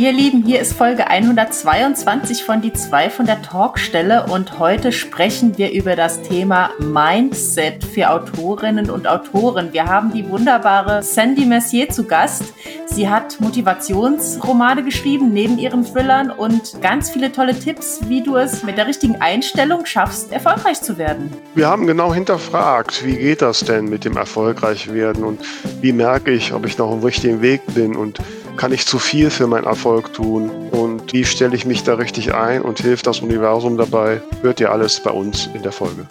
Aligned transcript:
Ihr 0.00 0.14
Lieben, 0.14 0.44
hier 0.46 0.60
ist 0.60 0.72
Folge 0.72 1.08
122 1.08 2.42
von 2.42 2.62
Die 2.62 2.72
zwei 2.72 3.10
von 3.10 3.26
der 3.26 3.42
Talkstelle 3.42 4.24
und 4.32 4.58
heute 4.58 4.92
sprechen 4.92 5.58
wir 5.58 5.72
über 5.72 5.94
das 5.94 6.22
Thema 6.22 6.70
Mindset 6.78 7.84
für 7.84 8.08
Autorinnen 8.08 8.88
und 8.88 9.06
Autoren. 9.06 9.74
Wir 9.74 9.84
haben 9.84 10.10
die 10.10 10.26
wunderbare 10.26 11.02
Sandy 11.02 11.44
Mercier 11.44 11.90
zu 11.90 12.04
Gast. 12.04 12.44
Sie 12.86 13.10
hat 13.10 13.42
Motivationsromane 13.42 14.84
geschrieben 14.84 15.34
neben 15.34 15.58
ihren 15.58 15.84
Thrillern 15.84 16.30
und 16.30 16.80
ganz 16.80 17.10
viele 17.10 17.30
tolle 17.30 17.58
Tipps, 17.58 18.00
wie 18.08 18.22
du 18.22 18.36
es 18.36 18.62
mit 18.62 18.78
der 18.78 18.86
richtigen 18.86 19.20
Einstellung 19.20 19.84
schaffst, 19.84 20.32
erfolgreich 20.32 20.80
zu 20.80 20.96
werden. 20.96 21.30
Wir 21.54 21.68
haben 21.68 21.86
genau 21.86 22.14
hinterfragt, 22.14 23.04
wie 23.04 23.16
geht 23.16 23.42
das 23.42 23.60
denn 23.60 23.84
mit 23.84 24.06
dem 24.06 24.16
erfolgreich 24.16 24.90
werden 24.94 25.24
und 25.24 25.42
wie 25.82 25.92
merke 25.92 26.30
ich, 26.30 26.54
ob 26.54 26.64
ich 26.64 26.78
noch 26.78 26.88
auf 26.88 27.00
dem 27.00 27.04
richtigen 27.04 27.42
Weg 27.42 27.60
bin 27.74 27.94
und 27.94 28.18
kann 28.60 28.72
ich 28.72 28.84
zu 28.84 28.98
viel 28.98 29.30
für 29.30 29.46
meinen 29.46 29.64
Erfolg 29.64 30.12
tun 30.12 30.50
und 30.70 31.14
wie 31.14 31.24
stelle 31.24 31.56
ich 31.56 31.64
mich 31.64 31.82
da 31.82 31.94
richtig 31.94 32.34
ein 32.34 32.60
und 32.60 32.78
hilft 32.78 33.06
das 33.06 33.20
Universum 33.20 33.78
dabei, 33.78 34.20
hört 34.42 34.60
ihr 34.60 34.70
alles 34.70 35.00
bei 35.00 35.10
uns 35.10 35.48
in 35.54 35.62
der 35.62 35.72
Folge. 35.72 36.06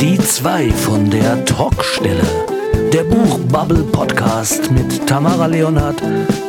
Die 0.00 0.16
zwei 0.18 0.70
von 0.70 1.10
der 1.10 1.44
Talkstelle. 1.44 2.22
Der 2.92 3.02
Buchbubble 3.02 3.82
Podcast 3.82 4.70
mit 4.70 5.04
Tamara 5.08 5.46
Leonhardt 5.46 6.00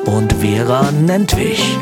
und 0.06 0.32
Vera 0.34 0.92
Nentwich. 0.92 1.76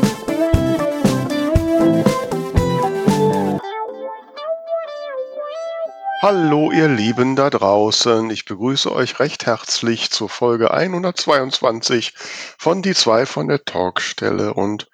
Hallo 6.22 6.70
ihr 6.70 6.88
Lieben 6.88 7.34
da 7.34 7.48
draußen, 7.48 8.28
ich 8.28 8.44
begrüße 8.44 8.94
euch 8.94 9.20
recht 9.20 9.46
herzlich 9.46 10.10
zur 10.10 10.28
Folge 10.28 10.70
122 10.70 12.12
von 12.58 12.82
Die 12.82 12.92
zwei 12.92 13.24
von 13.24 13.48
der 13.48 13.64
Talkstelle 13.64 14.52
und 14.52 14.90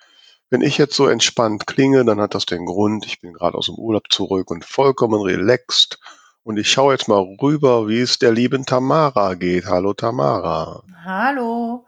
wenn 0.50 0.60
ich 0.60 0.78
jetzt 0.78 0.94
so 0.94 1.08
entspannt 1.08 1.66
klinge, 1.66 2.04
dann 2.04 2.20
hat 2.20 2.36
das 2.36 2.47
den 2.47 2.64
Grund, 2.64 3.06
ich 3.06 3.20
bin 3.20 3.32
gerade 3.32 3.58
aus 3.58 3.66
dem 3.66 3.74
Urlaub 3.74 4.04
zurück 4.08 4.52
und 4.52 4.64
vollkommen 4.64 5.20
relaxed 5.20 5.98
und 6.44 6.58
ich 6.58 6.70
schaue 6.70 6.92
jetzt 6.92 7.08
mal 7.08 7.27
rüber, 7.42 7.88
wie 7.88 8.02
es 8.02 8.20
der 8.20 8.30
lieben 8.30 8.64
Tamara 8.64 9.34
geht. 9.34 9.66
Hallo 9.66 9.94
Tamara. 9.94 10.84
Hallo. 11.04 11.86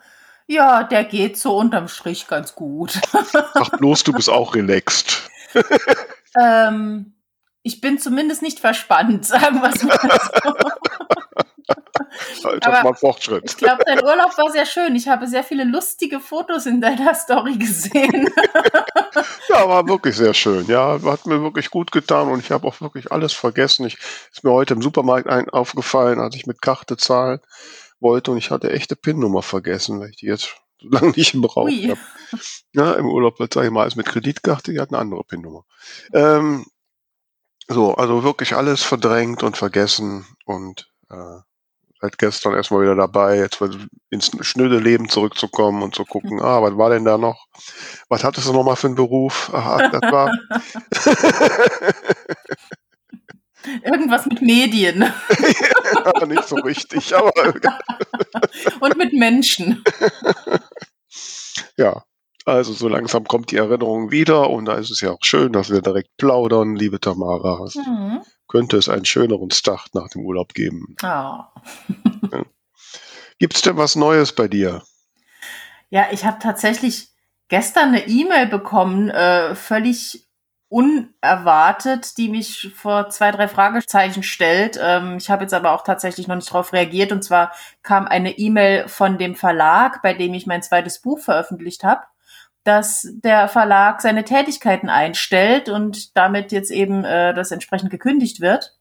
Ja, 0.48 0.83
der 0.83 1.05
geht 1.05 1.39
so 1.39 1.56
unterm 1.56 1.86
Strich 1.86 2.27
ganz 2.27 2.56
gut. 2.56 3.00
Ach 3.55 3.70
bloß, 3.78 4.03
du 4.03 4.12
bist 4.14 4.31
auch 4.31 4.56
relaxed. 4.56 5.31
ähm, 6.42 7.12
ich 7.62 7.81
bin 7.81 7.98
zumindest 7.98 8.42
nicht 8.42 8.61
verspannt, 8.61 9.25
sagen 9.27 9.61
wir 9.61 9.70
es 9.70 9.83
mal 9.83 9.98
so. 10.42 10.55
Das 12.61 12.83
mal 12.83 12.95
Fortschritt. 12.95 13.45
Ich 13.45 13.56
glaube, 13.56 13.83
dein 13.84 14.03
Urlaub 14.03 14.37
war 14.39 14.50
sehr 14.50 14.65
schön. 14.65 14.97
Ich 14.97 15.09
habe 15.09 15.27
sehr 15.27 15.45
viele 15.45 15.65
lustige 15.65 16.20
Fotos 16.20 16.67
in 16.67 16.81
deiner 16.81 17.15
Story 17.15 17.56
gesehen. 17.56 18.28
ja, 19.48 19.69
war 19.69 19.87
wirklich 19.87 20.17
sehr 20.17 20.34
schön. 20.34 20.67
Ja, 20.67 20.98
hat 21.05 21.27
mir 21.27 21.42
wirklich 21.42 21.70
gut 21.70 21.92
getan 21.92 22.28
und 22.28 22.41
ich 22.41 22.50
habe 22.50 22.67
auch 22.67 22.81
wirklich 22.81 23.12
alles 23.12 23.33
vergessen. 23.33 23.87
Ich 23.87 23.98
ist 24.33 24.45
mir 24.45 24.50
heute 24.50 24.75
im 24.75 24.83
Supermarkt 24.83 25.28
ein, 25.28 25.48
aufgefallen, 25.50 26.20
als 26.20 26.37
ich 26.37 26.47
mit 26.47 26.62
Karte 26.62 26.97
zahlen 26.97 27.41
wollte 28.00 28.31
und 28.31 28.39
ich 28.39 28.50
hatte 28.50 28.72
echte 28.72 28.97
PIN-Nummer 28.97 29.43
vergessen, 29.43 30.00
weil 30.00 30.11
ich 30.11 30.17
die 30.17 30.27
jetzt 30.27 30.55
so 30.81 30.89
lange 30.89 31.11
nicht 31.11 31.33
gebraucht 31.33 31.70
habe. 31.70 31.98
Ja, 32.72 32.93
im 32.95 33.06
Urlaub 33.06 33.37
sage 33.39 33.67
ich 33.67 33.72
mal, 33.72 33.83
alles 33.83 33.97
mit 33.97 34.06
Kreditkarte, 34.06 34.72
die 34.72 34.81
hat 34.81 34.91
eine 34.91 34.98
andere 34.98 35.25
PIN-Nummer. 35.25 35.65
Ähm, 36.12 36.67
so, 37.69 37.94
also 37.94 38.24
wirklich 38.24 38.55
alles 38.55 38.83
verdrängt 38.83 39.42
und 39.42 39.56
vergessen 39.56 40.27
und 40.44 40.91
äh, 41.11 41.41
seit 42.00 42.19
gestern 42.19 42.55
erstmal 42.55 42.83
wieder 42.83 42.94
dabei, 42.94 43.36
jetzt 43.36 43.60
ins 44.10 44.30
schnöde 44.41 44.78
Leben 44.78 45.08
zurückzukommen 45.08 45.83
und 45.83 45.94
zu 45.94 46.05
gucken, 46.05 46.41
ah, 46.42 46.62
was 46.62 46.77
war 46.77 46.91
denn 46.91 47.05
da 47.05 47.19
noch? 47.19 47.47
Was 48.08 48.25
hattest 48.25 48.48
du 48.48 48.52
nochmal 48.52 48.77
für 48.77 48.86
einen 48.88 48.97
Beruf? 48.97 49.50
Aha, 49.52 49.88
das 49.88 50.12
war. 50.12 50.33
Irgendwas 53.84 54.25
mit 54.25 54.41
Medien. 54.41 55.00
ja, 56.20 56.26
nicht 56.26 56.48
so 56.48 56.56
richtig, 56.56 57.14
aber. 57.14 57.32
und 58.81 58.97
mit 58.97 59.12
Menschen. 59.12 59.84
Also 62.48 62.72
so 62.72 62.88
langsam 62.88 63.25
kommt 63.25 63.50
die 63.50 63.56
Erinnerung 63.56 64.10
wieder 64.10 64.50
und 64.50 64.64
da 64.64 64.75
ist 64.75 64.91
es 64.91 65.00
ja 65.00 65.12
auch 65.12 65.22
schön, 65.22 65.53
dass 65.53 65.70
wir 65.70 65.82
direkt 65.82 66.16
plaudern, 66.16 66.76
liebe 66.76 66.98
Tamara. 66.98 67.69
Mhm. 67.75 68.22
Könnte 68.48 68.78
es 68.78 68.88
einen 68.88 69.04
schöneren 69.04 69.50
Start 69.50 69.94
nach 69.94 70.09
dem 70.09 70.25
Urlaub 70.25 70.54
geben. 70.54 70.97
Oh. 71.03 71.06
ja. 71.06 71.47
Gibt 73.38 73.54
es 73.54 73.62
denn 73.62 73.76
was 73.76 73.94
Neues 73.94 74.32
bei 74.32 74.48
dir? 74.48 74.82
Ja, 75.91 76.06
ich 76.10 76.25
habe 76.25 76.38
tatsächlich 76.41 77.10
gestern 77.48 77.91
eine 77.91 78.08
E-Mail 78.08 78.47
bekommen, 78.47 79.10
äh, 79.10 79.54
völlig 79.54 80.26
unerwartet, 80.70 82.19
die 82.19 82.28
mich 82.28 82.72
vor 82.75 83.08
zwei, 83.10 83.31
drei 83.31 83.48
Fragezeichen 83.48 84.22
stellt. 84.22 84.78
Ähm, 84.82 85.16
ich 85.16 85.31
habe 85.31 85.44
jetzt 85.44 85.54
aber 85.54 85.72
auch 85.72 85.82
tatsächlich 85.82 86.28
noch 86.28 86.37
nicht 86.37 86.50
darauf 86.50 86.72
reagiert. 86.72 87.12
Und 87.12 87.22
zwar 87.22 87.53
kam 87.82 88.06
eine 88.06 88.37
E-Mail 88.38 88.88
von 88.88 89.19
dem 89.19 89.34
Verlag, 89.34 90.03
bei 90.03 90.12
dem 90.14 90.34
ich 90.34 90.47
mein 90.47 90.62
zweites 90.62 91.00
Buch 91.00 91.20
veröffentlicht 91.20 91.84
habe 91.84 92.03
dass 92.69 93.09
der 93.11 93.49
Verlag 93.49 94.03
seine 94.03 94.25
Tätigkeiten 94.25 94.91
einstellt 94.91 95.71
und 95.71 96.15
damit 96.19 96.53
jetzt 96.53 96.71
eben 96.71 97.03
äh, 97.03 97.33
das 97.33 97.51
entsprechend 97.51 97.91
gekündigt 97.91 98.43
wird. 98.43 98.77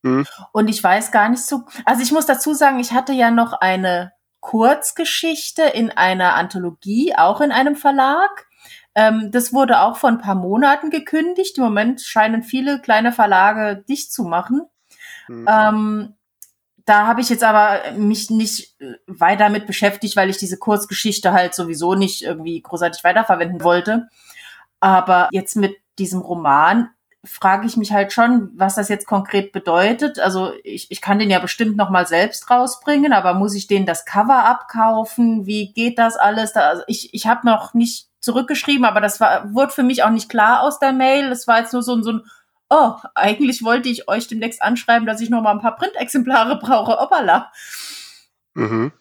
Mhm. 0.00 0.26
Und 0.52 0.68
ich 0.68 0.82
weiß 0.82 1.12
gar 1.12 1.28
nicht 1.28 1.44
so, 1.44 1.64
also 1.84 2.02
ich 2.02 2.12
muss 2.12 2.24
dazu 2.24 2.54
sagen, 2.54 2.80
ich 2.80 2.92
hatte 2.92 3.12
ja 3.12 3.30
noch 3.30 3.52
eine 3.52 4.12
Kurzgeschichte 4.40 5.64
in 5.64 5.90
einer 5.90 6.34
Anthologie, 6.34 7.14
auch 7.14 7.42
in 7.42 7.52
einem 7.52 7.76
Verlag. 7.76 8.46
Ähm, 8.94 9.28
das 9.30 9.52
wurde 9.52 9.80
auch 9.80 9.98
vor 9.98 10.08
ein 10.08 10.22
paar 10.22 10.34
Monaten 10.34 10.88
gekündigt. 10.88 11.58
Im 11.58 11.64
Moment 11.64 12.00
scheinen 12.00 12.42
viele 12.42 12.80
kleine 12.80 13.12
Verlage 13.12 13.84
dicht 13.86 14.14
zu 14.14 14.24
machen. 14.24 14.62
Mhm. 15.28 15.46
Ähm, 15.46 16.14
da 16.84 17.06
habe 17.06 17.20
ich 17.20 17.28
jetzt 17.28 17.44
aber 17.44 17.92
mich 17.96 18.30
nicht 18.30 18.80
äh, 18.80 18.94
weiter 19.06 19.48
mit 19.48 19.66
beschäftigt, 19.66 20.16
weil 20.16 20.30
ich 20.30 20.38
diese 20.38 20.58
Kurzgeschichte 20.58 21.32
halt 21.32 21.54
sowieso 21.54 21.94
nicht 21.94 22.22
irgendwie 22.22 22.60
großartig 22.60 23.04
weiterverwenden 23.04 23.62
wollte. 23.62 24.08
Aber 24.80 25.28
jetzt 25.32 25.56
mit 25.56 25.76
diesem 25.98 26.20
Roman 26.20 26.90
frage 27.22 27.66
ich 27.66 27.76
mich 27.76 27.92
halt 27.92 28.12
schon, 28.12 28.50
was 28.54 28.76
das 28.76 28.88
jetzt 28.88 29.06
konkret 29.06 29.52
bedeutet. 29.52 30.18
Also 30.18 30.52
ich, 30.64 30.90
ich 30.90 31.02
kann 31.02 31.18
den 31.18 31.30
ja 31.30 31.38
bestimmt 31.38 31.76
noch 31.76 31.90
mal 31.90 32.06
selbst 32.06 32.50
rausbringen, 32.50 33.12
aber 33.12 33.34
muss 33.34 33.54
ich 33.54 33.66
den 33.66 33.84
das 33.84 34.06
Cover 34.06 34.46
abkaufen? 34.46 35.44
Wie 35.44 35.72
geht 35.72 35.98
das 35.98 36.16
alles? 36.16 36.54
Da, 36.54 36.60
also 36.60 36.82
ich 36.86 37.12
ich 37.12 37.26
habe 37.26 37.46
noch 37.46 37.74
nicht 37.74 38.08
zurückgeschrieben, 38.20 38.86
aber 38.86 39.00
das 39.00 39.20
war 39.20 39.52
wurde 39.52 39.72
für 39.72 39.82
mich 39.82 40.02
auch 40.02 40.10
nicht 40.10 40.30
klar 40.30 40.62
aus 40.62 40.78
der 40.78 40.92
Mail. 40.92 41.30
Es 41.30 41.46
war 41.46 41.60
jetzt 41.60 41.74
nur 41.74 41.82
so, 41.82 42.00
so 42.02 42.12
ein 42.12 42.22
oh, 42.70 42.94
eigentlich 43.14 43.62
wollte 43.62 43.88
ich 43.88 44.08
euch 44.08 44.28
demnächst 44.28 44.62
anschreiben, 44.62 45.06
dass 45.06 45.20
ich 45.20 45.28
noch 45.28 45.42
mal 45.42 45.52
ein 45.52 45.60
paar 45.60 45.76
Printexemplare 45.76 46.56
brauche. 46.56 46.98
Opala. 46.98 47.50
Mhm. 48.54 48.92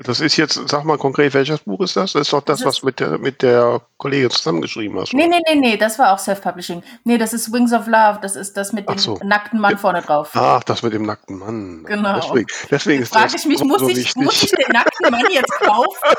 Das 0.00 0.18
ist 0.18 0.36
jetzt, 0.36 0.60
sag 0.68 0.84
mal 0.84 0.98
konkret, 0.98 1.34
welches 1.34 1.60
Buch 1.60 1.80
ist 1.80 1.94
das? 1.94 2.14
Das 2.14 2.22
ist 2.22 2.32
doch 2.32 2.42
das, 2.42 2.58
das 2.58 2.66
was 2.66 2.82
mit 2.82 2.98
der, 2.98 3.16
mit 3.16 3.42
der 3.42 3.80
Kollegin 3.96 4.28
zusammengeschrieben 4.28 4.98
hast. 4.98 5.14
Nee, 5.14 5.28
nee, 5.28 5.40
nee, 5.46 5.54
nee, 5.54 5.76
das 5.76 6.00
war 6.00 6.12
auch 6.12 6.18
Self-Publishing. 6.18 6.82
Nee, 7.04 7.16
das 7.16 7.32
ist 7.32 7.52
Wings 7.52 7.72
of 7.72 7.86
Love, 7.86 8.18
das 8.20 8.34
ist 8.34 8.56
das 8.56 8.72
mit 8.72 8.88
dem 8.88 8.98
so. 8.98 9.20
nackten 9.22 9.60
Mann 9.60 9.78
vorne 9.78 10.02
drauf. 10.02 10.30
Ach, 10.34 10.64
das 10.64 10.82
mit 10.82 10.94
dem 10.94 11.04
nackten 11.04 11.38
Mann. 11.38 11.84
Genau. 11.84 12.16
Deswegen, 12.16 12.46
deswegen 12.72 13.02
ist 13.04 13.14
frage 13.14 13.36
ich 13.36 13.44
mich, 13.44 13.62
muss, 13.62 13.80
so 13.80 13.88
ich, 13.88 14.16
muss 14.16 14.42
ich 14.42 14.50
den 14.50 14.72
nackten 14.72 15.10
Mann 15.12 15.26
jetzt 15.30 15.52
kaufen? 15.60 16.18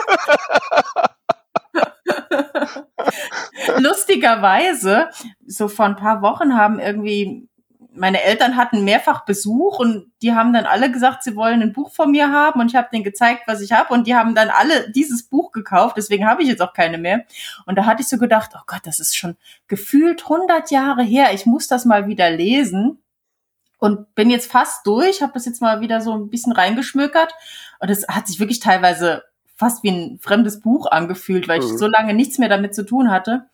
Lustigerweise, 3.78 5.10
so 5.46 5.68
vor 5.68 5.86
ein 5.86 5.96
paar 5.96 6.22
Wochen 6.22 6.56
haben 6.56 6.80
irgendwie 6.80 7.48
meine 7.96 8.22
Eltern 8.22 8.56
hatten 8.56 8.84
mehrfach 8.84 9.26
Besuch 9.26 9.80
und 9.80 10.12
die 10.22 10.34
haben 10.34 10.54
dann 10.54 10.66
alle 10.66 10.92
gesagt, 10.92 11.24
sie 11.24 11.36
wollen 11.36 11.62
ein 11.62 11.74
Buch 11.74 11.92
von 11.92 12.12
mir 12.12 12.32
haben 12.32 12.60
und 12.60 12.68
ich 12.68 12.76
habe 12.76 12.90
denen 12.92 13.04
gezeigt, 13.04 13.44
was 13.48 13.62
ich 13.62 13.72
habe 13.72 13.94
und 13.94 14.06
die 14.08 14.16
haben 14.16 14.36
dann 14.36 14.50
alle 14.50 14.92
dieses 14.92 15.24
Buch 15.24 15.52
gekauft, 15.52 15.96
deswegen 15.98 16.28
habe 16.28 16.44
ich 16.44 16.50
jetzt 16.50 16.62
auch 16.62 16.74
keine 16.74 16.98
mehr. 16.98 17.24
Und 17.66 17.78
da 17.78 17.86
hatte 17.86 18.02
ich 18.02 18.08
so 18.08 18.18
gedacht, 18.18 18.52
oh 18.56 18.64
Gott, 18.68 18.82
das 18.84 19.00
ist 19.00 19.16
schon 19.16 19.38
gefühlt 19.68 20.24
100 20.24 20.72
Jahre 20.72 21.04
her, 21.04 21.34
ich 21.34 21.46
muss 21.46 21.68
das 21.68 21.86
mal 21.86 22.08
wieder 22.08 22.30
lesen 22.30 23.00
und 23.80 24.14
bin 24.16 24.30
jetzt 24.30 24.52
fast 24.52 24.86
durch, 24.86 25.22
habe 25.22 25.34
das 25.34 25.46
jetzt 25.46 25.62
mal 25.62 25.82
wieder 25.82 26.02
so 26.02 26.14
ein 26.14 26.30
bisschen 26.30 26.52
reingeschmökert 26.52 27.34
und 27.80 27.90
es 27.90 28.08
hat 28.08 28.28
sich 28.28 28.40
wirklich 28.40 28.60
teilweise 28.60 29.24
fast 29.56 29.84
wie 29.84 29.90
ein 29.90 30.20
fremdes 30.20 30.60
Buch 30.60 30.88
angefühlt, 30.88 31.48
weil 31.48 31.60
ich 31.62 31.72
mhm. 31.72 31.78
so 31.78 31.88
lange 31.88 32.14
nichts 32.14 32.38
mehr 32.38 32.50
damit 32.50 32.76
zu 32.76 32.86
tun 32.86 33.10
hatte. 33.10 33.46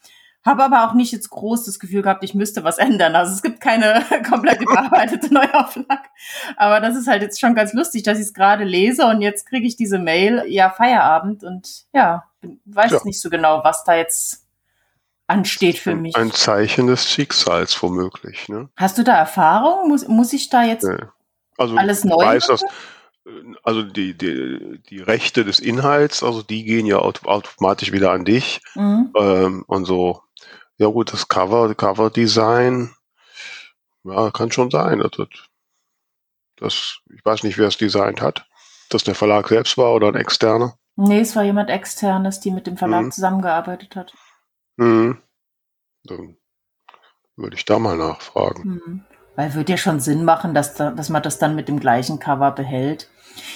Habe 0.43 0.63
aber 0.63 0.87
auch 0.87 0.93
nicht 0.93 1.11
jetzt 1.11 1.29
groß 1.29 1.65
das 1.65 1.79
Gefühl 1.79 2.01
gehabt, 2.01 2.23
ich 2.23 2.33
müsste 2.33 2.63
was 2.63 2.77
ändern. 2.79 3.15
Also 3.15 3.33
es 3.33 3.41
gibt 3.41 3.61
keine 3.61 4.03
komplett 4.29 4.61
überarbeitete 4.61 5.33
Neuauflage. 5.33 6.09
Aber 6.57 6.79
das 6.79 6.95
ist 6.95 7.07
halt 7.07 7.21
jetzt 7.21 7.39
schon 7.39 7.55
ganz 7.55 7.73
lustig, 7.73 8.03
dass 8.03 8.17
ich 8.17 8.25
es 8.25 8.33
gerade 8.33 8.63
lese 8.63 9.05
und 9.05 9.21
jetzt 9.21 9.45
kriege 9.45 9.67
ich 9.67 9.75
diese 9.75 9.99
Mail, 9.99 10.43
ja, 10.47 10.69
Feierabend 10.69 11.43
und 11.43 11.85
ja, 11.93 12.25
weiß 12.65 12.91
ja. 12.91 12.99
nicht 13.03 13.21
so 13.21 13.29
genau, 13.29 13.63
was 13.63 13.83
da 13.83 13.95
jetzt 13.95 14.47
ansteht 15.27 15.77
für 15.77 15.95
mich. 15.95 16.15
Ein 16.15 16.31
Zeichen 16.31 16.87
des 16.87 17.09
Schicksals 17.09 17.81
womöglich. 17.81 18.49
Ne? 18.49 18.69
Hast 18.75 18.97
du 18.97 19.03
da 19.03 19.15
Erfahrung? 19.15 19.87
Muss, 19.87 20.07
muss 20.07 20.33
ich 20.33 20.49
da 20.49 20.63
jetzt 20.63 20.83
nee. 20.83 20.97
also 21.57 21.75
alles 21.77 22.03
neu 22.03 22.17
weiß, 22.17 22.47
dass, 22.47 22.65
also 23.63 23.83
die, 23.83 24.17
die, 24.17 24.81
die 24.89 24.99
Rechte 24.99 25.45
des 25.45 25.59
Inhalts, 25.59 26.23
also 26.23 26.41
die 26.41 26.63
gehen 26.63 26.85
ja 26.85 26.97
automatisch 26.97 27.91
wieder 27.91 28.11
an 28.11 28.25
dich. 28.25 28.61
Mhm. 28.75 29.13
Ähm, 29.15 29.63
und 29.67 29.85
so, 29.85 30.21
ja 30.77 30.87
gut, 30.87 31.13
das 31.13 31.27
Cover, 31.27 31.73
Cover-Design, 31.75 32.93
ja, 34.03 34.31
kann 34.31 34.51
schon 34.51 34.71
sein. 34.71 34.99
Das, 34.99 35.27
das, 36.57 36.99
ich 37.13 37.23
weiß 37.23 37.43
nicht, 37.43 37.57
wer 37.57 37.67
es 37.67 37.77
designt 37.77 38.21
hat. 38.21 38.47
Das 38.89 39.03
der 39.03 39.15
Verlag 39.15 39.47
selbst 39.47 39.77
war 39.77 39.93
oder 39.93 40.07
ein 40.07 40.15
externer? 40.15 40.77
Nee, 40.95 41.21
es 41.21 41.35
war 41.35 41.43
jemand 41.43 41.69
externes, 41.69 42.39
die 42.39 42.51
mit 42.51 42.67
dem 42.67 42.77
Verlag 42.77 43.05
mhm. 43.05 43.11
zusammengearbeitet 43.11 43.95
hat. 43.95 44.13
Mhm. 44.77 45.21
Dann 46.03 46.37
würde 47.35 47.55
ich 47.55 47.65
da 47.65 47.79
mal 47.79 47.97
nachfragen. 47.97 48.81
Mhm. 48.85 49.05
Weil 49.41 49.55
würde 49.55 49.71
ja 49.71 49.77
schon 49.77 49.99
Sinn 49.99 50.23
machen, 50.23 50.53
dass, 50.53 50.75
da, 50.75 50.91
dass 50.91 51.09
man 51.09 51.23
das 51.23 51.39
dann 51.39 51.55
mit 51.55 51.67
dem 51.67 51.79
gleichen 51.79 52.19
Cover 52.19 52.51
behält. 52.51 53.09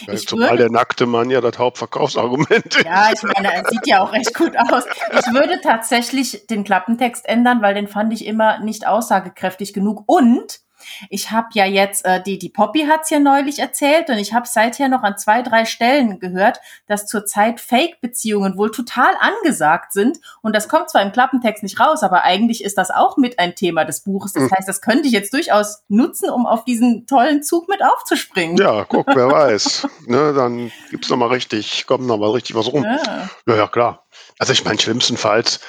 Ja, 0.08 0.16
zumal 0.16 0.50
würde, 0.50 0.64
der 0.64 0.72
nackte 0.72 1.06
Mann 1.06 1.30
ja 1.30 1.42
das 1.42 1.60
Hauptverkaufsargument 1.60 2.50
ist. 2.76 2.84
Ja, 2.84 3.12
ich 3.14 3.22
meine, 3.22 3.54
er 3.54 3.70
sieht 3.70 3.86
ja 3.86 4.02
auch 4.02 4.12
recht 4.12 4.34
gut 4.34 4.58
aus. 4.58 4.86
Ich 5.12 5.32
würde 5.32 5.62
tatsächlich 5.62 6.48
den 6.48 6.64
Klappentext 6.64 7.30
ändern, 7.30 7.62
weil 7.62 7.76
den 7.76 7.88
fand 7.88 8.12
ich 8.14 8.26
immer 8.26 8.58
nicht 8.62 8.88
aussagekräftig 8.88 9.76
genug. 9.76 10.02
Und 10.08 10.62
ich 11.10 11.32
habe 11.32 11.48
ja 11.54 11.66
jetzt, 11.66 12.06
äh, 12.06 12.22
die, 12.22 12.38
die 12.38 12.50
Poppy 12.50 12.86
hat's 12.88 13.10
ja 13.10 13.20
neulich 13.20 13.60
erzählt 13.60 14.10
und 14.10 14.18
ich 14.18 14.34
habe 14.34 14.48
seither 14.48 14.90
noch 14.90 15.04
an 15.04 15.18
zwei, 15.18 15.42
drei 15.42 15.66
Stellen 15.66 16.20
gehört, 16.20 16.60
dass 16.88 17.08
zurzeit 17.08 17.60
Fake-Beziehungen 17.60 18.58
wohl 18.58 18.72
total 18.72 19.14
angesagt 19.20 19.94
sind. 19.94 20.20
Und 20.42 20.56
das 20.56 20.68
kommt 20.68 20.90
zwar 20.90 21.02
im 21.02 21.12
Klappentext 21.12 21.64
nicht 21.64 21.80
raus, 21.80 22.04
aber 22.04 22.24
eigentlich 22.24 22.64
ist 22.64 22.78
das 22.78 22.92
auch 22.92 23.18
mit 23.18 23.40
ein 23.40 23.56
Thema 23.56 23.86
des 23.86 24.02
Buches. 24.02 24.34
Das 24.34 24.44
hm. 24.44 24.52
heißt, 24.52 24.68
das 24.68 24.82
könnte 24.82 25.08
ich 25.08 25.14
jetzt 25.14 25.34
durchaus 25.34 25.84
nutzen, 25.88 26.30
um 26.30 26.46
auf 26.46 26.66
diesen 26.66 27.08
tollen 27.08 27.44
Zug 27.44 27.68
mit 27.70 27.84
aufzuspringen. 27.84 28.58
Ja, 28.58 28.86
guck, 28.86 29.08
wer 29.08 29.28
weiß. 29.32 29.88
ne, 30.08 30.34
dann 30.34 30.72
gibt's 30.90 31.10
noch 31.10 31.18
mal 31.18 31.30
richtig, 31.30 31.86
kommt 31.88 32.06
noch 32.06 32.18
mal 32.18 32.32
richtig 32.32 32.56
was 32.56 32.72
rum. 32.72 32.84
Ja, 32.84 33.30
ja, 33.48 33.56
ja 33.56 33.68
klar. 33.68 34.06
Also 34.40 34.54
ich 34.54 34.64
meine, 34.66 34.80
schlimmstenfalls 34.80 35.60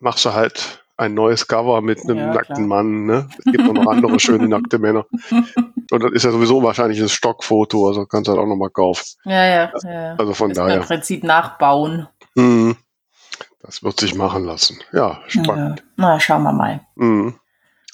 machst 0.00 0.24
du 0.24 0.32
halt 0.32 0.85
ein 0.96 1.14
neues 1.14 1.46
Cover 1.46 1.82
mit 1.82 2.02
einem 2.04 2.18
ja, 2.18 2.32
nackten 2.32 2.54
klar. 2.54 2.66
Mann. 2.66 3.06
Ne? 3.06 3.28
Es 3.38 3.52
gibt 3.52 3.68
auch 3.68 3.72
noch 3.72 3.86
andere 3.90 4.18
schöne 4.18 4.48
nackte 4.48 4.78
Männer. 4.78 5.04
Und 5.90 6.02
das 6.02 6.12
ist 6.12 6.24
ja 6.24 6.30
sowieso 6.30 6.62
wahrscheinlich 6.62 7.00
ein 7.00 7.08
Stockfoto, 7.08 7.86
also 7.86 8.06
kannst 8.06 8.28
du 8.28 8.32
halt 8.32 8.40
auch 8.40 8.46
nochmal 8.46 8.70
kaufen. 8.70 9.04
Ja, 9.24 9.44
ja, 9.44 9.72
ja. 9.84 10.14
Also 10.16 10.34
von 10.34 10.50
das 10.50 10.58
daher. 10.58 10.76
Im 10.76 10.82
Prinzip 10.82 11.22
nachbauen. 11.22 12.08
Mhm. 12.34 12.76
Das 13.62 13.82
wird 13.82 14.00
sich 14.00 14.14
machen 14.14 14.44
lassen. 14.44 14.78
Ja, 14.92 15.20
spannend. 15.26 15.80
Ja. 15.80 15.84
Na, 15.96 16.20
schauen 16.20 16.42
wir 16.42 16.52
mal. 16.52 16.80
Mhm. 16.96 17.34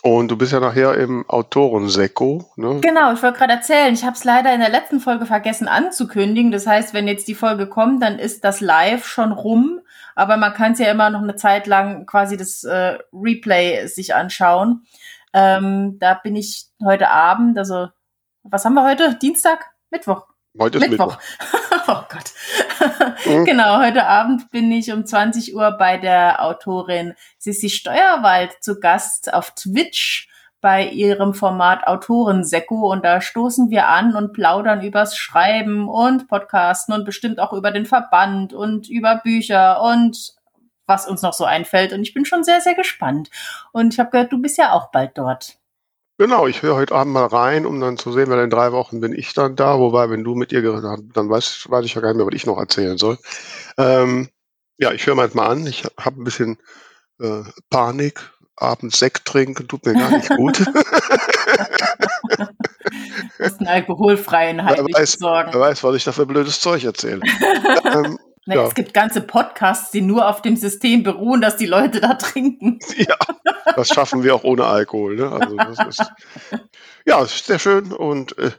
Und 0.03 0.29
du 0.29 0.37
bist 0.37 0.53
ja 0.53 0.59
nachher 0.59 0.95
im 0.95 1.25
Autorensekko. 1.29 2.51
Ne? 2.57 2.81
Genau, 2.81 3.13
ich 3.13 3.23
wollte 3.23 3.39
gerade 3.39 3.53
erzählen, 3.53 3.95
ich 3.95 4.05
habe 4.05 4.17
es 4.17 4.25
leider 4.25 4.53
in 4.53 4.59
der 4.59 4.69
letzten 4.69 4.99
Folge 4.99 5.27
vergessen 5.27 5.69
anzukündigen. 5.69 6.51
Das 6.51 6.67
heißt, 6.67 6.93
wenn 6.93 7.07
jetzt 7.07 7.29
die 7.29 7.37
Folge 7.37 7.69
kommt, 7.69 8.03
dann 8.03 8.19
ist 8.19 8.43
das 8.43 8.61
live 8.61 9.07
schon 9.07 9.31
rum 9.31 9.81
aber 10.15 10.37
man 10.37 10.55
kann 10.55 10.73
es 10.73 10.79
ja 10.79 10.91
immer 10.91 11.11
noch 11.11 11.23
eine 11.23 11.37
Zeit 11.37 11.67
lang 11.67 12.07
quasi 12.07 12.37
das 12.37 12.65
äh, 12.65 12.99
Replay 13.13 13.87
sich 13.87 14.15
anschauen. 14.15 14.85
Ähm, 15.33 15.99
da 15.99 16.15
bin 16.15 16.37
ich 16.37 16.67
heute 16.85 17.09
Abend, 17.09 17.59
also 17.59 17.89
was 18.43 18.65
haben 18.65 18.75
wir 18.75 18.85
heute? 18.85 19.17
Dienstag? 19.21 19.71
Mittwoch? 19.91 20.27
Heute 20.59 20.79
ist 20.79 20.89
Mittwoch. 20.89 21.17
Mittwoch. 21.41 21.89
oh 21.89 22.03
Gott. 22.09 23.17
mhm. 23.27 23.45
Genau, 23.45 23.79
heute 23.79 24.07
Abend 24.07 24.51
bin 24.51 24.71
ich 24.71 24.93
um 24.93 25.07
20 25.07 25.55
Uhr 25.55 25.73
bei 25.73 25.97
der 25.97 26.43
Autorin 26.43 27.15
Sissi 27.39 27.71
Steuerwald 27.71 28.63
zu 28.63 28.81
Gast 28.81 29.33
auf 29.33 29.55
Twitch 29.55 30.29
bei 30.63 30.87
ihrem 30.87 31.35
Format 31.35 31.87
Autorensekko 31.87 32.91
und 32.91 33.05
da 33.05 33.21
stoßen 33.21 33.69
wir 33.69 33.89
an 33.89 34.15
und 34.15 34.33
plaudern 34.33 34.81
übers 34.81 35.17
Schreiben 35.17 35.89
und 35.89 36.29
Podcasten 36.29 36.95
und 36.95 37.05
bestimmt 37.05 37.41
auch 37.41 37.53
über 37.53 37.73
den 37.73 37.85
Verband 37.85 38.55
und 38.55 38.89
über 38.89 39.21
Bücher 39.25 39.83
und 39.83 40.35
was 40.87 41.09
uns 41.09 41.21
noch 41.21 41.33
so 41.33 41.45
einfällt. 41.45 41.93
Und 41.93 42.03
ich 42.03 42.15
bin 42.15 42.25
schon 42.25 42.45
sehr, 42.45 42.61
sehr 42.61 42.77
gespannt. 42.77 43.29
Und 43.73 43.93
ich 43.93 44.01
habe 44.01 44.11
gehört, 44.11 44.33
du 44.33 44.41
bist 44.41 44.57
ja 44.57 44.73
auch 44.73 44.91
bald 44.93 45.19
dort. 45.19 45.59
Genau, 46.19 46.47
ich 46.47 46.63
höre 46.63 46.77
heute 46.77 46.95
Abend 46.95 47.13
mal 47.13 47.27
rein, 47.27 47.67
um 47.67 47.81
dann 47.81 47.97
zu 47.97 48.13
sehen, 48.13 48.31
weil 48.31 48.45
in 48.45 48.51
drei 48.51 48.71
Wochen 48.71 49.01
bin 49.01 49.13
ich 49.13 49.35
dann 49.35 49.57
da. 49.57 49.81
Wobei, 49.81 50.11
wenn 50.11 50.23
du 50.23 50.37
mit 50.37 50.53
ihr 50.53 50.63
geredet 50.63 50.85
hast, 50.85 51.03
dann 51.15 51.29
weiß, 51.29 51.67
weiß 51.69 51.85
ich 51.85 51.95
ja 51.95 52.01
gar 52.01 52.11
nicht 52.11 52.19
mehr, 52.19 52.27
was 52.27 52.35
ich 52.35 52.47
noch 52.47 52.59
erzählen 52.59 52.99
soll. 52.99 53.19
Ähm, 53.79 54.29
ja, 54.79 54.93
ich 54.93 55.05
höre 55.07 55.17
mal 55.17 55.29
an. 55.41 55.67
Ich 55.67 55.85
habe 55.99 56.21
ein 56.21 56.25
bisschen 56.25 56.59
äh, 57.19 57.43
Panik, 57.71 58.31
abends 58.57 58.99
Sekt 58.99 59.25
trinken 59.25 59.69
tut 59.69 59.87
mir 59.87 59.95
gar 59.95 60.11
nicht 60.11 60.29
gut. 60.31 60.65
musst 63.39 63.61
einen 63.61 63.69
alkoholfreien 63.69 64.65
Heimweg 64.65 65.07
sorgen. 65.07 65.53
Wer 65.53 65.61
weiß, 65.61 65.85
was 65.85 65.97
ich 65.97 66.05
da 66.05 66.13
für 66.13 66.27
blödes 66.27 66.61
Zeug 66.61 66.85
erzähle. 66.85 67.21
ähm, 67.85 68.19
Na, 68.45 68.57
ja. 68.57 68.67
Es 68.67 68.75
gibt 68.75 68.93
ganze 68.93 69.21
Podcasts, 69.21 69.93
die 69.93 70.01
nur 70.01 70.29
auf 70.29 70.43
dem 70.43 70.57
System 70.57 71.05
beruhen, 71.05 71.41
dass 71.41 71.57
die 71.57 71.67
Leute 71.67 72.01
da 72.01 72.15
trinken. 72.15 72.81
Ja, 72.97 73.17
das 73.77 73.91
schaffen 73.91 74.25
wir 74.25 74.35
auch 74.35 74.43
ohne 74.43 74.65
Alkohol. 74.65 75.15
Ne? 75.15 75.31
Also 75.31 75.57
das 75.57 75.79
ist, 75.87 76.13
ja, 77.07 77.23
ist 77.23 77.47
sehr 77.47 77.61
schön 77.61 77.93
und 77.93 78.37
äh, 78.39 78.51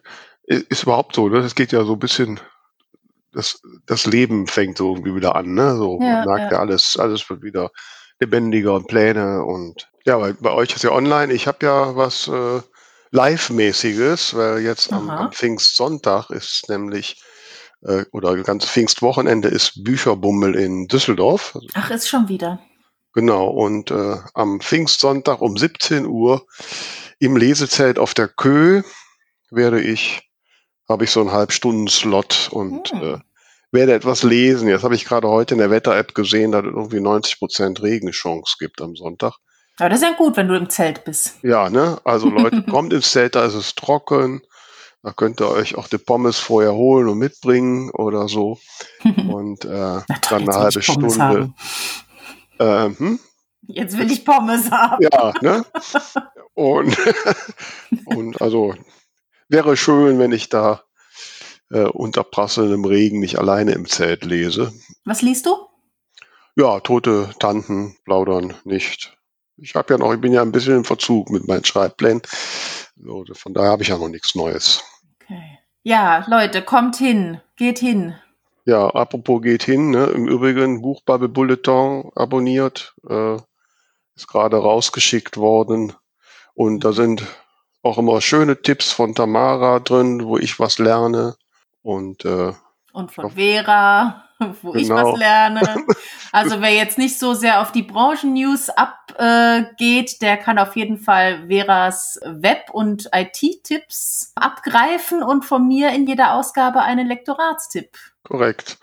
ist 0.45 0.83
überhaupt 0.83 1.15
so. 1.15 1.27
Ne? 1.27 1.39
Es 1.39 1.53
geht 1.53 1.73
ja 1.73 1.83
so 1.83 1.93
ein 1.93 1.99
bisschen, 1.99 2.39
das, 3.33 3.61
das 3.85 4.05
Leben 4.05 4.47
fängt 4.47 4.77
so 4.77 4.93
irgendwie 4.93 5.15
wieder 5.15 5.35
an. 5.35 5.53
Ne? 5.53 5.75
So, 5.75 5.99
ja, 5.99 6.23
man 6.23 6.27
merkt 6.27 6.51
ja. 6.51 6.51
ja 6.51 6.59
alles, 6.59 6.95
alles 6.97 7.29
wird 7.29 7.43
wieder 7.43 7.69
lebendiger 8.19 8.73
und 8.73 8.87
Pläne 8.87 9.43
und 9.43 9.89
ja, 10.05 10.17
bei, 10.17 10.33
bei 10.33 10.51
euch 10.51 10.75
ist 10.75 10.83
ja 10.83 10.91
online. 10.91 11.33
Ich 11.33 11.47
habe 11.47 11.65
ja 11.65 11.95
was 11.95 12.27
äh, 12.27 12.61
Live-mäßiges, 13.11 14.35
weil 14.35 14.59
jetzt 14.59 14.91
am, 14.91 15.09
am, 15.09 15.31
Pfingstsonntag 15.31 16.29
ist 16.29 16.67
nämlich 16.69 17.21
äh, 17.83 18.05
oder 18.11 18.35
ganze 18.43 18.67
Pfingstwochenende 18.67 19.47
ist 19.47 19.83
Bücherbummel 19.83 20.55
in 20.55 20.87
Düsseldorf. 20.87 21.57
Ach, 21.73 21.91
ist 21.91 22.09
schon 22.09 22.27
wieder. 22.27 22.59
Genau, 23.13 23.47
und 23.47 23.91
äh, 23.91 24.17
am 24.33 24.59
Pfingstsonntag 24.59 25.41
um 25.41 25.55
17 25.55 26.07
Uhr 26.07 26.47
im 27.19 27.37
Lesezelt 27.37 27.99
auf 27.99 28.15
der 28.15 28.27
Kö 28.27 28.81
werde 29.51 29.79
ich, 29.79 30.27
habe 30.89 31.03
ich 31.03 31.11
so 31.11 31.21
einen 31.21 31.31
Halbstunden-Slot 31.31 32.49
und 32.51 32.89
hm. 32.89 33.03
äh, 33.03 33.19
werde 33.73 33.93
etwas 33.93 34.23
lesen. 34.23 34.69
Jetzt 34.69 34.83
habe 34.83 34.95
ich 34.95 35.03
gerade 35.03 35.27
heute 35.27 35.55
in 35.55 35.57
der 35.57 35.71
Wetter-App 35.71 36.13
gesehen, 36.13 36.51
dass 36.51 36.63
es 36.63 36.71
irgendwie 36.71 37.01
90 37.01 37.39
Prozent 37.39 37.81
Regenchance 37.81 38.55
gibt 38.59 38.81
am 38.81 38.95
Sonntag. 38.95 39.33
Aber 39.79 39.89
das 39.89 40.01
ist 40.01 40.07
ja 40.07 40.15
gut, 40.15 40.37
wenn 40.37 40.47
du 40.47 40.55
im 40.55 40.69
Zelt 40.69 41.03
bist. 41.03 41.43
Ja, 41.43 41.69
ne? 41.69 41.99
Also 42.03 42.29
Leute, 42.29 42.61
kommt 42.69 42.93
ins 42.93 43.11
Zelt, 43.11 43.35
da 43.35 43.43
ist 43.45 43.55
es 43.55 43.73
trocken. 43.73 44.41
Da 45.01 45.11
könnt 45.11 45.41
ihr 45.41 45.49
euch 45.49 45.75
auch 45.75 45.87
die 45.87 45.97
Pommes 45.97 46.37
vorher 46.37 46.73
holen 46.73 47.09
und 47.09 47.17
mitbringen 47.17 47.89
oder 47.89 48.29
so. 48.29 48.59
Und 49.03 49.65
äh, 49.65 49.67
dann 49.67 50.03
eine 50.31 50.53
halbe 50.53 50.81
Stunde. 50.81 51.53
Ähm, 52.59 52.95
hm? 52.97 53.19
Jetzt 53.63 53.97
will 53.97 54.09
ich 54.09 54.23
Pommes 54.23 54.71
haben. 54.71 55.03
Ja, 55.11 55.33
ne? 55.41 55.65
Und, 56.53 56.95
und 58.05 58.39
also 58.39 58.75
wäre 59.49 59.75
schön, 59.75 60.19
wenn 60.19 60.31
ich 60.31 60.49
da 60.49 60.83
äh, 61.71 61.83
unter 61.83 62.23
prasselndem 62.23 62.85
Regen 62.85 63.19
nicht 63.19 63.37
alleine 63.37 63.71
im 63.71 63.87
Zelt 63.87 64.25
lese. 64.25 64.73
Was 65.05 65.21
liest 65.21 65.45
du? 65.45 65.55
Ja, 66.55 66.79
tote 66.79 67.31
Tanten 67.39 67.95
plaudern 68.05 68.53
nicht. 68.63 69.17
Ich 69.57 69.75
habe 69.75 69.93
ja 69.93 69.97
noch, 69.97 70.13
ich 70.13 70.21
bin 70.21 70.33
ja 70.33 70.41
ein 70.41 70.51
bisschen 70.51 70.77
im 70.77 70.85
Verzug 70.85 71.29
mit 71.29 71.47
meinen 71.47 71.65
Schreibplänen. 71.65 72.21
So, 72.95 73.23
von 73.33 73.53
daher 73.53 73.71
habe 73.71 73.83
ich 73.83 73.89
ja 73.89 73.97
noch 73.97 74.07
nichts 74.07 74.35
Neues. 74.35 74.83
Okay. 75.21 75.59
Ja, 75.83 76.25
Leute, 76.27 76.61
kommt 76.61 76.95
hin, 76.95 77.41
geht 77.55 77.79
hin. 77.79 78.15
Ja, 78.65 78.87
apropos 78.87 79.41
geht 79.41 79.63
hin, 79.63 79.91
ne? 79.91 80.05
im 80.05 80.27
Übrigen 80.27 80.81
Buchbubble 80.81 81.27
Bulletin 81.27 82.09
abonniert, 82.15 82.95
äh, 83.09 83.35
ist 84.15 84.27
gerade 84.27 84.57
rausgeschickt 84.57 85.37
worden 85.37 85.93
und 86.53 86.85
da 86.85 86.93
sind 86.93 87.25
auch 87.81 87.97
immer 87.97 88.21
schöne 88.21 88.61
Tipps 88.61 88.91
von 88.91 89.13
Tamara 89.13 89.79
drin, 89.79 90.23
wo 90.23 90.37
ich 90.37 90.59
was 90.59 90.79
lerne. 90.79 91.35
Und, 91.83 92.25
äh, 92.25 92.53
und 92.93 93.11
von 93.11 93.31
Vera, 93.31 94.23
wo 94.61 94.71
genau. 94.71 94.83
ich 94.83 94.89
was 94.89 95.03
genau. 95.03 95.15
lerne. 95.15 95.85
Also 96.31 96.61
wer 96.61 96.73
jetzt 96.73 96.97
nicht 96.97 97.19
so 97.19 97.35
sehr 97.35 97.61
auf 97.61 97.71
die 97.71 97.83
Branchen-News 97.83 98.69
abgeht, 98.69 100.13
äh, 100.13 100.17
der 100.19 100.37
kann 100.37 100.57
auf 100.57 100.75
jeden 100.75 100.97
Fall 100.97 101.47
Veras 101.47 102.19
Web- 102.25 102.71
und 102.71 103.07
IT-Tipps 103.13 104.31
abgreifen 104.33 105.21
und 105.21 105.45
von 105.45 105.67
mir 105.67 105.91
in 105.91 106.07
jeder 106.07 106.33
Ausgabe 106.33 106.81
einen 106.81 107.07
Lektoratstipp. 107.07 107.99
Korrekt. 108.23 108.79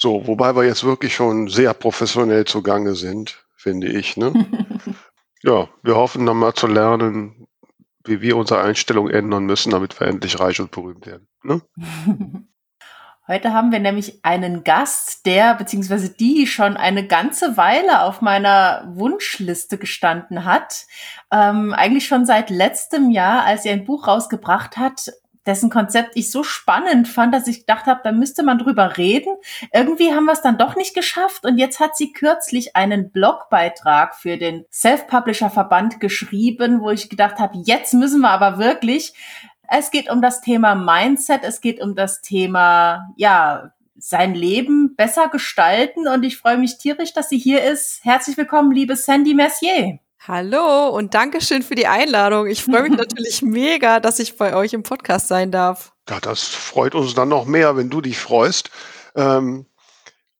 So, 0.00 0.26
wobei 0.28 0.54
wir 0.54 0.64
jetzt 0.64 0.84
wirklich 0.84 1.14
schon 1.14 1.48
sehr 1.48 1.74
professionell 1.74 2.44
zugange 2.44 2.94
sind, 2.94 3.44
finde 3.56 3.88
ich. 3.88 4.16
Ne? 4.16 4.32
ja, 5.42 5.68
wir 5.82 5.96
hoffen 5.96 6.24
dann 6.24 6.36
mal 6.36 6.54
zu 6.54 6.68
lernen, 6.68 7.47
wie 8.08 8.20
wir 8.20 8.36
unsere 8.36 8.62
Einstellung 8.62 9.08
ändern 9.08 9.44
müssen, 9.44 9.70
damit 9.70 9.98
wir 10.00 10.06
endlich 10.06 10.40
reich 10.40 10.60
und 10.60 10.70
berühmt 10.70 11.06
werden. 11.06 11.28
Ne? 11.42 11.60
Heute 13.28 13.52
haben 13.52 13.72
wir 13.72 13.78
nämlich 13.78 14.24
einen 14.24 14.64
Gast, 14.64 15.26
der 15.26 15.54
bzw. 15.54 16.08
die 16.18 16.46
schon 16.46 16.78
eine 16.78 17.06
ganze 17.06 17.58
Weile 17.58 18.04
auf 18.04 18.22
meiner 18.22 18.90
Wunschliste 18.94 19.76
gestanden 19.76 20.46
hat. 20.46 20.86
Ähm, 21.30 21.74
eigentlich 21.74 22.06
schon 22.06 22.24
seit 22.24 22.48
letztem 22.48 23.10
Jahr, 23.10 23.44
als 23.44 23.64
sie 23.64 23.68
ein 23.68 23.84
Buch 23.84 24.08
rausgebracht 24.08 24.78
hat, 24.78 25.12
dessen 25.48 25.70
Konzept 25.70 26.10
ich 26.14 26.30
so 26.30 26.44
spannend 26.44 27.08
fand, 27.08 27.34
dass 27.34 27.48
ich 27.48 27.60
gedacht 27.60 27.86
habe, 27.86 28.00
da 28.04 28.12
müsste 28.12 28.42
man 28.42 28.58
drüber 28.58 28.98
reden. 28.98 29.34
Irgendwie 29.72 30.12
haben 30.12 30.26
wir 30.26 30.34
es 30.34 30.42
dann 30.42 30.58
doch 30.58 30.76
nicht 30.76 30.94
geschafft 30.94 31.44
und 31.44 31.58
jetzt 31.58 31.80
hat 31.80 31.96
sie 31.96 32.12
kürzlich 32.12 32.76
einen 32.76 33.10
Blogbeitrag 33.10 34.14
für 34.14 34.36
den 34.36 34.66
Self-Publisher 34.70 35.50
Verband 35.50 36.00
geschrieben, 36.00 36.82
wo 36.82 36.90
ich 36.90 37.08
gedacht 37.08 37.38
habe, 37.38 37.58
jetzt 37.64 37.94
müssen 37.94 38.20
wir 38.20 38.30
aber 38.30 38.58
wirklich. 38.58 39.14
Es 39.70 39.90
geht 39.90 40.10
um 40.10 40.22
das 40.22 40.42
Thema 40.42 40.74
Mindset, 40.74 41.40
es 41.42 41.60
geht 41.60 41.80
um 41.80 41.94
das 41.94 42.20
Thema, 42.20 43.08
ja, 43.16 43.72
sein 43.96 44.34
Leben 44.34 44.94
besser 44.96 45.28
gestalten 45.28 46.06
und 46.06 46.24
ich 46.24 46.36
freue 46.36 46.58
mich 46.58 46.78
tierisch, 46.78 47.12
dass 47.12 47.28
sie 47.28 47.38
hier 47.38 47.64
ist. 47.64 48.04
Herzlich 48.04 48.36
willkommen, 48.36 48.70
liebe 48.70 48.96
Sandy 48.96 49.34
Mercier. 49.34 49.98
Hallo 50.26 50.88
und 50.88 51.14
Dankeschön 51.14 51.62
für 51.62 51.74
die 51.74 51.86
Einladung. 51.86 52.48
Ich 52.48 52.64
freue 52.64 52.82
mich 52.82 52.92
natürlich 52.98 53.42
mega, 53.42 54.00
dass 54.00 54.18
ich 54.18 54.36
bei 54.36 54.54
euch 54.54 54.72
im 54.72 54.82
Podcast 54.82 55.28
sein 55.28 55.50
darf. 55.50 55.92
Ja, 56.08 56.20
das 56.20 56.44
freut 56.44 56.94
uns 56.94 57.14
dann 57.14 57.28
noch 57.28 57.46
mehr, 57.46 57.76
wenn 57.76 57.90
du 57.90 58.00
dich 58.00 58.18
freust. 58.18 58.70
Ähm, 59.14 59.66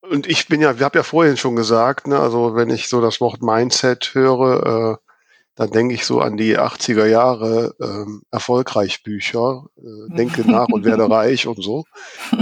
und 0.01 0.27
ich 0.27 0.47
bin 0.47 0.61
ja, 0.61 0.79
wir 0.79 0.85
haben 0.85 0.97
ja 0.97 1.03
vorhin 1.03 1.37
schon 1.37 1.55
gesagt, 1.55 2.07
ne, 2.07 2.19
also 2.19 2.55
wenn 2.55 2.69
ich 2.69 2.87
so 2.89 3.01
das 3.01 3.21
Wort 3.21 3.41
Mindset 3.41 4.11
höre, 4.13 4.97
äh, 4.99 5.09
dann 5.55 5.71
denke 5.71 5.93
ich 5.93 6.05
so 6.05 6.21
an 6.21 6.37
die 6.37 6.57
80er 6.57 7.05
Jahre 7.05 7.75
ähm, 7.81 8.23
erfolgreich 8.31 9.03
Bücher, 9.03 9.65
äh, 9.77 10.15
denke 10.15 10.49
nach 10.49 10.67
und 10.69 10.85
werde 10.85 11.09
reich 11.09 11.47
und 11.47 11.61
so. 11.61 11.83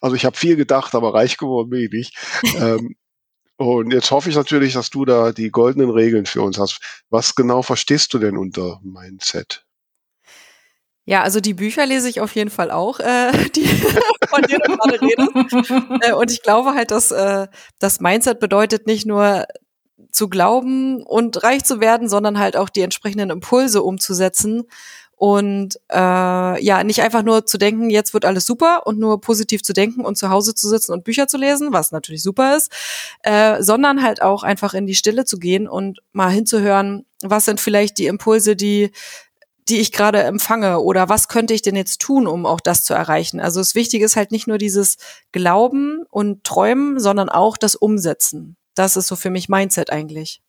also 0.00 0.16
ich 0.16 0.26
habe 0.26 0.36
viel 0.36 0.56
gedacht, 0.56 0.94
aber 0.94 1.14
reich 1.14 1.36
geworden 1.36 1.70
bin 1.70 1.82
ich 1.82 1.92
nicht. 1.92 2.16
Ähm, 2.58 2.96
und 3.56 3.92
jetzt 3.92 4.10
hoffe 4.10 4.28
ich 4.28 4.36
natürlich, 4.36 4.74
dass 4.74 4.90
du 4.90 5.04
da 5.04 5.32
die 5.32 5.50
goldenen 5.50 5.90
Regeln 5.90 6.26
für 6.26 6.42
uns 6.42 6.58
hast. 6.58 6.80
Was 7.10 7.34
genau 7.34 7.62
verstehst 7.62 8.12
du 8.12 8.18
denn 8.18 8.36
unter 8.36 8.80
Mindset? 8.82 9.64
Ja, 11.08 11.22
also 11.22 11.38
die 11.40 11.54
Bücher 11.54 11.86
lese 11.86 12.08
ich 12.08 12.20
auf 12.20 12.34
jeden 12.34 12.50
Fall 12.50 12.70
auch, 12.70 12.98
äh, 12.98 13.30
die 13.54 13.66
von 13.66 14.42
du 14.42 14.58
gerade 14.58 15.00
redest. 15.00 15.70
Äh, 16.02 16.12
und 16.12 16.30
ich 16.32 16.42
glaube 16.42 16.74
halt, 16.74 16.90
dass 16.90 17.12
äh, 17.12 17.46
das 17.78 18.00
Mindset 18.00 18.40
bedeutet 18.40 18.86
nicht 18.86 19.06
nur 19.06 19.46
zu 20.10 20.28
glauben 20.28 21.02
und 21.02 21.42
reich 21.42 21.64
zu 21.64 21.80
werden, 21.80 22.08
sondern 22.08 22.38
halt 22.38 22.56
auch 22.56 22.68
die 22.68 22.80
entsprechenden 22.80 23.30
Impulse 23.30 23.82
umzusetzen 23.82 24.64
und 25.16 25.80
äh, 25.90 26.64
ja, 26.64 26.84
nicht 26.84 27.02
einfach 27.02 27.22
nur 27.22 27.46
zu 27.46 27.58
denken, 27.58 27.90
jetzt 27.90 28.14
wird 28.14 28.24
alles 28.24 28.46
super 28.46 28.86
und 28.86 28.98
nur 28.98 29.20
positiv 29.20 29.62
zu 29.62 29.72
denken 29.72 30.04
und 30.04 30.16
zu 30.16 30.28
Hause 30.30 30.54
zu 30.54 30.68
sitzen 30.68 30.92
und 30.92 31.04
Bücher 31.04 31.26
zu 31.26 31.38
lesen, 31.38 31.72
was 31.72 31.90
natürlich 31.90 32.22
super 32.22 32.56
ist, 32.56 32.70
äh, 33.22 33.62
sondern 33.62 34.02
halt 34.02 34.22
auch 34.22 34.42
einfach 34.42 34.74
in 34.74 34.86
die 34.86 34.94
Stille 34.94 35.24
zu 35.24 35.38
gehen 35.38 35.68
und 35.68 36.00
mal 36.12 36.30
hinzuhören, 36.30 37.06
was 37.22 37.46
sind 37.46 37.60
vielleicht 37.60 37.98
die 37.98 38.06
Impulse, 38.06 38.56
die 38.56 38.90
die 39.68 39.80
ich 39.80 39.90
gerade 39.90 40.22
empfange 40.22 40.78
oder 40.78 41.08
was 41.08 41.26
könnte 41.26 41.52
ich 41.52 41.60
denn 41.60 41.74
jetzt 41.74 42.00
tun, 42.00 42.28
um 42.28 42.46
auch 42.46 42.60
das 42.60 42.84
zu 42.84 42.94
erreichen? 42.94 43.40
Also 43.40 43.58
das 43.58 43.74
Wichtige 43.74 44.04
ist 44.04 44.14
halt 44.14 44.30
nicht 44.30 44.46
nur 44.46 44.58
dieses 44.58 44.96
Glauben 45.32 46.04
und 46.08 46.44
Träumen, 46.44 47.00
sondern 47.00 47.28
auch 47.28 47.56
das 47.56 47.74
Umsetzen 47.74 48.56
das 48.76 48.96
ist 48.96 49.08
so 49.08 49.16
für 49.16 49.30
mich 49.30 49.48
Mindset 49.48 49.90
eigentlich. 49.90 50.42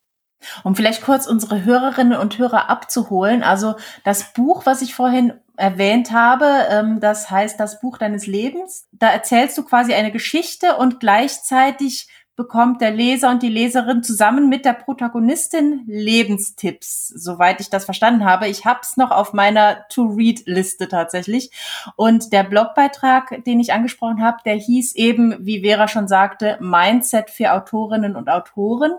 Um 0.64 0.76
vielleicht 0.76 1.02
kurz 1.02 1.26
unsere 1.26 1.64
Hörerinnen 1.64 2.18
und 2.18 2.38
Hörer 2.38 2.70
abzuholen. 2.70 3.42
Also 3.42 3.74
das 4.04 4.32
Buch, 4.32 4.66
was 4.66 4.82
ich 4.82 4.94
vorhin 4.94 5.32
erwähnt 5.56 6.12
habe, 6.12 6.66
ähm, 6.70 7.00
das 7.00 7.30
heißt 7.30 7.58
das 7.58 7.80
Buch 7.80 7.98
deines 7.98 8.26
Lebens. 8.26 8.86
Da 8.92 9.08
erzählst 9.08 9.58
du 9.58 9.64
quasi 9.64 9.92
eine 9.92 10.12
Geschichte 10.12 10.76
und 10.76 11.00
gleichzeitig 11.00 12.08
bekommt 12.38 12.80
der 12.80 12.92
Leser 12.92 13.30
und 13.30 13.42
die 13.42 13.48
Leserin 13.48 14.04
zusammen 14.04 14.48
mit 14.48 14.64
der 14.64 14.72
Protagonistin 14.72 15.82
Lebenstipps, 15.88 17.08
soweit 17.08 17.60
ich 17.60 17.68
das 17.68 17.84
verstanden 17.84 18.24
habe. 18.24 18.46
Ich 18.46 18.64
habe 18.64 18.78
es 18.80 18.96
noch 18.96 19.10
auf 19.10 19.32
meiner 19.32 19.88
To-Read-Liste 19.88 20.86
tatsächlich. 20.86 21.50
Und 21.96 22.32
der 22.32 22.44
Blogbeitrag, 22.44 23.42
den 23.44 23.58
ich 23.58 23.72
angesprochen 23.72 24.22
habe, 24.22 24.36
der 24.44 24.54
hieß 24.54 24.94
eben, 24.94 25.34
wie 25.40 25.62
Vera 25.62 25.88
schon 25.88 26.06
sagte, 26.06 26.58
Mindset 26.60 27.28
für 27.28 27.52
Autorinnen 27.54 28.14
und 28.14 28.30
Autoren. 28.30 28.92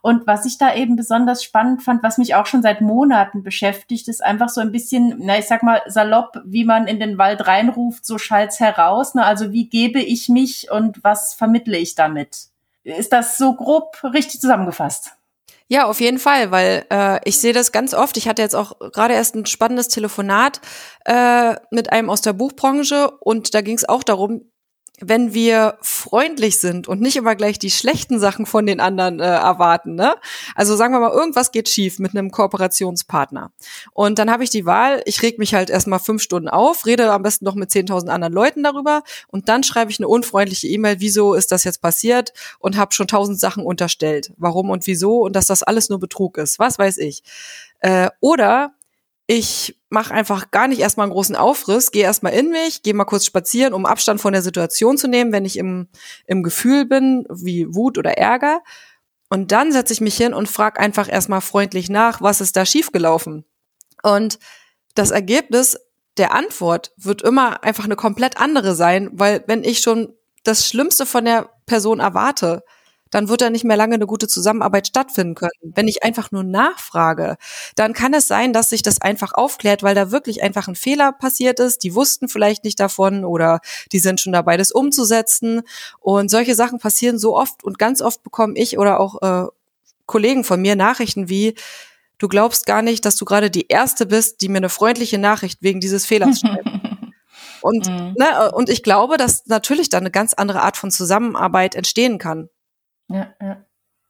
Und 0.00 0.28
was 0.28 0.46
ich 0.46 0.56
da 0.56 0.72
eben 0.72 0.94
besonders 0.94 1.42
spannend 1.42 1.82
fand, 1.82 2.04
was 2.04 2.18
mich 2.18 2.36
auch 2.36 2.46
schon 2.46 2.62
seit 2.62 2.82
Monaten 2.82 3.42
beschäftigt, 3.42 4.06
ist 4.06 4.24
einfach 4.24 4.48
so 4.48 4.60
ein 4.60 4.70
bisschen, 4.70 5.16
na, 5.18 5.36
ich 5.36 5.48
sag 5.48 5.64
mal, 5.64 5.82
salopp, 5.88 6.40
wie 6.44 6.64
man 6.64 6.86
in 6.86 7.00
den 7.00 7.18
Wald 7.18 7.48
reinruft, 7.48 8.06
so 8.06 8.16
schallt's 8.16 8.60
heraus. 8.60 9.16
Ne? 9.16 9.24
Also 9.24 9.50
wie 9.50 9.68
gebe 9.68 10.00
ich 10.00 10.28
mich 10.28 10.70
und 10.70 11.02
was 11.02 11.34
vermittle 11.34 11.78
ich 11.78 11.96
damit? 11.96 12.50
Ist 12.86 13.12
das 13.12 13.36
so 13.36 13.54
grob 13.54 13.96
richtig 14.04 14.40
zusammengefasst? 14.40 15.10
Ja, 15.68 15.86
auf 15.86 16.00
jeden 16.00 16.20
Fall, 16.20 16.52
weil 16.52 16.86
äh, 16.92 17.18
ich 17.24 17.40
sehe 17.40 17.52
das 17.52 17.72
ganz 17.72 17.92
oft. 17.92 18.16
Ich 18.16 18.28
hatte 18.28 18.42
jetzt 18.42 18.54
auch 18.54 18.78
gerade 18.92 19.14
erst 19.14 19.34
ein 19.34 19.46
spannendes 19.46 19.88
Telefonat 19.88 20.60
äh, 21.04 21.56
mit 21.72 21.90
einem 21.90 22.08
aus 22.08 22.20
der 22.20 22.34
Buchbranche 22.34 23.10
und 23.10 23.52
da 23.54 23.62
ging 23.62 23.76
es 23.76 23.88
auch 23.88 24.04
darum, 24.04 24.52
wenn 25.00 25.34
wir 25.34 25.76
freundlich 25.82 26.58
sind 26.58 26.88
und 26.88 27.00
nicht 27.00 27.16
immer 27.16 27.34
gleich 27.34 27.58
die 27.58 27.70
schlechten 27.70 28.18
Sachen 28.18 28.46
von 28.46 28.64
den 28.64 28.80
anderen 28.80 29.20
äh, 29.20 29.24
erwarten. 29.24 29.94
Ne? 29.94 30.14
Also 30.54 30.74
sagen 30.76 30.94
wir 30.94 31.00
mal, 31.00 31.12
irgendwas 31.12 31.52
geht 31.52 31.68
schief 31.68 31.98
mit 31.98 32.16
einem 32.16 32.30
Kooperationspartner. 32.30 33.52
Und 33.92 34.18
dann 34.18 34.30
habe 34.30 34.44
ich 34.44 34.50
die 34.50 34.64
Wahl, 34.64 35.02
ich 35.04 35.22
reg 35.22 35.38
mich 35.38 35.54
halt 35.54 35.68
erstmal 35.68 35.98
fünf 35.98 36.22
Stunden 36.22 36.48
auf, 36.48 36.86
rede 36.86 37.12
am 37.12 37.22
besten 37.22 37.44
noch 37.44 37.54
mit 37.54 37.70
10.000 37.70 38.08
anderen 38.08 38.32
Leuten 38.32 38.62
darüber 38.62 39.02
und 39.28 39.48
dann 39.48 39.62
schreibe 39.62 39.90
ich 39.90 39.98
eine 39.98 40.08
unfreundliche 40.08 40.68
E-Mail, 40.68 40.96
wieso 40.98 41.34
ist 41.34 41.52
das 41.52 41.64
jetzt 41.64 41.82
passiert 41.82 42.32
und 42.58 42.76
habe 42.76 42.94
schon 42.94 43.06
tausend 43.06 43.38
Sachen 43.38 43.64
unterstellt, 43.64 44.32
warum 44.38 44.70
und 44.70 44.86
wieso 44.86 45.20
und 45.20 45.36
dass 45.36 45.46
das 45.46 45.62
alles 45.62 45.90
nur 45.90 46.00
Betrug 46.00 46.38
ist, 46.38 46.58
was 46.58 46.78
weiß 46.78 46.96
ich. 46.98 47.22
Äh, 47.80 48.08
oder 48.20 48.72
ich 49.26 49.76
mache 49.88 50.14
einfach 50.14 50.50
gar 50.50 50.68
nicht 50.68 50.80
erstmal 50.80 51.04
einen 51.04 51.12
großen 51.12 51.36
Aufriss, 51.36 51.90
gehe 51.90 52.04
erstmal 52.04 52.32
in 52.32 52.50
mich, 52.50 52.82
gehe 52.82 52.94
mal 52.94 53.04
kurz 53.04 53.24
spazieren, 53.24 53.74
um 53.74 53.86
Abstand 53.86 54.20
von 54.20 54.32
der 54.32 54.42
Situation 54.42 54.96
zu 54.96 55.08
nehmen, 55.08 55.32
wenn 55.32 55.44
ich 55.44 55.58
im, 55.58 55.88
im 56.26 56.42
Gefühl 56.42 56.86
bin, 56.86 57.26
wie 57.28 57.66
Wut 57.74 57.98
oder 57.98 58.16
Ärger. 58.16 58.62
Und 59.28 59.50
dann 59.50 59.72
setze 59.72 59.92
ich 59.92 60.00
mich 60.00 60.16
hin 60.16 60.32
und 60.32 60.48
frage 60.48 60.78
einfach 60.78 61.10
erstmal 61.10 61.40
freundlich 61.40 61.88
nach, 61.88 62.20
was 62.20 62.40
ist 62.40 62.56
da 62.56 62.64
schiefgelaufen. 62.64 63.44
Und 64.02 64.38
das 64.94 65.10
Ergebnis 65.10 65.76
der 66.16 66.32
Antwort 66.32 66.92
wird 66.96 67.22
immer 67.22 67.64
einfach 67.64 67.84
eine 67.84 67.96
komplett 67.96 68.40
andere 68.40 68.74
sein, 68.74 69.10
weil 69.12 69.42
wenn 69.48 69.64
ich 69.64 69.80
schon 69.80 70.14
das 70.44 70.68
Schlimmste 70.68 71.04
von 71.04 71.24
der 71.24 71.50
Person 71.66 71.98
erwarte, 71.98 72.62
dann 73.16 73.30
wird 73.30 73.40
da 73.40 73.48
nicht 73.48 73.64
mehr 73.64 73.78
lange 73.78 73.94
eine 73.94 74.06
gute 74.06 74.28
Zusammenarbeit 74.28 74.88
stattfinden 74.88 75.34
können. 75.34 75.50
Wenn 75.62 75.88
ich 75.88 76.02
einfach 76.02 76.32
nur 76.32 76.44
nachfrage, 76.44 77.38
dann 77.74 77.94
kann 77.94 78.12
es 78.12 78.28
sein, 78.28 78.52
dass 78.52 78.68
sich 78.68 78.82
das 78.82 79.00
einfach 79.00 79.32
aufklärt, 79.32 79.82
weil 79.82 79.94
da 79.94 80.10
wirklich 80.10 80.42
einfach 80.42 80.68
ein 80.68 80.74
Fehler 80.74 81.12
passiert 81.12 81.58
ist. 81.58 81.82
Die 81.82 81.94
wussten 81.94 82.28
vielleicht 82.28 82.64
nicht 82.64 82.78
davon 82.78 83.24
oder 83.24 83.60
die 83.90 84.00
sind 84.00 84.20
schon 84.20 84.34
dabei, 84.34 84.58
das 84.58 84.70
umzusetzen. 84.70 85.62
Und 85.98 86.30
solche 86.30 86.54
Sachen 86.54 86.78
passieren 86.78 87.18
so 87.18 87.38
oft 87.38 87.64
und 87.64 87.78
ganz 87.78 88.02
oft 88.02 88.22
bekomme 88.22 88.52
ich 88.54 88.76
oder 88.76 89.00
auch 89.00 89.22
äh, 89.22 89.48
Kollegen 90.04 90.44
von 90.44 90.60
mir 90.60 90.76
Nachrichten 90.76 91.30
wie, 91.30 91.54
du 92.18 92.28
glaubst 92.28 92.66
gar 92.66 92.82
nicht, 92.82 93.06
dass 93.06 93.16
du 93.16 93.24
gerade 93.24 93.50
die 93.50 93.68
Erste 93.68 94.04
bist, 94.04 94.42
die 94.42 94.50
mir 94.50 94.58
eine 94.58 94.68
freundliche 94.68 95.16
Nachricht 95.16 95.62
wegen 95.62 95.80
dieses 95.80 96.04
Fehlers 96.04 96.40
schreibt. 96.40 96.68
Und, 97.62 97.88
mhm. 97.88 98.14
ne, 98.16 98.52
und 98.52 98.68
ich 98.68 98.84
glaube, 98.84 99.16
dass 99.16 99.46
natürlich 99.46 99.88
da 99.88 99.98
eine 99.98 100.12
ganz 100.12 100.34
andere 100.34 100.62
Art 100.62 100.76
von 100.76 100.92
Zusammenarbeit 100.92 101.74
entstehen 101.74 102.18
kann. 102.18 102.48
Ja, 103.08 103.34
ja. 103.40 103.64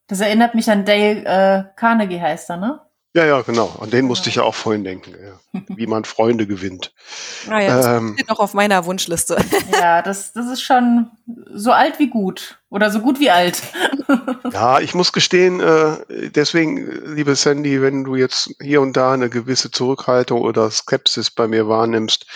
Das 0.09 0.21
erinnert 0.21 0.55
mich 0.55 0.71
an 0.71 0.85
Dale 0.85 1.25
äh, 1.25 1.65
Carnegie 1.77 2.21
heißt 2.21 2.51
er, 2.51 2.57
ne? 2.59 2.81
Ja, 3.17 3.25
ja, 3.25 3.41
genau. 3.41 3.75
An 3.81 3.89
den 3.89 4.05
musste 4.05 4.29
ich 4.29 4.35
ja 4.35 4.43
auch 4.43 4.55
vorhin 4.55 4.85
denken, 4.85 5.15
ja. 5.19 5.63
wie 5.69 5.87
man 5.87 6.05
Freunde 6.05 6.47
gewinnt. 6.47 6.93
Ah 7.49 7.61
ja, 7.61 7.77
das 7.77 7.87
ähm, 7.87 8.15
steht 8.15 8.29
noch 8.29 8.41
auf 8.41 8.55
meiner 8.55 8.85
Wunschliste. 8.85 9.37
Ja, 9.73 10.03
das, 10.03 10.33
das 10.33 10.47
ist 10.49 10.63
schon 10.63 11.11
so 11.55 11.71
alt 11.71 11.99
wie 11.99 12.09
gut 12.09 12.59
oder 12.71 12.91
so 12.91 13.01
gut 13.01 13.19
wie 13.21 13.31
alt. 13.31 13.63
Ja, 14.53 14.79
ich 14.81 14.95
muss 14.95 15.13
gestehen, 15.13 15.61
äh, 15.61 16.31
deswegen, 16.31 17.15
liebe 17.15 17.35
Sandy, 17.35 17.83
wenn 17.83 18.05
du 18.05 18.15
jetzt 18.15 18.55
hier 18.61 18.81
und 18.81 18.97
da 18.97 19.13
eine 19.13 19.29
gewisse 19.29 19.71
Zurückhaltung 19.71 20.43
oder 20.43 20.71
Skepsis 20.71 21.31
bei 21.31 21.49
mir 21.49 21.69
wahrnimmst, 21.69 22.27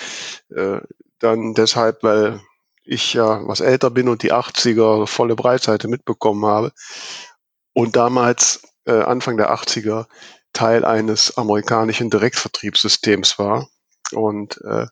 äh, 0.55 0.81
dann 1.21 1.55
deshalb, 1.55 2.03
weil 2.03 2.41
ich 2.85 3.15
ja 3.15 3.47
was 3.47 3.61
älter 3.61 3.91
bin 3.91 4.09
und 4.09 4.23
die 4.23 4.33
80er 4.33 5.07
volle 5.07 5.37
Breitseite 5.37 5.89
mitbekommen 5.89 6.45
habe 6.47 6.73
und 7.73 7.97
damals 7.97 8.63
äh, 8.87 9.03
Anfang 9.03 9.37
der 9.37 9.53
80er 9.53 10.07
Teil 10.53 10.85
eines 10.85 11.37
amerikanischen 11.37 12.11
Direktvertriebssystems 12.11 13.39
war 13.39 13.69
und 14.13 14.61
äh, 14.63 14.87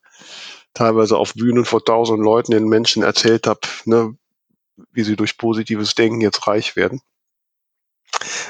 teilweise 0.75 1.17
auf 1.17 1.35
Bühnen 1.35 1.65
vor 1.65 1.85
tausend 1.85 2.21
Leuten 2.21 2.53
den 2.53 2.69
Menschen 2.69 3.03
erzählt 3.03 3.47
habe, 3.47 3.61
ne, 3.85 4.17
wie 4.93 5.03
sie 5.03 5.17
durch 5.17 5.39
positives 5.39 5.95
Denken 5.95 6.21
jetzt 6.21 6.47
reich 6.47 6.77
werden. 6.77 7.01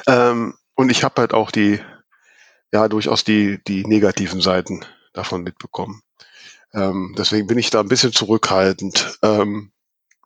Ähm, 0.06 0.54
und 0.74 0.90
ich 0.90 1.02
habe 1.04 1.20
halt 1.20 1.32
auch 1.32 1.50
die, 1.50 1.80
ja, 2.72 2.88
durchaus 2.88 3.24
die, 3.24 3.62
die 3.66 3.84
negativen 3.84 4.40
Seiten 4.40 4.84
davon 5.14 5.42
mitbekommen. 5.42 6.02
Ähm, 6.74 7.14
deswegen 7.16 7.46
bin 7.46 7.58
ich 7.58 7.70
da 7.70 7.80
ein 7.80 7.88
bisschen 7.88 8.12
zurückhaltend. 8.12 9.18
Ähm, 9.22 9.72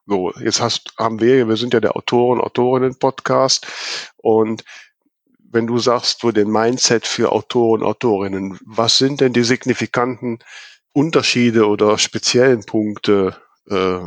so, 0.06 0.32
jetzt 0.40 0.60
hast, 0.60 0.92
haben 0.98 1.20
wir, 1.20 1.48
wir 1.48 1.56
sind 1.56 1.74
ja 1.74 1.80
der 1.80 1.96
Autoren, 1.96 2.40
Autorinnen-Podcast 2.40 3.66
und 4.16 4.64
wenn 5.52 5.66
du 5.66 5.78
sagst, 5.78 6.22
du 6.22 6.32
den 6.32 6.50
Mindset 6.50 7.06
für 7.06 7.30
Autoren, 7.30 7.82
Autorinnen, 7.82 8.58
was 8.64 8.98
sind 8.98 9.20
denn 9.20 9.34
die 9.34 9.44
signifikanten 9.44 10.38
Unterschiede 10.92 11.68
oder 11.68 11.98
speziellen 11.98 12.64
Punkte, 12.64 13.36
äh, 13.68 14.00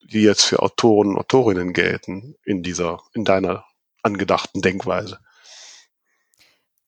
die 0.00 0.22
jetzt 0.22 0.44
für 0.44 0.60
Autoren 0.60 1.18
Autorinnen 1.18 1.72
gelten 1.72 2.36
in 2.44 2.62
dieser, 2.62 3.02
in 3.12 3.24
deiner 3.24 3.64
angedachten 4.02 4.62
Denkweise? 4.62 5.18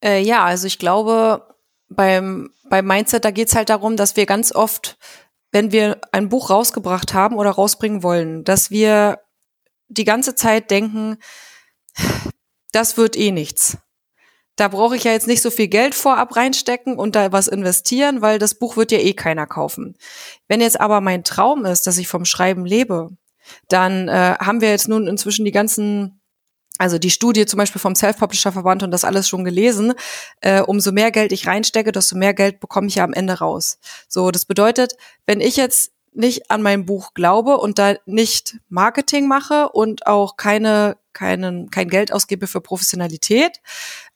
Äh, 0.02 0.22
ja, 0.22 0.44
also 0.44 0.66
ich 0.68 0.78
glaube, 0.78 1.54
beim, 1.88 2.50
beim 2.68 2.86
Mindset, 2.86 3.24
da 3.24 3.30
geht's 3.30 3.54
halt 3.54 3.70
darum, 3.70 3.96
dass 3.96 4.16
wir 4.16 4.26
ganz 4.26 4.54
oft, 4.54 4.98
wenn 5.52 5.72
wir 5.72 6.00
ein 6.12 6.28
Buch 6.28 6.50
rausgebracht 6.50 7.14
haben 7.14 7.36
oder 7.36 7.50
rausbringen 7.50 8.02
wollen, 8.02 8.44
dass 8.44 8.70
wir 8.70 9.20
die 9.88 10.04
ganze 10.04 10.34
Zeit 10.34 10.70
denken, 10.70 11.18
das 12.72 12.96
wird 12.96 13.16
eh 13.16 13.32
nichts. 13.32 13.78
Da 14.56 14.68
brauche 14.68 14.96
ich 14.96 15.04
ja 15.04 15.12
jetzt 15.12 15.28
nicht 15.28 15.40
so 15.40 15.50
viel 15.50 15.68
Geld 15.68 15.94
vorab 15.94 16.34
reinstecken 16.34 16.98
und 16.98 17.14
da 17.14 17.30
was 17.30 17.46
investieren, 17.46 18.22
weil 18.22 18.40
das 18.40 18.56
Buch 18.56 18.76
wird 18.76 18.90
ja 18.90 18.98
eh 18.98 19.14
keiner 19.14 19.46
kaufen. 19.46 19.96
Wenn 20.48 20.60
jetzt 20.60 20.80
aber 20.80 21.00
mein 21.00 21.22
Traum 21.22 21.64
ist, 21.64 21.86
dass 21.86 21.96
ich 21.96 22.08
vom 22.08 22.24
Schreiben 22.24 22.66
lebe, 22.66 23.10
dann 23.68 24.08
äh, 24.08 24.36
haben 24.40 24.60
wir 24.60 24.70
jetzt 24.70 24.88
nun 24.88 25.06
inzwischen 25.06 25.44
die 25.44 25.52
ganzen 25.52 26.17
also 26.78 26.98
die 26.98 27.10
Studie 27.10 27.44
zum 27.44 27.58
Beispiel 27.58 27.80
vom 27.80 27.94
Self-Publisher-Verband 27.94 28.82
und 28.84 28.90
das 28.90 29.04
alles 29.04 29.28
schon 29.28 29.44
gelesen, 29.44 29.92
äh, 30.40 30.62
umso 30.62 30.92
mehr 30.92 31.10
Geld 31.10 31.32
ich 31.32 31.46
reinstecke, 31.46 31.92
desto 31.92 32.16
mehr 32.16 32.34
Geld 32.34 32.60
bekomme 32.60 32.86
ich 32.86 32.94
ja 32.94 33.04
am 33.04 33.12
Ende 33.12 33.34
raus. 33.34 33.78
So, 34.08 34.30
das 34.30 34.44
bedeutet, 34.44 34.96
wenn 35.26 35.40
ich 35.40 35.56
jetzt 35.56 35.92
nicht 36.12 36.50
an 36.50 36.62
mein 36.62 36.86
Buch 36.86 37.12
glaube 37.14 37.58
und 37.58 37.78
da 37.78 37.94
nicht 38.06 38.58
Marketing 38.68 39.28
mache 39.28 39.68
und 39.68 40.06
auch 40.06 40.36
keine, 40.36 40.96
keinen, 41.12 41.70
kein 41.70 41.88
Geld 41.88 42.12
ausgebe 42.12 42.46
für 42.46 42.60
Professionalität, 42.60 43.60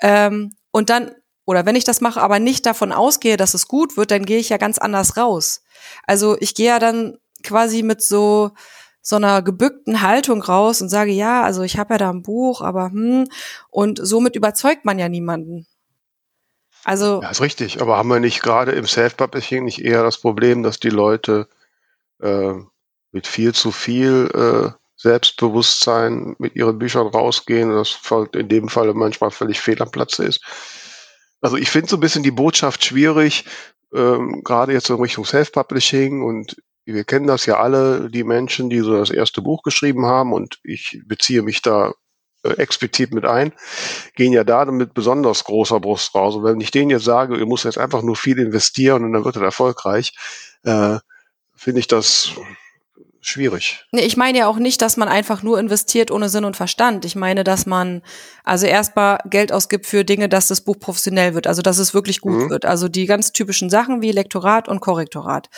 ähm, 0.01 0.55
und 0.73 0.89
dann, 0.89 1.13
oder 1.45 1.67
wenn 1.67 1.77
ich 1.77 1.85
das 1.85 2.01
mache, 2.01 2.21
aber 2.21 2.39
nicht 2.39 2.67
davon 2.67 2.93
ausgehe, 2.93 3.37
dass 3.37 3.55
es 3.55 3.69
gut 3.69 3.97
wird, 3.97 4.11
dann 4.11 4.25
gehe 4.25 4.39
ich 4.39 4.49
ja 4.49 4.57
ganz 4.57 4.79
anders 4.79 5.17
raus. 5.17 5.63
Also 6.07 6.37
ich 6.41 6.55
gehe 6.55 6.69
ja 6.69 6.79
dann 6.79 7.19
quasi 7.43 7.83
mit 7.83 8.03
so, 8.03 8.53
so 9.03 9.17
einer 9.17 9.43
gebückten 9.43 10.01
Haltung 10.01 10.41
raus 10.43 10.81
und 10.81 10.89
sage, 10.89 11.11
ja, 11.11 11.43
also 11.43 11.63
ich 11.63 11.77
habe 11.77 11.95
ja 11.95 11.99
da 11.99 12.11
ein 12.11 12.23
Buch, 12.23 12.63
aber 12.63 12.87
hm, 12.87 13.29
und 13.69 14.01
somit 14.03 14.37
überzeugt 14.37 14.85
man 14.85 14.99
ja 14.99 15.09
niemanden. 15.09 15.67
Also. 16.85 17.21
Ja, 17.23 17.31
ist 17.31 17.41
richtig, 17.41 17.83
aber 17.83 17.97
haben 17.97 18.09
wir 18.09 18.21
nicht 18.21 18.43
gerade 18.43 18.73
im 18.73 18.87
Self-Publishing 18.87 19.65
nicht 19.65 19.85
eher 19.85 20.03
das 20.03 20.19
Problem, 20.19 20.63
dass 20.63 20.81
die 20.81 20.91
Leute 20.91 21.49
äh, 22.21 22.55
mit 23.11 23.27
viel 23.27 23.53
zu 23.55 23.73
viel 23.73 24.31
äh, 24.35 24.71
Selbstbewusstsein 24.97 26.37
mit 26.39 26.55
ihren 26.55 26.79
Büchern 26.79 27.09
rausgehen 27.09 27.71
und 27.71 27.77
das 27.77 27.99
in 28.35 28.49
dem 28.49 28.69
Fall 28.69 28.95
manchmal 28.95 29.33
völlig 29.33 29.61
fehl 29.61 29.83
am 29.83 29.91
Platze 29.91 30.25
ist? 30.25 30.41
Also 31.41 31.57
ich 31.57 31.71
finde 31.71 31.89
so 31.89 31.97
ein 31.97 32.01
bisschen 32.01 32.23
die 32.23 32.31
Botschaft 32.31 32.85
schwierig, 32.85 33.45
ähm, 33.93 34.43
gerade 34.45 34.73
jetzt 34.73 34.91
in 34.91 34.97
Richtung 34.97 35.25
Self-Publishing 35.25 36.23
und 36.23 36.57
wir 36.85 37.05
kennen 37.05 37.27
das 37.27 37.47
ja 37.47 37.59
alle, 37.59 38.11
die 38.11 38.25
Menschen, 38.25 38.71
die 38.71 38.81
so 38.81 38.97
das 38.97 39.11
erste 39.11 39.43
Buch 39.43 39.63
geschrieben 39.63 40.07
haben 40.07 40.33
und 40.33 40.59
ich 40.65 41.01
beziehe 41.07 41.43
mich 41.43 41.63
da 41.63 41.93
äh, 42.45 42.51
explizit 42.55 43.15
mit 43.15 43.25
ein, 43.25 43.53
gehen 44.15 44.33
ja 44.33 44.45
da 44.45 44.65
mit 44.65 44.95
besonders 44.95 45.45
großer 45.45 45.79
Brust 45.81 46.15
raus. 46.15 46.35
Und 46.35 46.45
wenn 46.45 46.61
ich 46.61 46.71
denen 46.71 46.91
jetzt 46.91 47.05
sage, 47.05 47.37
ihr 47.37 47.47
müsst 47.47 47.65
jetzt 47.65 47.79
einfach 47.79 48.03
nur 48.03 48.17
viel 48.17 48.39
investieren 48.39 49.05
und 49.05 49.13
dann 49.13 49.25
wird 49.25 49.37
er 49.37 49.43
erfolgreich, 49.43 50.13
äh, 50.65 50.99
finde 51.55 51.81
ich 51.81 51.87
das 51.87 52.33
schwierig. 53.23 53.85
Nee, 53.93 54.03
ich 54.03 54.17
meine 54.17 54.39
ja 54.39 54.47
auch 54.49 54.59
nicht, 54.59 54.83
dass 54.83 54.97
man 54.97 55.09
einfach 55.09 55.43
nur 55.43 55.59
investiert 55.59 56.11
ohne 56.11 56.29
Sinn 56.29 56.45
und 56.45 56.57
Verstand. 56.57 57.05
Ich 57.05 57.17
meine, 57.17 57.45
dass 57.45 57.65
man 57.65 58.03
also 58.45 58.67
erstmal 58.67 59.19
Geld 59.25 59.53
ausgibt 59.53 59.87
für 59.87 60.05
Dinge, 60.05 60.29
dass 60.29 60.49
das 60.49 60.61
Buch 60.61 60.79
professionell 60.79 61.35
wird, 61.35 61.47
also 61.47 61.63
dass 61.63 61.79
es 61.79 61.95
wirklich 61.95 62.21
gut 62.21 62.33
mhm. 62.33 62.51
wird. 62.51 62.65
Also 62.67 62.89
die 62.89 63.07
ganz 63.07 63.33
typischen 63.33 63.71
Sachen 63.71 64.03
wie 64.03 64.13
Lektorat 64.13 64.69
und 64.69 64.81
Korrektorat. 64.81 65.49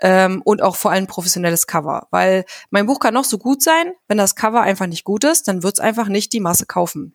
Ähm, 0.00 0.42
und 0.44 0.62
auch 0.62 0.76
vor 0.76 0.90
allem 0.90 1.06
professionelles 1.06 1.66
Cover. 1.66 2.08
Weil 2.10 2.44
mein 2.70 2.86
Buch 2.86 3.00
kann 3.00 3.14
noch 3.14 3.24
so 3.24 3.38
gut 3.38 3.62
sein, 3.62 3.92
wenn 4.08 4.18
das 4.18 4.34
Cover 4.34 4.60
einfach 4.60 4.86
nicht 4.86 5.04
gut 5.04 5.24
ist, 5.24 5.48
dann 5.48 5.62
wird 5.62 5.74
es 5.74 5.80
einfach 5.80 6.08
nicht 6.08 6.32
die 6.32 6.40
Masse 6.40 6.66
kaufen. 6.66 7.14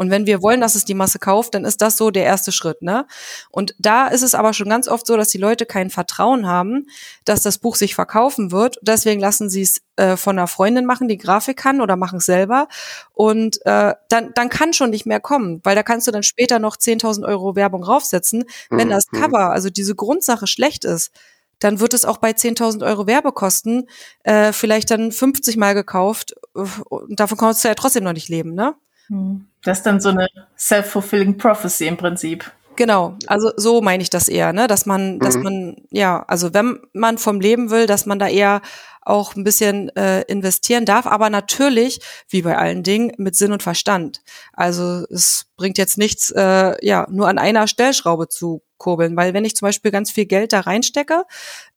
Und 0.00 0.10
wenn 0.10 0.24
wir 0.24 0.40
wollen, 0.40 0.62
dass 0.62 0.76
es 0.76 0.86
die 0.86 0.94
Masse 0.94 1.18
kauft, 1.18 1.54
dann 1.54 1.66
ist 1.66 1.82
das 1.82 1.98
so 1.98 2.10
der 2.10 2.24
erste 2.24 2.52
Schritt, 2.52 2.80
ne? 2.80 3.06
Und 3.50 3.74
da 3.78 4.08
ist 4.08 4.22
es 4.22 4.34
aber 4.34 4.54
schon 4.54 4.70
ganz 4.70 4.88
oft 4.88 5.06
so, 5.06 5.14
dass 5.14 5.28
die 5.28 5.36
Leute 5.36 5.66
kein 5.66 5.90
Vertrauen 5.90 6.46
haben, 6.46 6.86
dass 7.26 7.42
das 7.42 7.58
Buch 7.58 7.76
sich 7.76 7.94
verkaufen 7.94 8.50
wird. 8.50 8.78
Deswegen 8.80 9.20
lassen 9.20 9.50
sie 9.50 9.60
es 9.60 9.82
äh, 9.96 10.16
von 10.16 10.38
einer 10.38 10.46
Freundin 10.46 10.86
machen, 10.86 11.06
die 11.06 11.18
Grafik 11.18 11.58
kann 11.58 11.82
oder 11.82 11.96
machen 11.96 12.16
es 12.16 12.24
selber. 12.24 12.68
Und 13.12 13.58
äh, 13.66 13.92
dann, 14.08 14.30
dann 14.34 14.48
kann 14.48 14.72
schon 14.72 14.88
nicht 14.88 15.04
mehr 15.04 15.20
kommen, 15.20 15.60
weil 15.64 15.74
da 15.74 15.82
kannst 15.82 16.06
du 16.06 16.12
dann 16.12 16.22
später 16.22 16.60
noch 16.60 16.78
10.000 16.78 17.28
Euro 17.28 17.54
Werbung 17.54 17.84
raufsetzen. 17.84 18.44
Wenn 18.70 18.88
mhm. 18.88 18.92
das 18.92 19.04
Cover, 19.08 19.50
also 19.50 19.68
diese 19.68 19.94
Grundsache 19.94 20.46
schlecht 20.46 20.86
ist, 20.86 21.10
dann 21.58 21.78
wird 21.78 21.92
es 21.92 22.06
auch 22.06 22.16
bei 22.16 22.30
10.000 22.30 22.86
Euro 22.86 23.06
Werbekosten 23.06 23.86
äh, 24.22 24.54
vielleicht 24.54 24.90
dann 24.90 25.12
50 25.12 25.58
Mal 25.58 25.74
gekauft 25.74 26.34
und 26.54 27.20
davon 27.20 27.36
kannst 27.36 27.62
du 27.64 27.68
ja 27.68 27.74
trotzdem 27.74 28.04
noch 28.04 28.14
nicht 28.14 28.30
leben, 28.30 28.54
ne? 28.54 28.76
Hm. 29.08 29.49
Das 29.62 29.78
ist 29.78 29.84
dann 29.84 30.00
so 30.00 30.10
eine 30.10 30.28
self-fulfilling 30.58 31.36
prophecy 31.36 31.86
im 31.86 31.96
Prinzip. 31.96 32.50
Genau, 32.76 33.16
also 33.26 33.52
so 33.56 33.82
meine 33.82 34.02
ich 34.02 34.08
das 34.08 34.28
eher, 34.28 34.52
ne, 34.54 34.66
dass 34.66 34.86
man, 34.86 35.18
dass 35.18 35.36
mhm. 35.36 35.42
man, 35.42 35.76
ja, 35.90 36.24
also 36.28 36.54
wenn 36.54 36.80
man 36.94 37.18
vom 37.18 37.40
Leben 37.40 37.70
will, 37.70 37.86
dass 37.86 38.06
man 38.06 38.18
da 38.18 38.26
eher 38.26 38.62
auch 39.02 39.34
ein 39.34 39.44
bisschen 39.44 39.94
äh, 39.96 40.22
investieren 40.22 40.84
darf, 40.86 41.06
aber 41.06 41.30
natürlich, 41.30 42.00
wie 42.28 42.42
bei 42.42 42.56
allen 42.56 42.82
Dingen, 42.82 43.12
mit 43.18 43.36
Sinn 43.36 43.52
und 43.52 43.62
Verstand. 43.62 44.22
Also 44.52 45.04
es 45.10 45.46
bringt 45.56 45.78
jetzt 45.78 45.98
nichts, 45.98 46.30
äh, 46.30 46.74
ja, 46.84 47.06
nur 47.10 47.28
an 47.28 47.38
einer 47.38 47.66
Stellschraube 47.66 48.28
zu 48.28 48.62
kurbeln, 48.80 49.16
weil 49.16 49.32
wenn 49.32 49.44
ich 49.44 49.54
zum 49.54 49.66
Beispiel 49.66 49.92
ganz 49.92 50.10
viel 50.10 50.26
Geld 50.26 50.52
da 50.52 50.60
reinstecke 50.60 51.24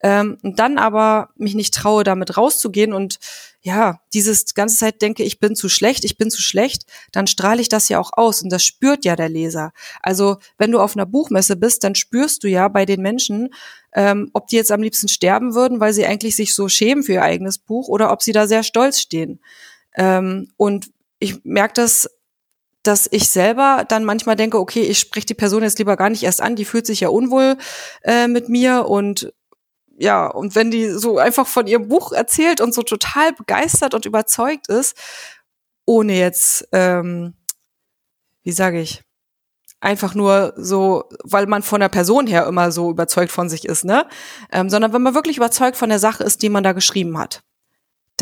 ähm, 0.02 0.40
und 0.42 0.58
dann 0.58 0.80
aber 0.80 1.30
mich 1.36 1.54
nicht 1.54 1.76
traue, 1.76 2.04
damit 2.04 2.36
rauszugehen 2.36 2.94
und 2.94 3.20
ja, 3.62 4.02
dieses 4.14 4.56
ganze 4.56 4.78
Zeit 4.78 5.02
denke, 5.02 5.24
ich 5.24 5.40
bin 5.40 5.56
zu 5.56 5.70
schlecht, 5.70 6.04
ich 6.04 6.18
bin 6.18 6.32
zu 6.32 6.42
schlecht, 6.42 6.86
dann 7.12 7.28
strahle 7.28 7.62
ich 7.62 7.70
das 7.70 7.88
ja 7.88 8.00
auch 8.00 8.12
aus 8.14 8.42
und 8.42 8.50
das 8.50 8.64
spürt 8.64 9.06
ja 9.06 9.16
der 9.16 9.30
Leser. 9.30 9.72
Also 10.02 10.38
wenn 10.58 10.72
du 10.72 10.80
auf 10.80 10.96
einer 10.96 11.06
Buchmesse 11.06 11.56
bist, 11.56 11.84
dann 11.84 11.94
spürst 11.94 12.44
du 12.44 12.50
ja 12.50 12.68
bei 12.68 12.86
den 12.86 13.02
Menschen, 13.02 13.54
ähm, 13.94 14.32
ob 14.34 14.48
die 14.48 14.56
jetzt 14.56 14.72
am 14.72 14.82
liebsten 14.82 15.08
sterben 15.08 15.54
würden, 15.54 15.80
weil 15.80 15.94
sie 15.94 16.06
eigentlich 16.06 16.36
sich 16.36 16.56
so 16.56 16.68
schämen 16.68 17.04
für 17.04 17.14
ihr 17.14 17.22
eigenes 17.22 17.60
Buch 17.60 17.88
oder 17.88 18.12
ob 18.12 18.24
sie 18.24 18.32
da 18.32 18.48
sehr 18.48 18.64
stolz 18.64 19.00
stehen. 19.00 19.40
Ähm, 19.96 20.50
und 20.58 20.90
ich 21.20 21.44
merke 21.46 21.76
das 21.76 22.10
dass 22.84 23.08
ich 23.12 23.30
selber 23.30 23.86
dann 23.88 24.04
manchmal 24.04 24.36
denke, 24.36 24.60
okay, 24.60 24.82
ich 24.82 25.00
spreche 25.00 25.26
die 25.26 25.34
Person 25.34 25.64
jetzt 25.64 25.80
lieber 25.80 25.98
gar 25.98 26.10
nicht 26.10 26.24
erst 26.24 26.42
an, 26.42 26.56
die 26.56 26.66
fühlt 26.66 26.86
sich 26.86 27.00
ja 27.00 27.10
unwohl 27.10 27.58
äh, 28.04 28.28
mit 28.28 28.50
mir 28.50 28.86
und 28.88 29.34
ja, 29.98 30.28
und 30.28 30.56
wenn 30.56 30.72
die 30.72 30.90
so 30.90 31.18
einfach 31.18 31.48
von 31.48 31.68
ihrem 31.68 31.88
Buch 31.88 32.12
erzählt 32.12 32.62
und 32.62 32.74
so 32.74 32.82
total 32.82 33.32
begeistert 33.34 33.94
und 33.94 34.06
überzeugt 34.06 34.68
ist, 34.68 34.98
ohne 35.86 36.18
jetzt, 36.18 36.68
ähm, 36.72 37.36
wie 38.44 38.52
sage 38.52 38.82
ich, 38.82 39.04
einfach 39.80 40.16
nur 40.16 40.54
so, 40.58 41.10
weil 41.24 41.46
man 41.46 41.62
von 41.62 41.82
der 41.82 41.90
Person 41.90 42.26
her 42.26 42.48
immer 42.48 42.72
so 42.72 42.90
überzeugt 42.90 43.32
von 43.32 43.50
sich 43.50 43.66
ist, 43.66 43.86
ne? 43.86 44.08
Ähm, 44.52 44.70
sondern 44.70 44.94
wenn 44.94 45.02
man 45.02 45.14
wirklich 45.14 45.38
überzeugt 45.38 45.78
von 45.78 45.90
der 45.90 46.00
Sache 46.00 46.24
ist, 46.24 46.42
die 46.42 46.50
man 46.50 46.64
da 46.64 46.72
geschrieben 46.72 47.18
hat, 47.18 47.44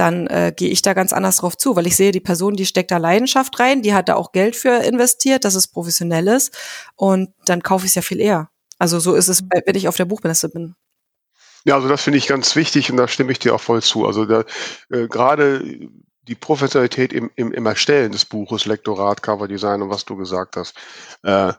dann 0.02 0.26
äh, 0.28 0.52
gehe 0.56 0.70
ich 0.70 0.82
da 0.82 0.94
ganz 0.94 1.14
anders 1.14 1.38
drauf 1.38 1.56
zu, 1.56 1.76
weil 1.76 1.86
ich 1.86 1.96
sehe, 1.96 2.12
die 2.12 2.20
Person, 2.20 2.56
die 2.56 2.66
steckt 2.66 2.90
da 2.90 2.98
Leidenschaft 2.98 3.60
rein, 3.60 3.84
die 3.84 3.94
hat 3.94 4.10
da 4.10 4.16
auch 4.16 4.32
Geld 4.32 4.56
für 4.56 4.84
investiert, 4.84 5.46
dass 5.46 5.54
es 5.54 5.68
professionell 5.68 6.28
ist 6.28 6.58
und 6.96 7.30
dann 7.46 7.62
kaufe 7.62 7.86
ich 7.86 7.92
es 7.92 7.96
ja 7.96 8.02
viel 8.02 8.20
eher. 8.20 8.50
Also 8.80 9.00
so 9.00 9.14
ist 9.14 9.28
es, 9.28 9.44
wenn 9.44 9.76
ich 9.76 9.88
auf 9.88 9.98
der 9.98 10.06
Buchmesse 10.06 10.50
bin. 10.50 10.74
Ja, 11.66 11.76
also 11.76 11.88
das 11.88 12.02
finde 12.02 12.18
ich 12.18 12.26
ganz 12.26 12.56
wichtig 12.56 12.90
und 12.90 12.98
da 12.98 13.08
stimme 13.08 13.32
ich 13.32 13.38
dir 13.38 13.54
auch 13.54 13.62
voll 13.62 13.84
zu. 13.84 14.08
Also 14.08 14.26
da, 14.26 14.44
äh, 14.90 15.08
gerade 15.08 15.64
die 16.28 16.36
Professionalität 16.36 17.14
im, 17.14 17.30
im, 17.36 17.52
im 17.52 17.66
Erstellen 17.68 18.12
des 18.12 18.26
Buches, 18.26 18.66
Lektorat, 18.66 19.22
Coverdesign 19.22 19.84
und 19.84 19.92
was 19.92 20.06
du 20.06 20.16
gesagt 20.16 20.58
hast, 20.58 20.76
äh, 21.22 21.54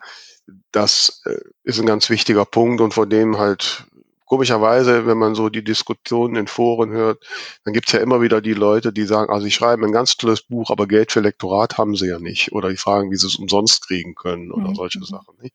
das 0.73 1.23
äh, 1.27 1.37
ist 1.63 1.79
ein 1.79 1.87
ganz 1.87 2.11
wichtiger 2.11 2.45
Punkt 2.45 2.81
und 2.81 2.93
vor 2.93 3.07
dem 3.07 3.39
halt 3.39 3.87
komischerweise, 4.33 5.07
wenn 5.07 5.19
man 5.19 5.35
so 5.35 5.51
die 5.51 5.63
Diskussionen 5.63 6.37
in 6.37 6.47
Foren 6.47 6.91
hört, 6.91 7.23
dann 7.65 7.75
gibt's 7.75 7.93
ja 7.93 8.01
immer 8.01 8.23
wieder 8.23 8.41
die 8.41 8.55
Leute, 8.55 8.91
die 8.91 9.05
sagen, 9.05 9.31
also 9.31 9.45
sie 9.45 9.51
schreiben 9.51 9.85
ein 9.85 9.93
ganz 9.93 10.17
tolles 10.17 10.41
Buch, 10.41 10.71
aber 10.71 10.87
Geld 10.87 11.13
für 11.13 11.21
Lektorat 11.21 11.77
haben 11.77 11.97
sie 11.97 12.09
ja 12.09 12.19
nicht. 12.19 12.51
Oder 12.53 12.71
die 12.71 12.79
fragen, 12.79 13.11
wie 13.11 13.17
sie 13.17 13.27
es 13.27 13.37
umsonst 13.37 13.87
kriegen 13.87 14.15
können 14.15 14.51
oder 14.51 14.71
mhm. 14.71 14.75
solche 14.75 15.05
Sachen. 15.05 15.37
Nicht? 15.43 15.55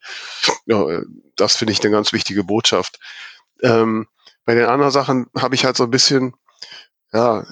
Ja, 0.68 0.88
äh, 0.88 1.02
das 1.36 1.56
finde 1.56 1.74
ich 1.74 1.82
eine 1.82 1.90
ganz 1.90 2.14
wichtige 2.14 2.44
Botschaft. 2.44 3.00
Ähm, 3.64 4.06
bei 4.46 4.54
den 4.54 4.66
anderen 4.66 4.92
Sachen 4.92 5.26
habe 5.36 5.56
ich 5.56 5.66
halt 5.66 5.76
so 5.76 5.86
ein 5.86 5.90
bisschen, 5.90 6.36
ja, 7.12 7.48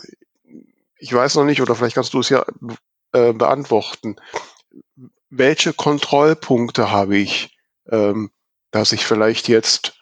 ich 0.99 1.11
weiß 1.11 1.33
noch 1.38 1.45
nicht, 1.45 1.59
oder 1.59 1.73
vielleicht 1.73 1.95
kannst 1.95 2.13
du 2.13 2.19
es 2.19 2.29
ja 2.29 2.45
äh, 3.13 3.33
beantworten. 3.33 4.17
Welche 5.31 5.73
Kontrollpunkte 5.73 6.91
habe 6.91 7.17
ich, 7.17 7.57
ähm, 7.89 8.29
dass 8.69 8.91
ich 8.91 9.07
vielleicht 9.07 9.47
jetzt 9.47 9.97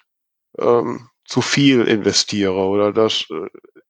ähm, 0.59 1.07
zu 1.33 1.41
viel 1.41 1.87
investiere 1.87 2.53
oder 2.53 2.93
dass 2.93 3.25
äh, 3.31 3.47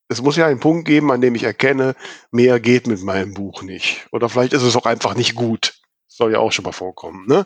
es 0.08 0.22
muss 0.22 0.38
ja 0.38 0.48
einen 0.48 0.62
Punkt 0.62 0.86
geben, 0.88 1.12
an 1.12 1.20
dem 1.20 1.36
ich 1.36 1.44
erkenne, 1.44 1.94
mehr 2.32 2.62
geht 2.62 2.88
mit 2.88 3.04
meinem 3.04 3.34
Buch 3.34 3.64
nicht. 3.64 4.08
Oder 4.14 4.30
vielleicht 4.30 4.54
ist 4.54 4.62
es 4.62 4.78
auch 4.78 4.86
einfach 4.86 5.14
nicht 5.14 5.36
gut. 5.36 5.74
Soll 6.08 6.32
ja 6.32 6.40
auch 6.40 6.54
schon 6.54 6.64
mal 6.64 6.72
vorkommen. 6.72 7.28
Ne? 7.28 7.46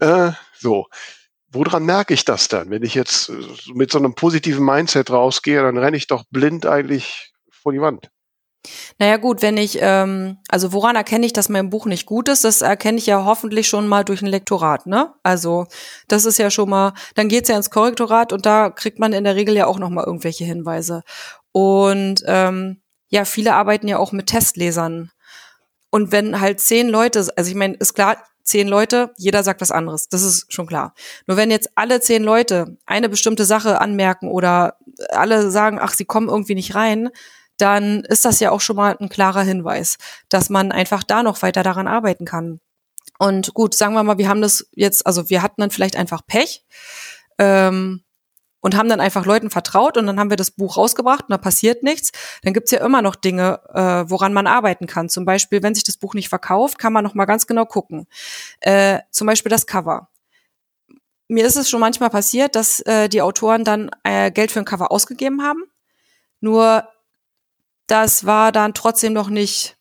Äh, 0.00 0.32
so 0.58 0.86
woran 1.50 1.84
merke 1.84 2.12
ich 2.12 2.24
das 2.24 2.48
dann? 2.48 2.70
Wenn 2.70 2.82
ich 2.82 2.94
jetzt 2.94 3.28
äh, 3.28 3.34
mit 3.72 3.92
so 3.92 3.98
einem 3.98 4.16
positiven 4.16 4.64
Mindset 4.64 5.10
rausgehe, 5.10 5.62
dann 5.62 5.78
renne 5.78 5.96
ich 5.96 6.08
doch 6.08 6.24
blind 6.30 6.66
eigentlich 6.66 7.32
vor 7.52 7.72
die 7.72 7.80
Wand. 7.80 8.10
Naja 8.98 9.16
gut, 9.16 9.42
wenn 9.42 9.56
ich, 9.56 9.78
ähm, 9.80 10.38
also 10.48 10.72
woran 10.72 10.96
erkenne 10.96 11.26
ich, 11.26 11.32
dass 11.32 11.48
mein 11.48 11.70
Buch 11.70 11.86
nicht 11.86 12.06
gut 12.06 12.28
ist? 12.28 12.44
Das 12.44 12.62
erkenne 12.62 12.98
ich 12.98 13.06
ja 13.06 13.24
hoffentlich 13.24 13.68
schon 13.68 13.88
mal 13.88 14.04
durch 14.04 14.22
ein 14.22 14.26
Lektorat, 14.26 14.86
ne? 14.86 15.12
Also 15.22 15.66
das 16.08 16.24
ist 16.24 16.38
ja 16.38 16.50
schon 16.50 16.70
mal, 16.70 16.92
dann 17.14 17.28
geht's 17.28 17.48
ja 17.48 17.56
ins 17.56 17.70
Korrektorat 17.70 18.32
und 18.32 18.46
da 18.46 18.70
kriegt 18.70 18.98
man 18.98 19.12
in 19.12 19.24
der 19.24 19.36
Regel 19.36 19.56
ja 19.56 19.66
auch 19.66 19.78
noch 19.78 19.90
mal 19.90 20.04
irgendwelche 20.04 20.44
Hinweise. 20.44 21.02
Und 21.52 22.22
ähm, 22.26 22.80
ja, 23.08 23.24
viele 23.24 23.54
arbeiten 23.54 23.88
ja 23.88 23.98
auch 23.98 24.12
mit 24.12 24.26
Testlesern. 24.26 25.10
Und 25.90 26.12
wenn 26.12 26.40
halt 26.40 26.60
zehn 26.60 26.88
Leute, 26.88 27.26
also 27.36 27.50
ich 27.50 27.54
meine, 27.54 27.74
ist 27.74 27.94
klar, 27.94 28.18
zehn 28.46 28.68
Leute, 28.68 29.12
jeder 29.16 29.42
sagt 29.42 29.60
was 29.60 29.72
anderes. 29.72 30.08
Das 30.08 30.22
ist 30.22 30.52
schon 30.52 30.66
klar. 30.66 30.94
Nur 31.26 31.36
wenn 31.36 31.50
jetzt 31.50 31.70
alle 31.74 32.00
zehn 32.00 32.22
Leute 32.22 32.78
eine 32.86 33.08
bestimmte 33.08 33.44
Sache 33.44 33.80
anmerken 33.80 34.28
oder 34.28 34.76
alle 35.10 35.50
sagen, 35.50 35.78
ach, 35.80 35.94
sie 35.94 36.04
kommen 36.04 36.28
irgendwie 36.28 36.54
nicht 36.54 36.74
rein, 36.74 37.10
dann 37.58 38.04
ist 38.04 38.24
das 38.24 38.40
ja 38.40 38.50
auch 38.50 38.60
schon 38.60 38.76
mal 38.76 38.96
ein 38.98 39.08
klarer 39.08 39.42
Hinweis, 39.42 39.98
dass 40.28 40.50
man 40.50 40.72
einfach 40.72 41.02
da 41.02 41.22
noch 41.22 41.42
weiter 41.42 41.62
daran 41.62 41.88
arbeiten 41.88 42.24
kann. 42.24 42.60
Und 43.18 43.54
gut, 43.54 43.74
sagen 43.74 43.94
wir 43.94 44.02
mal, 44.02 44.18
wir 44.18 44.28
haben 44.28 44.42
das 44.42 44.68
jetzt, 44.72 45.06
also 45.06 45.30
wir 45.30 45.42
hatten 45.42 45.60
dann 45.60 45.70
vielleicht 45.70 45.96
einfach 45.96 46.26
Pech. 46.26 46.64
Ähm, 47.38 48.02
und 48.66 48.76
haben 48.76 48.88
dann 48.88 49.00
einfach 49.00 49.26
Leuten 49.26 49.48
vertraut 49.48 49.96
und 49.96 50.06
dann 50.08 50.18
haben 50.18 50.28
wir 50.28 50.36
das 50.36 50.50
Buch 50.50 50.76
rausgebracht 50.76 51.26
und 51.28 51.30
da 51.30 51.38
passiert 51.38 51.84
nichts, 51.84 52.10
dann 52.42 52.52
gibt's 52.52 52.72
ja 52.72 52.84
immer 52.84 53.00
noch 53.00 53.14
Dinge, 53.14 53.60
äh, 53.72 54.10
woran 54.10 54.32
man 54.32 54.48
arbeiten 54.48 54.88
kann. 54.88 55.08
Zum 55.08 55.24
Beispiel, 55.24 55.62
wenn 55.62 55.76
sich 55.76 55.84
das 55.84 55.96
Buch 55.96 56.14
nicht 56.14 56.28
verkauft, 56.28 56.76
kann 56.76 56.92
man 56.92 57.04
noch 57.04 57.14
mal 57.14 57.26
ganz 57.26 57.46
genau 57.46 57.64
gucken. 57.64 58.08
Äh, 58.58 58.98
zum 59.12 59.28
Beispiel 59.28 59.50
das 59.50 59.68
Cover. 59.68 60.08
Mir 61.28 61.46
ist 61.46 61.54
es 61.54 61.70
schon 61.70 61.78
manchmal 61.78 62.10
passiert, 62.10 62.56
dass 62.56 62.80
äh, 62.80 63.08
die 63.08 63.22
Autoren 63.22 63.62
dann 63.62 63.88
äh, 64.02 64.32
Geld 64.32 64.50
für 64.50 64.58
ein 64.58 64.64
Cover 64.64 64.90
ausgegeben 64.90 65.44
haben. 65.44 65.62
Nur 66.40 66.88
das 67.86 68.26
war 68.26 68.52
dann 68.52 68.74
trotzdem 68.74 69.12
noch 69.12 69.28
nicht 69.28 69.76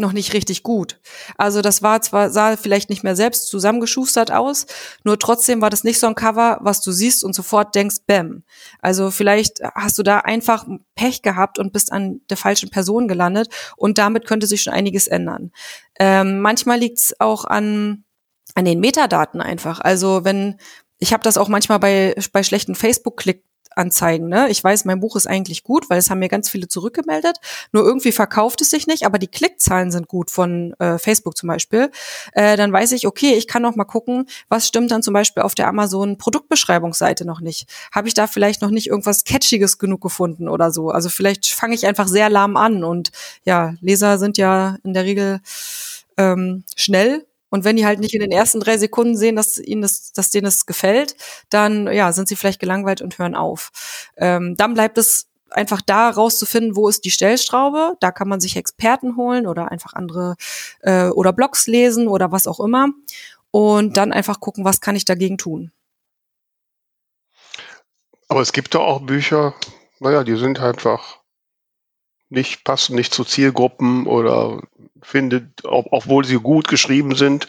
noch 0.00 0.12
nicht 0.12 0.32
richtig 0.32 0.62
gut. 0.62 0.98
Also 1.36 1.62
das 1.62 1.82
war 1.82 2.02
zwar, 2.02 2.30
sah 2.30 2.56
vielleicht 2.56 2.90
nicht 2.90 3.04
mehr 3.04 3.14
selbst 3.14 3.48
zusammengeschustert 3.48 4.32
aus, 4.32 4.66
nur 5.04 5.18
trotzdem 5.18 5.60
war 5.60 5.70
das 5.70 5.84
nicht 5.84 6.00
so 6.00 6.06
ein 6.06 6.14
Cover, 6.14 6.58
was 6.62 6.80
du 6.80 6.90
siehst 6.90 7.22
und 7.22 7.34
sofort 7.34 7.74
denkst, 7.74 7.96
bam. 8.06 8.42
Also 8.80 9.10
vielleicht 9.10 9.60
hast 9.74 9.98
du 9.98 10.02
da 10.02 10.20
einfach 10.20 10.66
Pech 10.94 11.22
gehabt 11.22 11.58
und 11.58 11.72
bist 11.72 11.92
an 11.92 12.20
der 12.30 12.36
falschen 12.36 12.70
Person 12.70 13.06
gelandet 13.06 13.48
und 13.76 13.98
damit 13.98 14.26
könnte 14.26 14.46
sich 14.46 14.62
schon 14.62 14.72
einiges 14.72 15.06
ändern. 15.06 15.52
Ähm, 15.98 16.40
manchmal 16.40 16.78
liegt 16.78 16.98
es 16.98 17.20
auch 17.20 17.44
an, 17.44 18.04
an 18.54 18.64
den 18.64 18.80
Metadaten 18.80 19.40
einfach. 19.40 19.80
Also 19.80 20.24
wenn 20.24 20.56
ich 21.02 21.14
habe 21.14 21.22
das 21.22 21.38
auch 21.38 21.48
manchmal 21.48 21.78
bei, 21.78 22.14
bei 22.32 22.42
schlechten 22.42 22.74
Facebook-Klick 22.74 23.42
anzeigen. 23.76 24.28
Ne? 24.28 24.48
Ich 24.50 24.62
weiß, 24.62 24.84
mein 24.84 25.00
Buch 25.00 25.16
ist 25.16 25.26
eigentlich 25.26 25.64
gut, 25.64 25.88
weil 25.90 25.98
es 25.98 26.10
haben 26.10 26.18
mir 26.18 26.28
ganz 26.28 26.48
viele 26.48 26.68
zurückgemeldet. 26.68 27.38
Nur 27.72 27.84
irgendwie 27.84 28.12
verkauft 28.12 28.60
es 28.60 28.70
sich 28.70 28.86
nicht, 28.86 29.04
aber 29.04 29.18
die 29.18 29.28
Klickzahlen 29.28 29.90
sind 29.90 30.08
gut 30.08 30.30
von 30.30 30.74
äh, 30.78 30.98
Facebook 30.98 31.36
zum 31.36 31.48
Beispiel. 31.48 31.90
Äh, 32.32 32.56
dann 32.56 32.72
weiß 32.72 32.92
ich, 32.92 33.06
okay, 33.06 33.34
ich 33.34 33.46
kann 33.46 33.62
noch 33.62 33.76
mal 33.76 33.84
gucken, 33.84 34.26
was 34.48 34.66
stimmt 34.66 34.90
dann 34.90 35.02
zum 35.02 35.14
Beispiel 35.14 35.42
auf 35.42 35.54
der 35.54 35.68
Amazon 35.68 36.18
Produktbeschreibungsseite 36.18 37.24
noch 37.24 37.40
nicht. 37.40 37.68
Habe 37.92 38.08
ich 38.08 38.14
da 38.14 38.26
vielleicht 38.26 38.62
noch 38.62 38.70
nicht 38.70 38.88
irgendwas 38.88 39.24
Catchiges 39.24 39.78
genug 39.78 40.00
gefunden 40.00 40.48
oder 40.48 40.70
so? 40.70 40.90
Also 40.90 41.08
vielleicht 41.08 41.46
fange 41.46 41.74
ich 41.74 41.86
einfach 41.86 42.08
sehr 42.08 42.28
lahm 42.30 42.56
an 42.56 42.84
und 42.84 43.10
ja, 43.44 43.74
Leser 43.80 44.18
sind 44.18 44.38
ja 44.38 44.76
in 44.84 44.94
der 44.94 45.04
Regel 45.04 45.40
ähm, 46.16 46.64
schnell 46.76 47.26
und 47.50 47.64
wenn 47.64 47.76
die 47.76 47.84
halt 47.84 48.00
nicht 48.00 48.14
in 48.14 48.20
den 48.20 48.30
ersten 48.30 48.60
drei 48.60 48.78
Sekunden 48.78 49.16
sehen, 49.16 49.36
dass 49.36 49.58
ihnen 49.58 49.82
das, 49.82 50.12
dass 50.12 50.30
denen 50.30 50.44
das 50.44 50.66
gefällt, 50.66 51.16
dann 51.50 51.92
ja, 51.92 52.12
sind 52.12 52.28
sie 52.28 52.36
vielleicht 52.36 52.60
gelangweilt 52.60 53.02
und 53.02 53.18
hören 53.18 53.34
auf. 53.34 53.70
Ähm, 54.16 54.56
dann 54.56 54.74
bleibt 54.74 54.98
es 54.98 55.28
einfach 55.50 55.80
da 55.80 56.10
rauszufinden, 56.10 56.76
wo 56.76 56.88
ist 56.88 57.04
die 57.04 57.10
Stellschraube. 57.10 57.96
Da 58.00 58.12
kann 58.12 58.28
man 58.28 58.40
sich 58.40 58.56
Experten 58.56 59.16
holen 59.16 59.46
oder 59.46 59.70
einfach 59.70 59.94
andere 59.94 60.36
äh, 60.80 61.08
oder 61.08 61.32
Blogs 61.32 61.66
lesen 61.66 62.08
oder 62.08 62.32
was 62.32 62.46
auch 62.46 62.60
immer. 62.60 62.88
Und 63.50 63.96
dann 63.96 64.12
einfach 64.12 64.38
gucken, 64.38 64.64
was 64.64 64.80
kann 64.80 64.94
ich 64.94 65.04
dagegen 65.04 65.36
tun. 65.36 65.72
Aber 68.28 68.40
es 68.40 68.52
gibt 68.52 68.76
da 68.76 68.78
auch 68.78 69.00
Bücher, 69.00 69.54
naja, 69.98 70.22
die 70.22 70.36
sind 70.36 70.60
einfach 70.60 71.18
nicht, 72.28 72.62
passen 72.62 72.94
nicht 72.94 73.12
zu 73.12 73.24
Zielgruppen 73.24 74.06
oder 74.06 74.62
findet, 75.02 75.64
ob, 75.64 75.86
obwohl 75.90 76.24
sie 76.24 76.36
gut 76.36 76.68
geschrieben 76.68 77.14
sind, 77.14 77.48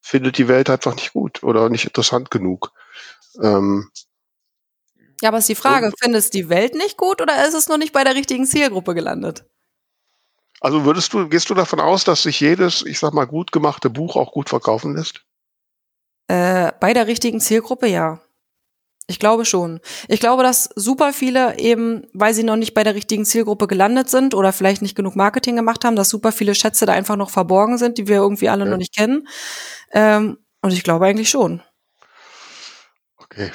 findet 0.00 0.38
die 0.38 0.48
Welt 0.48 0.70
einfach 0.70 0.94
nicht 0.94 1.12
gut 1.12 1.42
oder 1.42 1.68
nicht 1.70 1.84
interessant 1.84 2.30
genug. 2.30 2.72
Ähm, 3.42 3.90
ja, 5.20 5.28
aber 5.28 5.38
ist 5.38 5.48
die 5.48 5.54
Frage, 5.54 5.86
und, 5.86 5.94
findest 5.98 6.34
die 6.34 6.48
Welt 6.48 6.74
nicht 6.74 6.96
gut 6.96 7.22
oder 7.22 7.46
ist 7.46 7.54
es 7.54 7.68
noch 7.68 7.78
nicht 7.78 7.92
bei 7.92 8.04
der 8.04 8.14
richtigen 8.14 8.46
Zielgruppe 8.46 8.94
gelandet? 8.94 9.44
Also 10.60 10.84
würdest 10.84 11.12
du, 11.12 11.28
gehst 11.28 11.50
du 11.50 11.54
davon 11.54 11.80
aus, 11.80 12.04
dass 12.04 12.22
sich 12.22 12.40
jedes, 12.40 12.84
ich 12.84 12.98
sag 12.98 13.12
mal, 13.12 13.26
gut 13.26 13.52
gemachte 13.52 13.90
Buch 13.90 14.16
auch 14.16 14.32
gut 14.32 14.48
verkaufen 14.48 14.96
lässt? 14.96 15.24
Äh, 16.28 16.72
bei 16.80 16.94
der 16.94 17.06
richtigen 17.06 17.40
Zielgruppe 17.40 17.86
ja. 17.86 18.20
Ich 19.06 19.18
glaube 19.18 19.44
schon. 19.44 19.80
Ich 20.08 20.18
glaube, 20.18 20.42
dass 20.42 20.70
super 20.76 21.12
viele 21.12 21.58
eben, 21.58 22.06
weil 22.14 22.32
sie 22.32 22.42
noch 22.42 22.56
nicht 22.56 22.72
bei 22.72 22.84
der 22.84 22.94
richtigen 22.94 23.26
Zielgruppe 23.26 23.66
gelandet 23.66 24.08
sind 24.08 24.34
oder 24.34 24.52
vielleicht 24.52 24.80
nicht 24.80 24.94
genug 24.94 25.14
Marketing 25.14 25.56
gemacht 25.56 25.84
haben, 25.84 25.94
dass 25.94 26.08
super 26.08 26.32
viele 26.32 26.54
Schätze 26.54 26.86
da 26.86 26.92
einfach 26.92 27.16
noch 27.16 27.28
verborgen 27.28 27.76
sind, 27.76 27.98
die 27.98 28.08
wir 28.08 28.16
irgendwie 28.16 28.48
alle 28.48 28.64
ja. 28.64 28.70
noch 28.70 28.78
nicht 28.78 28.94
kennen. 28.94 29.28
Ähm, 29.92 30.38
und 30.62 30.72
ich 30.72 30.82
glaube 30.82 31.04
eigentlich 31.04 31.28
schon. 31.28 31.62
Okay. 33.18 33.50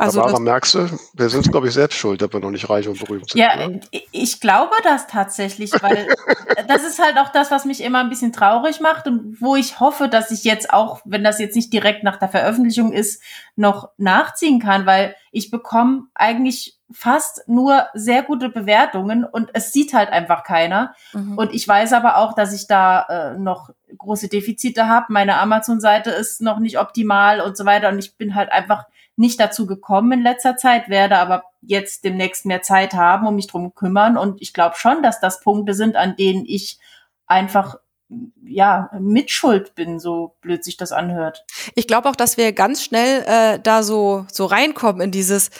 Also 0.00 0.22
Aber 0.22 0.40
merkst 0.40 0.74
du, 0.76 0.98
wir 1.12 1.28
sind, 1.28 1.50
glaube 1.52 1.68
ich, 1.68 1.74
selbst 1.74 1.98
schuld, 1.98 2.22
dass 2.22 2.32
wir 2.32 2.40
noch 2.40 2.50
nicht 2.50 2.70
reich 2.70 2.88
und 2.88 2.98
berühmt 2.98 3.28
sind. 3.28 3.38
Ja, 3.38 3.54
oder? 3.54 3.80
ich 4.12 4.40
glaube 4.40 4.72
das 4.82 5.06
tatsächlich, 5.06 5.70
weil 5.82 6.08
das 6.68 6.84
ist 6.84 6.98
halt 6.98 7.18
auch 7.18 7.30
das, 7.32 7.50
was 7.50 7.66
mich 7.66 7.82
immer 7.82 7.98
ein 7.98 8.08
bisschen 8.08 8.32
traurig 8.32 8.80
macht 8.80 9.06
und 9.06 9.42
wo 9.42 9.56
ich 9.56 9.78
hoffe, 9.78 10.08
dass 10.08 10.30
ich 10.30 10.44
jetzt 10.44 10.72
auch, 10.72 11.02
wenn 11.04 11.22
das 11.22 11.38
jetzt 11.38 11.54
nicht 11.54 11.70
direkt 11.70 12.02
nach 12.02 12.16
der 12.16 12.30
Veröffentlichung 12.30 12.92
ist, 12.94 13.22
noch 13.56 13.90
nachziehen 13.98 14.58
kann, 14.58 14.86
weil 14.86 15.14
ich 15.32 15.50
bekomme 15.50 16.04
eigentlich 16.14 16.78
fast 16.90 17.46
nur 17.46 17.86
sehr 17.92 18.22
gute 18.22 18.48
Bewertungen 18.48 19.24
und 19.24 19.50
es 19.52 19.70
sieht 19.70 19.92
halt 19.92 20.08
einfach 20.08 20.44
keiner. 20.44 20.94
Mhm. 21.12 21.36
Und 21.36 21.52
ich 21.52 21.68
weiß 21.68 21.92
aber 21.92 22.16
auch, 22.16 22.34
dass 22.34 22.54
ich 22.54 22.66
da 22.68 23.02
äh, 23.02 23.38
noch 23.38 23.68
große 23.98 24.28
Defizite 24.28 24.88
habe. 24.88 25.06
Meine 25.10 25.38
Amazon-Seite 25.38 26.10
ist 26.10 26.40
noch 26.40 26.58
nicht 26.58 26.78
optimal 26.78 27.42
und 27.42 27.54
so 27.56 27.66
weiter. 27.66 27.90
Und 27.90 27.98
ich 27.98 28.16
bin 28.16 28.34
halt 28.34 28.50
einfach 28.50 28.86
nicht 29.16 29.38
dazu 29.38 29.66
gekommen 29.66 30.12
in 30.12 30.22
letzter 30.22 30.56
Zeit, 30.56 30.88
werde 30.88 31.18
aber 31.18 31.44
jetzt 31.60 32.04
demnächst 32.04 32.46
mehr 32.46 32.62
Zeit 32.62 32.94
haben, 32.94 33.26
um 33.26 33.34
mich 33.34 33.46
drum 33.46 33.74
kümmern. 33.74 34.16
Und 34.16 34.40
ich 34.40 34.52
glaube 34.52 34.76
schon, 34.76 35.02
dass 35.02 35.20
das 35.20 35.40
Punkte 35.40 35.74
sind, 35.74 35.96
an 35.96 36.16
denen 36.16 36.44
ich 36.46 36.78
einfach 37.26 37.76
ja, 38.42 38.90
mitschuld 38.98 39.74
bin, 39.74 40.00
so 40.00 40.36
blöd 40.40 40.64
sich 40.64 40.76
das 40.76 40.92
anhört. 40.92 41.44
Ich 41.74 41.86
glaube 41.86 42.08
auch, 42.08 42.16
dass 42.16 42.36
wir 42.36 42.52
ganz 42.52 42.82
schnell 42.82 43.22
äh, 43.26 43.60
da 43.60 43.82
so, 43.82 44.26
so 44.32 44.46
reinkommen 44.46 45.00
in 45.00 45.10
dieses, 45.10 45.50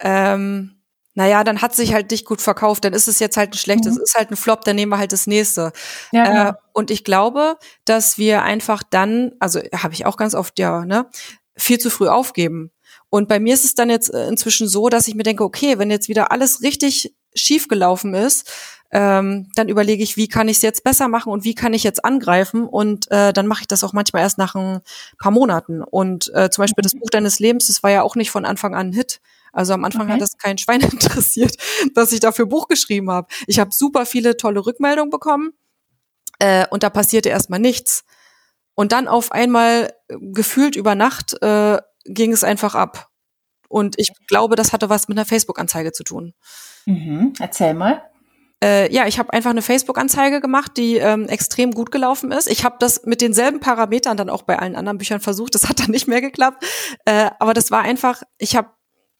ähm, 0.00 0.82
naja, 1.14 1.44
dann 1.44 1.62
hat 1.62 1.74
sich 1.74 1.94
halt 1.94 2.10
nicht 2.10 2.26
gut 2.26 2.42
verkauft, 2.42 2.84
dann 2.84 2.92
ist 2.92 3.08
es 3.08 3.20
jetzt 3.20 3.36
halt 3.36 3.54
ein 3.54 3.58
schlechtes, 3.58 3.96
mhm. 3.96 4.02
ist 4.02 4.14
halt 4.16 4.30
ein 4.30 4.36
Flop, 4.36 4.64
dann 4.64 4.76
nehmen 4.76 4.92
wir 4.92 4.98
halt 4.98 5.12
das 5.12 5.26
nächste. 5.26 5.72
Ja, 6.12 6.24
äh, 6.24 6.28
genau. 6.28 6.52
und 6.72 6.90
ich 6.90 7.04
glaube, 7.04 7.56
dass 7.84 8.18
wir 8.18 8.42
einfach 8.42 8.82
dann, 8.82 9.32
also 9.38 9.60
habe 9.74 9.94
ich 9.94 10.04
auch 10.06 10.16
ganz 10.16 10.34
oft 10.34 10.58
ja, 10.58 10.84
ne, 10.84 11.06
viel 11.56 11.78
zu 11.78 11.90
früh 11.90 12.08
aufgeben. 12.08 12.70
Und 13.16 13.28
bei 13.28 13.40
mir 13.40 13.54
ist 13.54 13.64
es 13.64 13.74
dann 13.74 13.88
jetzt 13.88 14.12
äh, 14.12 14.28
inzwischen 14.28 14.68
so, 14.68 14.90
dass 14.90 15.08
ich 15.08 15.14
mir 15.14 15.22
denke, 15.22 15.42
okay, 15.42 15.78
wenn 15.78 15.90
jetzt 15.90 16.08
wieder 16.08 16.32
alles 16.32 16.60
richtig 16.60 17.14
schief 17.34 17.66
gelaufen 17.66 18.12
ist, 18.12 18.50
ähm, 18.92 19.50
dann 19.54 19.70
überlege 19.70 20.02
ich, 20.02 20.18
wie 20.18 20.28
kann 20.28 20.48
ich 20.48 20.58
es 20.58 20.62
jetzt 20.62 20.84
besser 20.84 21.08
machen 21.08 21.32
und 21.32 21.42
wie 21.42 21.54
kann 21.54 21.72
ich 21.72 21.82
jetzt 21.82 22.04
angreifen 22.04 22.66
und 22.66 23.10
äh, 23.10 23.32
dann 23.32 23.46
mache 23.46 23.62
ich 23.62 23.68
das 23.68 23.82
auch 23.84 23.94
manchmal 23.94 24.20
erst 24.20 24.36
nach 24.36 24.54
ein 24.54 24.80
paar 25.18 25.32
Monaten. 25.32 25.82
Und 25.82 26.30
äh, 26.34 26.50
zum 26.50 26.62
Beispiel 26.62 26.82
das 26.82 26.92
Buch 26.92 27.08
deines 27.10 27.38
Lebens, 27.38 27.68
das 27.68 27.82
war 27.82 27.90
ja 27.90 28.02
auch 28.02 28.16
nicht 28.16 28.30
von 28.30 28.44
Anfang 28.44 28.74
an 28.74 28.88
ein 28.88 28.92
Hit. 28.92 29.20
Also 29.50 29.72
am 29.72 29.84
Anfang 29.86 30.02
okay. 30.02 30.12
hat 30.12 30.20
das 30.20 30.36
kein 30.36 30.58
Schwein 30.58 30.80
interessiert, 30.82 31.56
dass 31.94 32.12
ich 32.12 32.20
dafür 32.20 32.44
Buch 32.44 32.68
geschrieben 32.68 33.10
habe. 33.10 33.28
Ich 33.46 33.58
habe 33.58 33.70
super 33.72 34.04
viele 34.04 34.36
tolle 34.36 34.66
Rückmeldungen 34.66 35.10
bekommen 35.10 35.54
äh, 36.38 36.66
und 36.68 36.82
da 36.82 36.90
passierte 36.90 37.30
erstmal 37.30 37.60
nichts. 37.60 38.04
Und 38.74 38.92
dann 38.92 39.08
auf 39.08 39.32
einmal 39.32 39.94
äh, 40.08 40.16
gefühlt 40.20 40.76
über 40.76 40.94
Nacht 40.94 41.42
äh, 41.42 41.78
ging 42.08 42.32
es 42.32 42.44
einfach 42.44 42.74
ab. 42.74 43.08
Und 43.68 43.96
ich 43.98 44.12
glaube, 44.28 44.56
das 44.56 44.72
hatte 44.72 44.88
was 44.88 45.08
mit 45.08 45.18
einer 45.18 45.26
Facebook-Anzeige 45.26 45.92
zu 45.92 46.04
tun. 46.04 46.34
Mhm. 46.86 47.32
Erzähl 47.40 47.74
mal. 47.74 48.02
Äh, 48.62 48.92
ja, 48.92 49.06
ich 49.06 49.18
habe 49.18 49.32
einfach 49.32 49.50
eine 49.50 49.62
Facebook-Anzeige 49.62 50.40
gemacht, 50.40 50.72
die 50.76 50.96
ähm, 50.96 51.28
extrem 51.28 51.72
gut 51.72 51.90
gelaufen 51.90 52.32
ist. 52.32 52.48
Ich 52.48 52.64
habe 52.64 52.76
das 52.78 53.04
mit 53.04 53.20
denselben 53.20 53.60
Parametern 53.60 54.16
dann 54.16 54.30
auch 54.30 54.42
bei 54.42 54.58
allen 54.58 54.76
anderen 54.76 54.98
Büchern 54.98 55.20
versucht. 55.20 55.54
Das 55.54 55.68
hat 55.68 55.80
dann 55.80 55.90
nicht 55.90 56.08
mehr 56.08 56.20
geklappt. 56.20 56.64
Äh, 57.04 57.30
aber 57.38 57.52
das 57.52 57.70
war 57.70 57.82
einfach, 57.82 58.22
ich 58.38 58.56
habe, 58.56 58.70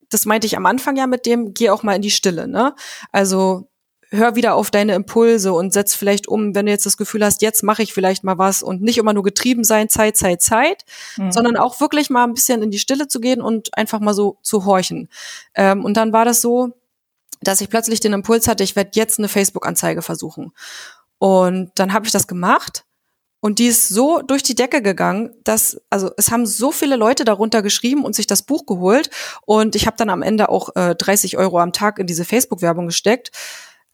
das 0.08 0.24
meinte 0.24 0.46
ich 0.46 0.56
am 0.56 0.64
Anfang 0.64 0.96
ja 0.96 1.06
mit 1.06 1.26
dem, 1.26 1.52
geh 1.52 1.68
auch 1.70 1.82
mal 1.82 1.96
in 1.96 2.02
die 2.02 2.10
Stille. 2.10 2.48
Ne? 2.48 2.74
Also 3.12 3.68
hör 4.10 4.36
wieder 4.36 4.54
auf 4.54 4.70
deine 4.70 4.94
Impulse 4.94 5.52
und 5.52 5.72
setz 5.72 5.94
vielleicht 5.94 6.28
um, 6.28 6.54
wenn 6.54 6.66
du 6.66 6.72
jetzt 6.72 6.86
das 6.86 6.96
Gefühl 6.96 7.24
hast, 7.24 7.42
jetzt 7.42 7.62
mache 7.62 7.82
ich 7.82 7.92
vielleicht 7.92 8.24
mal 8.24 8.38
was 8.38 8.62
und 8.62 8.82
nicht 8.82 8.98
immer 8.98 9.12
nur 9.12 9.22
getrieben 9.22 9.64
sein, 9.64 9.88
Zeit, 9.88 10.16
Zeit, 10.16 10.42
Zeit, 10.42 10.84
mhm. 11.16 11.32
sondern 11.32 11.56
auch 11.56 11.80
wirklich 11.80 12.10
mal 12.10 12.24
ein 12.24 12.34
bisschen 12.34 12.62
in 12.62 12.70
die 12.70 12.78
Stille 12.78 13.08
zu 13.08 13.20
gehen 13.20 13.40
und 13.40 13.76
einfach 13.76 14.00
mal 14.00 14.14
so 14.14 14.38
zu 14.42 14.64
horchen. 14.64 15.08
Ähm, 15.54 15.84
und 15.84 15.96
dann 15.96 16.12
war 16.12 16.24
das 16.24 16.40
so, 16.40 16.72
dass 17.40 17.60
ich 17.60 17.68
plötzlich 17.68 18.00
den 18.00 18.12
Impuls 18.12 18.48
hatte, 18.48 18.64
ich 18.64 18.76
werde 18.76 18.90
jetzt 18.94 19.18
eine 19.18 19.28
Facebook-Anzeige 19.28 20.02
versuchen. 20.02 20.52
Und 21.18 21.72
dann 21.74 21.92
habe 21.92 22.06
ich 22.06 22.12
das 22.12 22.26
gemacht 22.26 22.84
und 23.40 23.58
die 23.58 23.66
ist 23.66 23.88
so 23.88 24.22
durch 24.22 24.42
die 24.42 24.54
Decke 24.54 24.82
gegangen, 24.82 25.34
dass, 25.44 25.80
also 25.90 26.10
es 26.16 26.30
haben 26.30 26.46
so 26.46 26.72
viele 26.72 26.96
Leute 26.96 27.24
darunter 27.24 27.62
geschrieben 27.62 28.04
und 28.04 28.14
sich 28.14 28.26
das 28.26 28.42
Buch 28.42 28.66
geholt. 28.66 29.10
Und 29.44 29.76
ich 29.76 29.86
habe 29.86 29.96
dann 29.96 30.10
am 30.10 30.22
Ende 30.22 30.48
auch 30.48 30.74
äh, 30.74 30.94
30 30.94 31.36
Euro 31.36 31.60
am 31.60 31.72
Tag 31.72 31.98
in 31.98 32.06
diese 32.06 32.24
Facebook-Werbung 32.24 32.86
gesteckt 32.86 33.30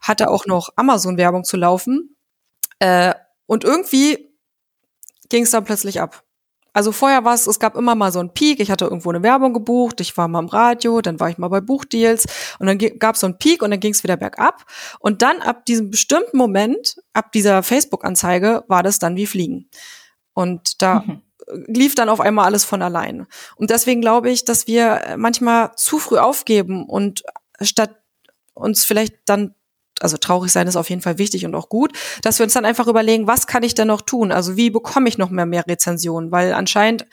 hatte 0.03 0.29
auch 0.29 0.47
noch 0.47 0.71
Amazon-Werbung 0.77 1.45
zu 1.45 1.57
laufen. 1.57 2.17
Äh, 2.79 3.15
und 3.47 3.65
irgendwie 3.65 4.29
ging 5.29 5.45
es 5.45 5.51
dann 5.51 5.65
plötzlich 5.65 6.01
ab. 6.01 6.25
Also 6.75 6.91
vorher 6.91 7.25
war 7.25 7.35
es, 7.35 7.47
es 7.47 7.61
gab 7.61 7.77
immer 7.77 7.95
mal 7.95 8.13
so 8.13 8.19
einen 8.19 8.33
Peak, 8.33 8.59
ich 8.61 8.71
hatte 8.71 8.87
irgendwo 8.87 9.11
eine 9.11 9.23
Werbung 9.23 9.53
gebucht, 9.53 10.01
ich 10.01 10.17
war 10.17 10.27
mal 10.27 10.39
im 10.39 10.49
Radio, 10.49 11.03
dann 11.03 11.21
war 11.21 11.29
ich 11.29 11.37
mal 11.37 11.49
bei 11.49 11.61
Buchdeals 11.61 12.25
und 12.59 12.67
dann 12.67 12.79
gab 12.99 13.15
es 13.15 13.21
so 13.21 13.27
einen 13.27 13.37
Peak 13.37 13.63
und 13.63 13.71
dann 13.71 13.81
ging 13.81 13.93
es 13.93 14.03
wieder 14.03 14.17
bergab. 14.17 14.65
Und 14.99 15.21
dann 15.21 15.43
ab 15.43 15.67
diesem 15.67 15.91
bestimmten 15.91 16.37
Moment, 16.39 16.97
ab 17.13 17.31
dieser 17.33 17.63
Facebook-Anzeige, 17.63 18.65
war 18.69 18.83
das 18.83 18.99
dann 18.99 19.17
wie 19.17 19.27
Fliegen. 19.27 19.69
Und 20.33 20.81
da 20.81 21.01
mhm. 21.01 21.23
lief 21.67 21.95
dann 21.95 22.09
auf 22.09 22.21
einmal 22.21 22.47
alles 22.47 22.65
von 22.65 22.81
allein. 22.81 23.27
Und 23.57 23.69
deswegen 23.69 24.01
glaube 24.01 24.31
ich, 24.31 24.47
dass 24.47 24.67
wir 24.67 25.15
manchmal 25.19 25.73
zu 25.77 25.99
früh 25.99 26.17
aufgeben 26.17 26.87
und 26.87 27.23
statt 27.61 28.03
uns 28.55 28.85
vielleicht 28.85 29.17
dann 29.27 29.55
also 30.03 30.17
traurig 30.17 30.53
sein 30.53 30.67
ist 30.67 30.77
auf 30.77 30.91
jeden 30.91 31.03
Fall 31.03 31.19
wichtig 31.19 31.45
und 31.45 31.55
auch 31.55 31.69
gut, 31.69 31.93
dass 32.23 32.39
wir 32.39 32.45
uns 32.45 32.53
dann 32.53 32.65
einfach 32.65 32.89
überlegen, 32.89 33.27
was 33.27 33.47
kann 33.47 33.63
ich 33.63 33.75
denn 33.75 33.89
noch 33.89 34.03
tun? 34.03 34.33
Also 34.33 34.57
wie 34.57 34.71
bekomme 34.71 35.09
ich 35.09 35.19
noch 35.19 35.31
mehr, 35.31 35.47
mehr 35.47 35.67
Rezensionen? 35.67 36.31
Weil 36.33 36.53
anscheinend 36.53 37.07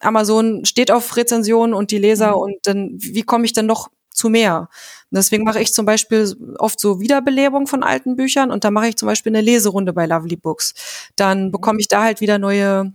Amazon 0.00 0.64
steht 0.64 0.90
auf 0.90 1.16
Rezensionen 1.16 1.74
und 1.74 1.90
die 1.90 1.98
Leser 1.98 2.30
mhm. 2.30 2.42
und 2.42 2.56
dann, 2.64 2.90
wie 2.98 3.22
komme 3.22 3.44
ich 3.44 3.52
denn 3.52 3.66
noch 3.66 3.88
zu 4.10 4.28
mehr? 4.28 4.68
Und 5.10 5.16
deswegen 5.18 5.44
mache 5.44 5.60
ich 5.60 5.72
zum 5.72 5.86
Beispiel 5.86 6.34
oft 6.58 6.80
so 6.80 7.00
Wiederbelebung 7.00 7.66
von 7.66 7.82
alten 7.82 8.16
Büchern 8.16 8.50
und 8.50 8.64
da 8.64 8.70
mache 8.70 8.88
ich 8.88 8.96
zum 8.96 9.06
Beispiel 9.06 9.30
eine 9.30 9.40
Leserunde 9.40 9.92
bei 9.92 10.06
Lovely 10.06 10.36
Books. 10.36 10.74
Dann 11.16 11.50
bekomme 11.52 11.78
ich 11.80 11.88
da 11.88 12.02
halt 12.02 12.20
wieder 12.20 12.38
neue 12.38 12.92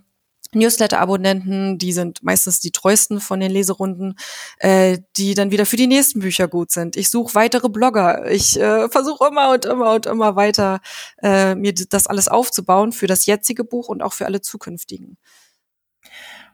Newsletter-Abonnenten, 0.54 1.78
die 1.78 1.94
sind 1.94 2.24
meistens 2.24 2.60
die 2.60 2.72
treuesten 2.72 3.20
von 3.22 3.40
den 3.40 3.52
Leserunden, 3.52 4.16
äh, 4.60 5.00
die 5.18 5.34
dann 5.34 5.52
wieder 5.52 5.66
für 5.66 5.78
die 5.78 5.88
nächsten 5.88 6.20
Bücher 6.20 6.48
gut 6.48 6.72
sind. 6.72 6.96
Ich 6.96 7.10
suche 7.10 7.36
weitere 7.36 7.70
Blogger. 7.70 8.30
Ich 8.30 8.60
äh, 8.60 8.90
versuche 8.90 9.28
immer 9.28 9.52
und 9.52 9.66
immer 9.66 9.94
und 9.96 10.06
immer 10.06 10.36
weiter, 10.36 10.80
äh, 11.22 11.56
mir 11.56 11.74
das 11.74 12.08
alles 12.08 12.28
aufzubauen 12.28 12.92
für 12.92 13.08
das 13.08 13.26
jetzige 13.26 13.64
Buch 13.64 13.88
und 13.90 14.02
auch 14.02 14.14
für 14.14 14.26
alle 14.26 14.42
zukünftigen 14.42 15.18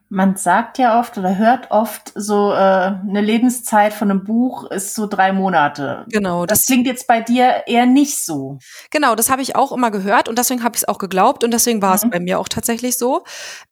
man 0.09 0.37
sagt 0.37 0.77
ja 0.77 0.99
oft 0.99 1.17
oder 1.17 1.37
hört 1.37 1.71
oft 1.71 2.13
so, 2.15 2.51
äh, 2.51 2.55
eine 2.55 3.21
Lebenszeit 3.21 3.93
von 3.93 4.09
einem 4.09 4.23
Buch 4.23 4.69
ist 4.71 4.95
so 4.95 5.05
drei 5.07 5.33
Monate. 5.33 6.05
Genau. 6.09 6.45
Das, 6.45 6.59
das 6.59 6.67
klingt 6.67 6.87
jetzt 6.87 7.07
bei 7.07 7.21
dir 7.21 7.63
eher 7.67 7.85
nicht 7.85 8.23
so. 8.23 8.59
Genau, 8.89 9.15
das 9.15 9.29
habe 9.29 9.41
ich 9.41 9.55
auch 9.55 9.71
immer 9.71 9.91
gehört 9.91 10.29
und 10.29 10.37
deswegen 10.37 10.63
habe 10.63 10.75
ich 10.75 10.83
es 10.83 10.87
auch 10.87 10.97
geglaubt 10.97 11.43
und 11.43 11.51
deswegen 11.51 11.81
war 11.81 11.91
mhm. 11.91 11.95
es 11.95 12.09
bei 12.09 12.19
mir 12.19 12.39
auch 12.39 12.47
tatsächlich 12.47 12.97
so. 12.97 13.23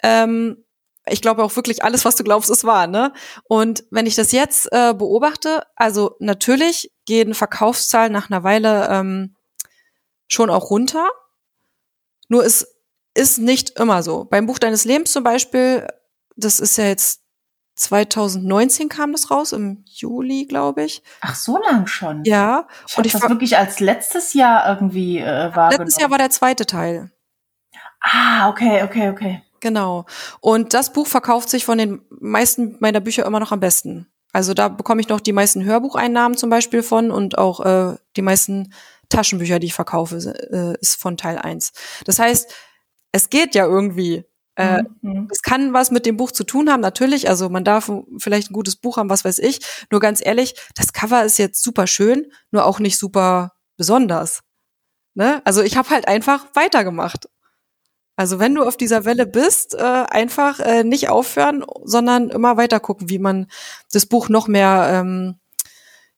Ähm, 0.03 0.57
ich 1.07 1.21
glaube 1.21 1.43
auch 1.43 1.55
wirklich, 1.55 1.83
alles, 1.83 2.03
was 2.03 2.15
du 2.15 2.23
glaubst, 2.23 2.49
ist 2.49 2.63
wahr, 2.63 2.87
ne? 2.87 3.13
Und 3.43 3.85
wenn 3.91 4.07
ich 4.07 4.15
das 4.15 4.31
jetzt 4.31 4.67
äh, 4.71 4.93
beobachte, 4.93 5.61
also 5.75 6.15
natürlich 6.19 6.91
gehen 7.05 7.33
Verkaufszahlen 7.33 8.11
nach 8.11 8.29
einer 8.29 8.43
Weile 8.43 8.87
ähm, 8.89 9.35
schon 10.27 10.49
auch 10.49 10.69
runter. 10.69 11.07
Nur 12.27 12.43
es 12.43 12.75
ist 13.13 13.37
nicht 13.37 13.79
immer 13.79 14.01
so. 14.03 14.25
Beim 14.25 14.47
Buch 14.47 14.57
deines 14.57 14.83
Lebens 14.83 15.11
zum 15.11 15.23
Beispiel 15.23 15.87
das 16.35 16.59
ist 16.59 16.77
ja 16.77 16.85
jetzt 16.85 17.21
2019 17.75 18.87
kam 18.87 19.11
das 19.11 19.31
raus, 19.31 19.51
im 19.51 19.83
Juli, 19.85 20.45
glaube 20.45 20.83
ich. 20.83 21.03
Ach, 21.21 21.35
so 21.35 21.57
lang 21.57 21.87
schon. 21.87 22.23
Ja. 22.23 22.67
Ich 22.87 22.97
und 22.97 23.05
ich 23.05 23.11
das 23.13 23.21
wirklich 23.23 23.57
als 23.57 23.79
letztes 23.81 24.33
Jahr 24.33 24.67
irgendwie 24.67 25.19
äh, 25.19 25.53
wahrgenommen. 25.53 25.87
Letztes 25.87 26.01
Jahr 26.01 26.09
war 26.09 26.17
der 26.17 26.29
zweite 26.29 26.65
Teil. 26.65 27.11
Ah, 27.99 28.49
okay, 28.49 28.83
okay, 28.83 29.09
okay. 29.09 29.41
Genau. 29.59 30.05
Und 30.39 30.73
das 30.73 30.93
Buch 30.93 31.07
verkauft 31.07 31.49
sich 31.49 31.65
von 31.65 31.77
den 31.77 32.01
meisten 32.09 32.77
meiner 32.79 33.01
Bücher 33.01 33.25
immer 33.25 33.39
noch 33.39 33.51
am 33.51 33.59
besten. 33.59 34.07
Also 34.31 34.53
da 34.53 34.67
bekomme 34.67 35.01
ich 35.01 35.09
noch 35.09 35.19
die 35.19 35.33
meisten 35.33 35.63
Hörbucheinnahmen 35.63 36.37
zum 36.37 36.49
Beispiel 36.49 36.83
von 36.83 37.09
und 37.09 37.37
auch 37.37 37.61
äh, 37.61 37.95
die 38.15 38.21
meisten 38.21 38.73
Taschenbücher, 39.09 39.59
die 39.59 39.67
ich 39.67 39.73
verkaufe, 39.73 40.17
äh, 40.17 40.79
ist 40.81 40.95
von 41.01 41.17
Teil 41.17 41.37
1. 41.37 41.71
Das 42.05 42.19
heißt, 42.19 42.53
es 43.11 43.29
geht 43.29 43.55
ja 43.55 43.65
irgendwie. 43.65 44.25
Äh, 44.55 44.83
mhm. 45.01 45.27
Es 45.31 45.41
kann 45.41 45.73
was 45.73 45.91
mit 45.91 46.05
dem 46.05 46.17
Buch 46.17 46.31
zu 46.31 46.43
tun 46.43 46.69
haben, 46.69 46.81
natürlich. 46.81 47.29
Also 47.29 47.49
man 47.49 47.63
darf 47.63 47.91
vielleicht 48.17 48.49
ein 48.49 48.53
gutes 48.53 48.77
Buch 48.77 48.97
haben, 48.97 49.09
was 49.09 49.25
weiß 49.25 49.39
ich. 49.39 49.59
Nur 49.91 49.99
ganz 49.99 50.25
ehrlich, 50.25 50.55
das 50.75 50.93
Cover 50.93 51.23
ist 51.23 51.37
jetzt 51.37 51.61
super 51.61 51.87
schön, 51.87 52.31
nur 52.51 52.65
auch 52.65 52.79
nicht 52.79 52.97
super 52.97 53.53
besonders. 53.77 54.41
Ne? 55.13 55.41
Also 55.45 55.61
ich 55.61 55.77
habe 55.77 55.89
halt 55.89 56.07
einfach 56.07 56.45
weitergemacht. 56.53 57.29
Also 58.17 58.39
wenn 58.39 58.55
du 58.55 58.63
auf 58.63 58.77
dieser 58.77 59.03
Welle 59.03 59.25
bist, 59.25 59.75
äh, 59.75 59.81
einfach 59.81 60.61
äh, 60.61 60.85
nicht 60.85 61.09
aufhören, 61.09 61.65
sondern 61.83 62.29
immer 62.29 62.55
weiter 62.55 62.79
gucken, 62.79 63.09
wie 63.09 63.19
man 63.19 63.47
das 63.91 64.05
Buch 64.05 64.29
noch 64.29 64.47
mehr 64.47 64.87
ähm, 64.89 65.35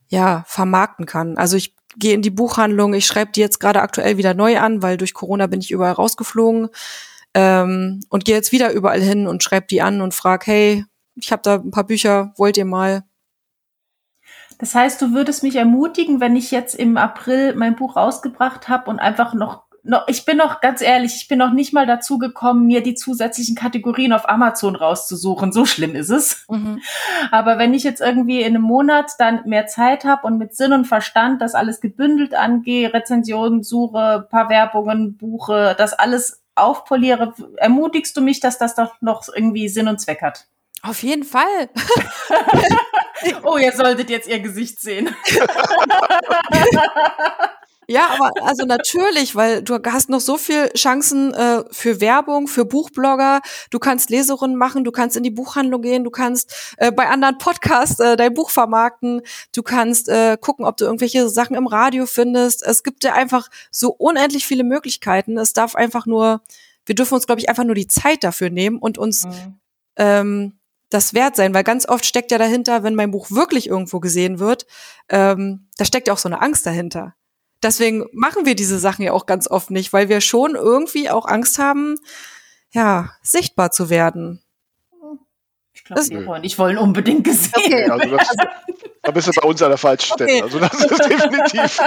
ja 0.08 0.43
vermarkten 0.47 1.08
kann. 1.08 1.38
Also 1.38 1.58
ich 1.58 1.76
gehe 1.95 2.13
in 2.13 2.21
die 2.21 2.30
Buchhandlung, 2.30 2.93
ich 2.93 3.08
schreibe 3.08 3.32
die 3.32 3.39
jetzt 3.39 3.60
gerade 3.60 3.82
aktuell 3.82 4.17
wieder 4.17 4.36
neu 4.36 4.60
an, 4.60 4.84
weil 4.84 4.97
durch 4.97 5.15
Corona 5.15 5.47
bin 5.47 5.60
ich 5.60 5.71
überall 5.71 5.93
rausgeflogen 5.93 6.69
ähm, 7.38 8.00
und 8.10 8.26
gehe 8.26 8.34
jetzt 8.34 8.52
wieder 8.52 8.71
überall 8.71 9.00
hin 9.00 9.28
und 9.28 9.43
schreibe 9.43 9.67
die 9.67 9.84
an 9.84 10.02
und 10.02 10.15
frag, 10.15 10.47
hey, 10.47 10.86
ich 11.13 11.32
habe 11.32 11.43
da 11.43 11.56
ein 11.56 11.69
paar 11.69 11.86
Bücher, 11.86 12.34
wollt 12.36 12.58
ihr 12.58 12.65
mal? 12.65 13.04
Das 14.58 14.73
heißt, 14.73 15.00
du 15.04 15.13
würdest 15.13 15.43
mich 15.43 15.56
ermutigen, 15.56 16.19
wenn 16.19 16.36
ich 16.36 16.50
jetzt 16.50 16.73
im 16.73 16.97
April 16.97 17.54
mein 17.56 17.76
Buch 17.76 17.95
rausgebracht 17.95 18.69
habe 18.69 18.89
und 18.89 18.97
einfach 18.97 19.36
noch, 19.36 19.65
noch, 19.84 20.08
ich 20.08 20.26
bin 20.26 20.38
noch 20.38 20.62
ganz 20.62 20.82
ehrlich, 20.82 21.15
ich 21.15 21.28
bin 21.28 21.38
noch 21.38 21.52
nicht 21.52 21.73
mal 21.73 21.86
dazu 21.86 22.17
gekommen, 22.17 22.65
mir 22.65 22.82
die 22.82 22.95
zusätzlichen 22.95 23.56
Kategorien 23.56 24.13
auf 24.13 24.28
Amazon 24.28 24.76
rauszusuchen. 24.76 25.52
So 25.52 25.65
schlimm 25.65 25.93
ist 25.93 26.10
es. 26.10 26.43
Mhm. 26.50 26.82
Aber 27.30 27.60
wenn 27.60 27.76
ich 27.76 27.84
jetzt 27.84 28.02
irgendwie 28.02 28.41
in 28.41 28.56
einem 28.56 28.63
Monat 28.63 29.12
dann 29.19 29.41
mehr 29.45 29.67
Zeit 29.67 30.06
habe 30.06 30.26
und 30.26 30.39
mit 30.39 30.56
Sinn 30.56 30.73
und 30.73 30.86
Verstand 30.86 31.39
das 31.39 31.54
alles 31.54 31.82
gebündelt 31.82 32.34
angehe, 32.34 32.91
Rezensionen 32.91 33.62
suche, 33.62 34.28
paar 34.32 34.50
Werbungen 34.50 35.17
buche, 35.17 35.76
das 35.78 35.93
alles 35.93 36.41
aufpoliere, 36.58 37.34
ermutigst 37.58 38.15
du 38.17 38.22
mich, 38.22 38.39
dass 38.39 38.58
das 38.58 38.76
doch 38.76 39.02
noch 39.02 39.28
irgendwie 39.34 39.70
Sinn 39.70 39.88
und 39.88 40.00
Zweck 40.00 40.22
hat? 40.22 40.48
Auf 40.84 41.02
jeden 41.04 41.24
Fall. 41.24 41.70
oh, 43.43 43.58
ihr 43.58 43.72
solltet 43.72 44.10
jetzt 44.10 44.28
ihr 44.28 44.39
Gesicht 44.39 44.80
sehen. 44.80 45.15
Ja, 47.89 48.10
aber 48.10 48.32
also 48.45 48.65
natürlich, 48.65 49.36
weil 49.36 49.63
du 49.63 49.80
hast 49.86 50.10
noch 50.10 50.19
so 50.19 50.38
viel 50.38 50.69
Chancen 50.76 51.34
äh, 51.34 51.63
für 51.71 52.02
Werbung, 52.02 52.47
für 52.47 52.65
Buchblogger. 52.65 53.41
Du 53.71 53.80
kannst 53.80 54.10
Leserinnen 54.10 54.58
machen, 54.58 54.84
du 54.84 54.91
kannst 54.91 55.15
in 55.15 55.23
die 55.23 55.32
Buchhandlung 55.32 55.82
gehen, 55.82 56.04
du 56.04 56.10
kannst 56.10 56.76
äh, 56.78 56.91
bei 56.91 57.08
anderen 57.08 57.38
Podcasts 57.38 58.00
äh, 58.02 58.17
dein 58.17 58.34
Buch 58.34 58.50
vermarkten, 58.50 59.21
du 59.56 59.63
kannst 59.63 60.10
äh, 60.10 60.38
gucken, 60.39 60.65
ob 60.65 60.76
du 60.76 60.84
irgendwelche 60.84 61.30
Sachen 61.30 61.56
im 61.56 61.65
Radio 61.65 62.06
findest. 62.08 62.62
Es 62.65 62.84
gibt 62.84 63.06
ja 63.06 63.13
einfach 63.13 63.47
so 63.71 63.93
unendlich 63.93 64.45
viele 64.45 64.65
Möglichkeiten. 64.65 65.38
Es 65.38 65.54
darf 65.54 65.73
einfach 65.76 66.06
nur, 66.06 66.41
wir 66.86 66.95
dürfen 66.95 67.15
uns, 67.15 67.26
glaube 67.26 67.39
ich, 67.39 67.47
einfach 67.47 67.63
nur 67.63 67.76
die 67.76 67.88
Zeit 67.88 68.21
dafür 68.26 68.50
nehmen 68.50 68.80
und 68.80 68.97
uns 68.97 69.26
mhm. 69.26 69.60
ähm, 69.95 70.60
das 70.89 71.13
wert 71.13 71.38
sein, 71.38 71.54
weil 71.54 71.63
ganz 71.63 71.88
oft 71.88 72.06
steckt 72.06 72.32
ja 72.32 72.38
dahinter, 72.38 72.84
wenn 72.84 72.95
mein 72.95 73.12
Buch 73.12 73.32
wirklich 73.32 73.67
irgendwo 73.67 74.02
gesehen 74.02 74.39
wird, 74.39 74.65
ähm, 75.08 75.67
da 75.78 75.86
steckt 75.86 76.08
ja 76.08 76.13
auch 76.13 76.17
so 76.17 76.30
eine 76.30 76.41
Angst 76.41 76.65
dahinter. 76.65 77.13
Deswegen 77.63 78.06
machen 78.13 78.46
wir 78.46 78.56
diese 78.56 78.80
Sachen 78.80 79.04
ja 79.04 79.13
auch 79.13 79.26
ganz 79.26 79.50
oft 79.50 79.72
nicht, 79.72 79.93
weil 79.93 80.10
wir 80.10 80.22
schon 80.22 80.56
irgendwie 80.56 81.10
auch 81.10 81.26
Angst 81.26 81.60
haben, 81.60 81.96
ja, 82.72 83.12
sichtbar 83.22 83.72
zu 83.72 83.89
werden. 83.89 84.41
Ich 85.74 85.84
glaube, 85.84 86.02
wir 86.10 86.26
wollen, 86.26 86.43
ich 86.43 86.60
wollen 86.60 86.78
unbedingt 86.78 87.24
gesehen 87.24 87.54
okay. 87.56 87.89
also 87.89 88.17
das, 88.17 88.28
Da 89.08 89.12
bist 89.12 89.28
du 89.30 89.32
bei 89.39 89.48
uns 89.48 89.62
an 89.62 89.70
der 89.70 89.78
falschen 89.78 90.12
okay. 90.13 90.24
Stelle. 90.26 90.43
Also 90.43 90.60
das 90.60 90.74
ist 90.74 91.06
definitiv. 91.06 91.80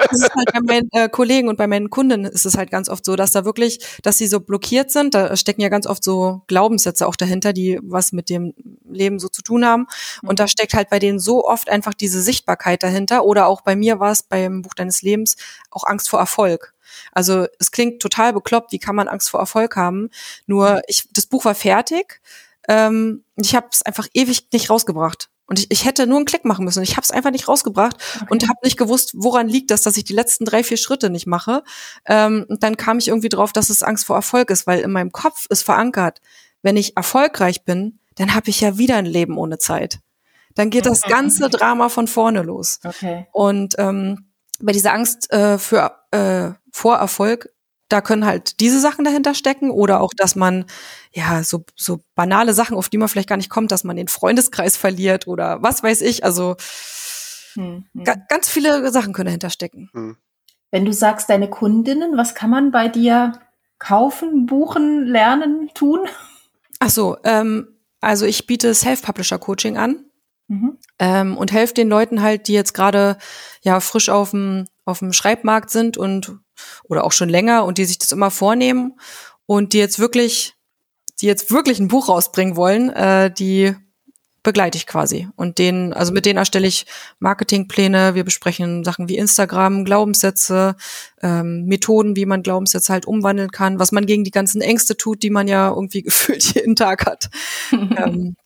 Das 0.00 0.22
ist 0.22 0.34
halt 0.34 0.52
bei 0.52 0.60
meinen 0.60 0.88
äh, 0.92 1.08
Kollegen 1.08 1.48
und 1.48 1.56
bei 1.56 1.66
meinen 1.66 1.90
Kunden 1.90 2.24
ist 2.24 2.46
es 2.46 2.56
halt 2.56 2.70
ganz 2.70 2.88
oft 2.88 3.04
so, 3.04 3.16
dass 3.16 3.32
da 3.32 3.44
wirklich, 3.44 3.80
dass 4.04 4.16
sie 4.16 4.28
so 4.28 4.38
blockiert 4.38 4.92
sind. 4.92 5.14
Da 5.14 5.36
stecken 5.36 5.60
ja 5.60 5.68
ganz 5.68 5.88
oft 5.88 6.04
so 6.04 6.42
Glaubenssätze 6.46 7.06
auch 7.08 7.16
dahinter, 7.16 7.52
die 7.52 7.80
was 7.82 8.12
mit 8.12 8.30
dem 8.30 8.54
Leben 8.92 9.18
so 9.18 9.28
zu 9.28 9.42
tun 9.42 9.64
haben. 9.64 9.86
Und 10.22 10.40
da 10.40 10.48
steckt 10.48 10.74
halt 10.74 10.90
bei 10.90 10.98
denen 10.98 11.18
so 11.18 11.44
oft 11.44 11.68
einfach 11.68 11.94
diese 11.94 12.22
Sichtbarkeit 12.22 12.82
dahinter. 12.82 13.24
Oder 13.24 13.46
auch 13.46 13.60
bei 13.62 13.76
mir 13.76 14.00
war 14.00 14.12
es 14.12 14.22
beim 14.22 14.62
Buch 14.62 14.74
deines 14.74 15.02
Lebens 15.02 15.36
auch 15.70 15.84
Angst 15.84 16.08
vor 16.08 16.20
Erfolg. 16.20 16.74
Also 17.12 17.46
es 17.58 17.70
klingt 17.70 18.02
total 18.02 18.32
bekloppt, 18.32 18.72
wie 18.72 18.78
kann 18.78 18.96
man 18.96 19.08
Angst 19.08 19.30
vor 19.30 19.40
Erfolg 19.40 19.76
haben? 19.76 20.10
Nur 20.46 20.82
ich, 20.88 21.08
das 21.12 21.26
Buch 21.26 21.44
war 21.44 21.54
fertig. 21.54 22.20
Ähm, 22.68 23.24
ich 23.36 23.54
habe 23.54 23.68
es 23.70 23.82
einfach 23.82 24.06
ewig 24.12 24.48
nicht 24.52 24.70
rausgebracht. 24.70 25.28
Und 25.46 25.58
ich, 25.58 25.70
ich 25.70 25.84
hätte 25.84 26.06
nur 26.06 26.18
einen 26.18 26.26
Klick 26.26 26.44
machen 26.44 26.64
müssen. 26.64 26.82
Ich 26.84 26.92
habe 26.96 27.02
es 27.02 27.10
einfach 27.10 27.32
nicht 27.32 27.48
rausgebracht 27.48 27.96
okay. 28.14 28.26
und 28.30 28.48
habe 28.48 28.60
nicht 28.62 28.76
gewusst, 28.76 29.12
woran 29.16 29.48
liegt 29.48 29.72
das, 29.72 29.82
dass 29.82 29.96
ich 29.96 30.04
die 30.04 30.12
letzten 30.12 30.44
drei, 30.44 30.62
vier 30.62 30.76
Schritte 30.76 31.10
nicht 31.10 31.26
mache. 31.26 31.64
Ähm, 32.06 32.46
und 32.48 32.62
dann 32.62 32.76
kam 32.76 32.98
ich 32.98 33.08
irgendwie 33.08 33.28
drauf, 33.28 33.52
dass 33.52 33.68
es 33.68 33.82
Angst 33.82 34.06
vor 34.06 34.14
Erfolg 34.14 34.50
ist, 34.50 34.68
weil 34.68 34.80
in 34.80 34.92
meinem 34.92 35.10
Kopf 35.10 35.46
ist 35.50 35.62
verankert, 35.62 36.20
wenn 36.62 36.76
ich 36.76 36.96
erfolgreich 36.96 37.64
bin, 37.64 37.98
dann 38.16 38.34
habe 38.34 38.50
ich 38.50 38.60
ja 38.60 38.78
wieder 38.78 38.96
ein 38.96 39.06
Leben 39.06 39.38
ohne 39.38 39.58
Zeit. 39.58 40.00
Dann 40.54 40.70
geht 40.70 40.86
das 40.86 41.02
ganze 41.02 41.48
Drama 41.48 41.88
von 41.88 42.08
vorne 42.08 42.42
los. 42.42 42.80
Okay. 42.84 43.26
Und 43.32 43.76
ähm, 43.78 44.30
bei 44.60 44.72
dieser 44.72 44.92
Angst 44.92 45.32
äh, 45.32 45.58
für 45.58 45.96
äh, 46.10 46.50
vor 46.72 46.96
Erfolg 46.96 47.50
da 47.90 48.00
können 48.00 48.24
halt 48.24 48.60
diese 48.60 48.80
Sachen 48.80 49.04
dahinter 49.04 49.34
stecken 49.34 49.70
oder 49.70 50.00
auch, 50.00 50.14
dass 50.16 50.36
man 50.36 50.64
ja 51.12 51.42
so, 51.42 51.64
so 51.76 52.00
banale 52.14 52.54
Sachen, 52.54 52.76
auf 52.76 52.88
die 52.88 52.98
man 52.98 53.08
vielleicht 53.08 53.28
gar 53.28 53.36
nicht 53.36 53.50
kommt, 53.50 53.72
dass 53.72 53.84
man 53.84 53.96
den 53.96 54.08
Freundeskreis 54.08 54.76
verliert 54.76 55.26
oder 55.26 55.62
was 55.62 55.82
weiß 55.82 56.00
ich. 56.02 56.24
Also 56.24 56.56
hm, 57.54 57.84
hm. 57.92 58.04
ganz 58.28 58.48
viele 58.48 58.90
Sachen 58.92 59.12
können 59.12 59.26
dahinter 59.26 59.50
stecken. 59.50 59.90
Hm. 59.92 60.16
Wenn 60.70 60.84
du 60.84 60.92
sagst, 60.92 61.28
deine 61.28 61.50
Kundinnen, 61.50 62.16
was 62.16 62.36
kann 62.36 62.50
man 62.50 62.70
bei 62.70 62.88
dir 62.88 63.32
kaufen, 63.80 64.46
buchen, 64.46 65.04
lernen, 65.04 65.70
tun? 65.74 66.06
Ach 66.78 66.90
so, 66.90 67.16
ähm, 67.24 67.76
also 68.00 68.26
ich 68.26 68.46
biete 68.46 68.74
Self-Publisher-Coaching 68.74 69.76
an. 69.76 70.04
Mhm. 70.48 70.78
Ähm, 70.98 71.36
und 71.36 71.52
helfe 71.52 71.74
den 71.74 71.88
Leuten 71.88 72.22
halt, 72.22 72.48
die 72.48 72.54
jetzt 72.54 72.74
gerade 72.74 73.18
ja 73.62 73.78
frisch 73.78 74.08
auf 74.08 74.30
dem 74.30 74.66
auf 74.84 74.98
dem 74.98 75.12
Schreibmarkt 75.12 75.70
sind 75.70 75.96
und 75.96 76.36
oder 76.84 77.04
auch 77.04 77.12
schon 77.12 77.28
länger 77.28 77.64
und 77.64 77.78
die 77.78 77.84
sich 77.84 77.98
das 77.98 78.10
immer 78.10 78.32
vornehmen 78.32 78.98
und 79.46 79.72
die 79.72 79.78
jetzt 79.78 79.98
wirklich, 80.00 80.54
die 81.20 81.26
jetzt 81.26 81.50
wirklich 81.52 81.78
ein 81.78 81.88
Buch 81.88 82.08
rausbringen 82.08 82.56
wollen, 82.56 82.90
äh, 82.90 83.32
die 83.32 83.76
begleite 84.42 84.78
ich 84.78 84.86
quasi. 84.86 85.28
Und 85.36 85.58
denen, 85.58 85.92
also 85.92 86.12
mit 86.12 86.24
denen 86.24 86.38
erstelle 86.38 86.66
ich 86.66 86.86
Marketingpläne, 87.18 88.14
wir 88.14 88.24
besprechen 88.24 88.84
Sachen 88.84 89.08
wie 89.08 89.16
Instagram, 89.16 89.84
Glaubenssätze, 89.84 90.76
ähm, 91.22 91.64
Methoden, 91.66 92.16
wie 92.16 92.26
man 92.26 92.42
Glaubenssätze 92.42 92.92
halt 92.92 93.06
umwandeln 93.06 93.50
kann, 93.50 93.78
was 93.78 93.92
man 93.92 94.06
gegen 94.06 94.24
die 94.24 94.30
ganzen 94.30 94.62
Ängste 94.62 94.96
tut, 94.96 95.22
die 95.22 95.30
man 95.30 95.48
ja 95.48 95.68
irgendwie 95.68 96.02
gefühlt 96.02 96.42
jeden 96.54 96.76
Tag 96.76 97.06
hat. 97.06 97.28
ähm, 97.72 98.36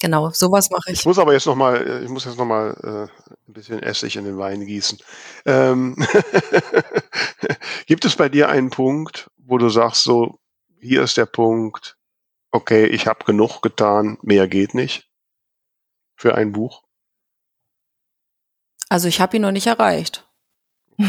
genau, 0.00 0.30
sowas 0.30 0.70
mache 0.70 0.92
ich. 0.92 1.00
Ich 1.00 1.06
muss 1.06 1.18
aber 1.18 1.32
jetzt 1.32 1.46
noch 1.46 1.56
mal, 1.56 2.02
ich 2.04 2.10
muss 2.10 2.24
jetzt 2.24 2.38
noch 2.38 2.46
mal 2.46 2.76
äh, 2.82 3.28
ein 3.48 3.52
bisschen 3.52 3.82
Essig 3.82 4.16
in 4.16 4.24
den 4.24 4.38
Wein 4.38 4.64
gießen. 4.64 4.98
Ähm 5.46 5.96
Gibt 7.86 8.04
es 8.04 8.16
bei 8.16 8.28
dir 8.28 8.48
einen 8.48 8.70
Punkt, 8.70 9.28
wo 9.38 9.58
du 9.58 9.68
sagst, 9.68 10.04
so, 10.04 10.38
hier 10.80 11.02
ist 11.02 11.16
der 11.16 11.26
Punkt, 11.26 11.96
okay, 12.52 12.86
ich 12.86 13.06
habe 13.06 13.24
genug 13.24 13.62
getan, 13.62 14.18
mehr 14.22 14.46
geht 14.46 14.74
nicht 14.74 15.08
für 16.16 16.34
ein 16.34 16.52
Buch? 16.52 16.82
Also 18.88 19.08
ich 19.08 19.20
habe 19.20 19.36
ihn 19.36 19.42
noch 19.42 19.52
nicht 19.52 19.66
erreicht. 19.66 20.28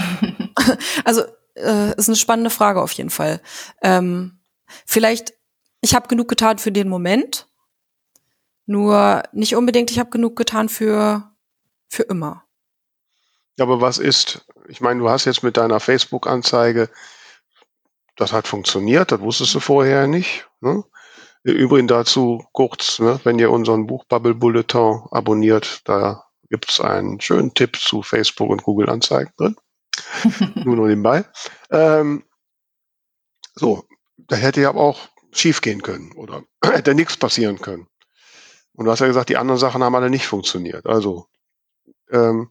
also 1.05 1.23
äh, 1.55 1.95
ist 1.97 2.09
eine 2.09 2.15
spannende 2.15 2.49
Frage 2.49 2.81
auf 2.81 2.91
jeden 2.93 3.09
Fall. 3.09 3.41
Ähm, 3.81 4.39
vielleicht, 4.85 5.33
ich 5.81 5.93
habe 5.93 6.07
genug 6.07 6.27
getan 6.27 6.57
für 6.57 6.71
den 6.71 6.89
Moment, 6.89 7.47
nur 8.65 9.23
nicht 9.31 9.55
unbedingt, 9.55 9.91
ich 9.91 9.99
habe 9.99 10.09
genug 10.09 10.35
getan 10.35 10.69
für 10.69 11.35
für 11.87 12.03
immer. 12.03 12.43
Aber 13.59 13.79
was 13.79 13.97
ist, 13.97 14.45
ich 14.67 14.81
meine, 14.81 14.99
du 14.99 15.09
hast 15.09 15.25
jetzt 15.25 15.43
mit 15.43 15.57
deiner 15.57 15.79
Facebook-Anzeige, 15.79 16.89
das 18.17 18.33
hat 18.33 18.47
funktioniert, 18.47 19.11
das 19.11 19.21
wusstest 19.21 19.55
du 19.55 19.59
vorher 19.59 20.07
nicht. 20.07 20.47
Ne? 20.59 20.83
Übrigens 21.45 21.89
dazu 21.89 22.43
kurz, 22.53 22.97
ne, 22.97 23.19
wenn 23.23 23.37
ihr 23.37 23.51
unseren 23.51 23.85
Buchbubble 23.85 24.33
Bulletin 24.33 25.03
abonniert, 25.11 25.81
da 25.85 26.25
gibt 26.49 26.71
es 26.71 26.79
einen 26.79 27.21
schönen 27.21 27.53
Tipp 27.53 27.77
zu 27.77 28.01
Facebook 28.01 28.49
und 28.49 28.63
Google 28.63 28.89
Anzeigen 28.89 29.31
drin. 29.37 29.55
Nur 30.65 30.75
noch 30.75 30.87
nebenbei. 30.87 31.23
Ähm, 31.69 32.23
so, 33.53 33.85
da 34.17 34.35
hätte 34.37 34.61
ja 34.61 34.73
auch 34.73 35.07
schief 35.31 35.61
gehen 35.61 35.83
können 35.83 36.13
oder 36.13 36.43
hätte 36.65 36.95
nichts 36.95 37.15
passieren 37.15 37.61
können. 37.61 37.87
Und 38.73 38.85
du 38.85 38.91
hast 38.91 39.01
ja 39.01 39.07
gesagt, 39.07 39.29
die 39.29 39.37
anderen 39.37 39.59
Sachen 39.59 39.83
haben 39.83 39.95
alle 39.95 40.09
nicht 40.09 40.25
funktioniert. 40.25 40.87
Also 40.87 41.27
ähm, 42.09 42.49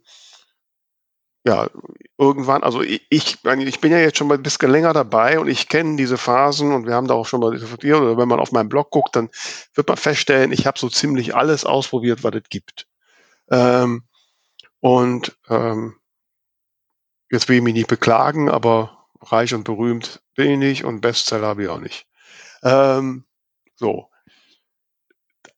ja, 1.47 1.69
irgendwann, 2.17 2.63
also 2.63 2.81
ich, 2.81 3.07
ich, 3.11 3.39
ich 3.45 3.81
bin 3.81 3.93
ja 3.93 3.99
jetzt 3.99 4.17
schon 4.17 4.29
mal 4.29 4.39
ein 4.39 4.43
bisschen 4.43 4.71
länger 4.71 4.95
dabei 4.95 5.39
und 5.39 5.49
ich 5.49 5.69
kenne 5.69 5.97
diese 5.97 6.17
Phasen 6.17 6.73
und 6.73 6.87
wir 6.87 6.95
haben 6.95 7.07
da 7.07 7.15
auch 7.15 7.27
schon 7.27 7.41
mal 7.41 7.53
diskutiert, 7.53 8.01
oder 8.01 8.17
wenn 8.17 8.29
man 8.29 8.41
auf 8.41 8.51
meinen 8.51 8.71
Blog 8.71 8.91
guckt, 8.91 9.15
dann 9.15 9.29
wird 9.75 9.87
man 9.89 9.99
feststellen, 9.99 10.53
ich 10.53 10.67
habe 10.67 10.79
so 10.79 10.89
ziemlich 10.89 11.35
alles 11.35 11.67
ausprobiert, 11.67 12.25
was 12.25 12.35
es 12.35 12.49
gibt. 12.49 12.89
Ähm, 13.51 14.05
und 14.81 15.37
ähm, 15.51 15.97
jetzt 17.31 17.49
will 17.49 17.57
ich 17.57 17.63
mich 17.63 17.75
nicht 17.75 17.89
beklagen, 17.89 18.49
aber 18.49 19.07
reich 19.21 19.53
und 19.53 19.65
berühmt 19.65 20.23
bin 20.35 20.63
ich 20.63 20.85
und 20.85 21.03
Bestseller 21.03 21.49
habe 21.49 21.65
ich 21.65 21.69
auch 21.69 21.81
nicht. 21.81 22.07
Ähm, 22.63 23.25
so. 23.75 24.09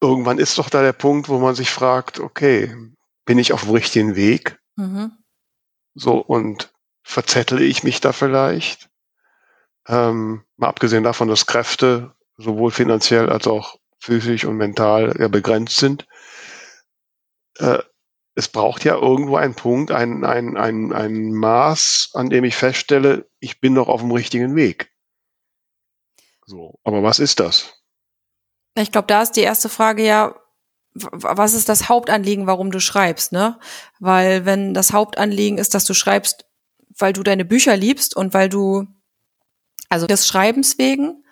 Irgendwann 0.00 0.38
ist 0.38 0.58
doch 0.58 0.68
da 0.68 0.82
der 0.82 0.92
Punkt, 0.92 1.28
wo 1.28 1.38
man 1.38 1.54
sich 1.54 1.70
fragt, 1.70 2.18
okay, 2.18 2.74
bin 3.24 3.38
ich 3.38 3.52
auf 3.52 3.62
dem 3.62 3.70
richtigen 3.70 4.16
Weg? 4.16 4.58
Mhm. 4.74 5.12
So, 5.96 6.18
und 6.18 6.72
verzettle 7.02 7.64
ich 7.64 7.82
mich 7.82 8.00
da 8.00 8.12
vielleicht? 8.12 8.90
Ähm, 9.88 10.44
mal 10.56 10.68
abgesehen 10.68 11.04
davon, 11.04 11.28
dass 11.28 11.46
Kräfte 11.46 12.14
sowohl 12.36 12.70
finanziell 12.70 13.30
als 13.30 13.46
auch 13.46 13.78
physisch 13.98 14.44
und 14.44 14.56
mental 14.56 15.16
ja 15.18 15.28
begrenzt 15.28 15.78
sind. 15.78 16.06
Äh, 17.58 17.78
es 18.34 18.48
braucht 18.48 18.84
ja 18.84 18.96
irgendwo 18.96 19.36
einen 19.36 19.54
Punkt, 19.54 19.90
ein, 19.90 20.22
ein, 20.24 20.58
ein, 20.58 20.92
ein 20.92 21.32
Maß, 21.32 22.10
an 22.12 22.28
dem 22.28 22.44
ich 22.44 22.54
feststelle, 22.54 23.26
ich 23.40 23.60
bin 23.60 23.74
doch 23.74 23.88
auf 23.88 24.02
dem 24.02 24.12
richtigen 24.12 24.54
Weg. 24.54 24.92
So, 26.44 26.78
aber 26.84 27.02
was 27.02 27.18
ist 27.18 27.40
das? 27.40 27.72
Ich 28.74 28.92
glaube, 28.92 29.06
da 29.06 29.22
ist 29.22 29.32
die 29.32 29.40
erste 29.40 29.70
Frage 29.70 30.04
ja, 30.04 30.38
was 30.96 31.54
ist 31.54 31.68
das 31.68 31.88
Hauptanliegen, 31.88 32.46
warum 32.46 32.70
du 32.70 32.80
schreibst, 32.80 33.32
ne? 33.32 33.58
Weil 34.00 34.44
wenn 34.44 34.74
das 34.74 34.92
Hauptanliegen 34.92 35.58
ist, 35.58 35.74
dass 35.74 35.84
du 35.84 35.94
schreibst, 35.94 36.46
weil 36.98 37.12
du 37.12 37.22
deine 37.22 37.44
Bücher 37.44 37.76
liebst 37.76 38.16
und 38.16 38.32
weil 38.34 38.48
du, 38.48 38.86
also 39.88 40.06
des 40.06 40.26
Schreibens 40.26 40.78
wegen, 40.78 41.22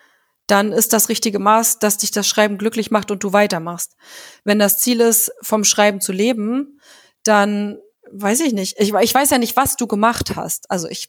dann 0.46 0.72
ist 0.72 0.92
das 0.92 1.08
richtige 1.08 1.38
Maß, 1.38 1.78
dass 1.78 1.96
dich 1.96 2.10
das 2.10 2.28
Schreiben 2.28 2.58
glücklich 2.58 2.90
macht 2.90 3.10
und 3.10 3.24
du 3.24 3.32
weitermachst. 3.32 3.96
Wenn 4.44 4.58
das 4.58 4.78
Ziel 4.78 5.00
ist, 5.00 5.32
vom 5.40 5.64
Schreiben 5.64 6.00
zu 6.00 6.12
leben, 6.12 6.80
dann 7.22 7.78
weiß 8.12 8.40
ich 8.40 8.52
nicht. 8.52 8.76
Ich, 8.78 8.92
ich 8.92 9.14
weiß 9.14 9.30
ja 9.30 9.38
nicht, 9.38 9.56
was 9.56 9.76
du 9.76 9.86
gemacht 9.86 10.36
hast. 10.36 10.70
Also 10.70 10.88
ich 10.88 11.08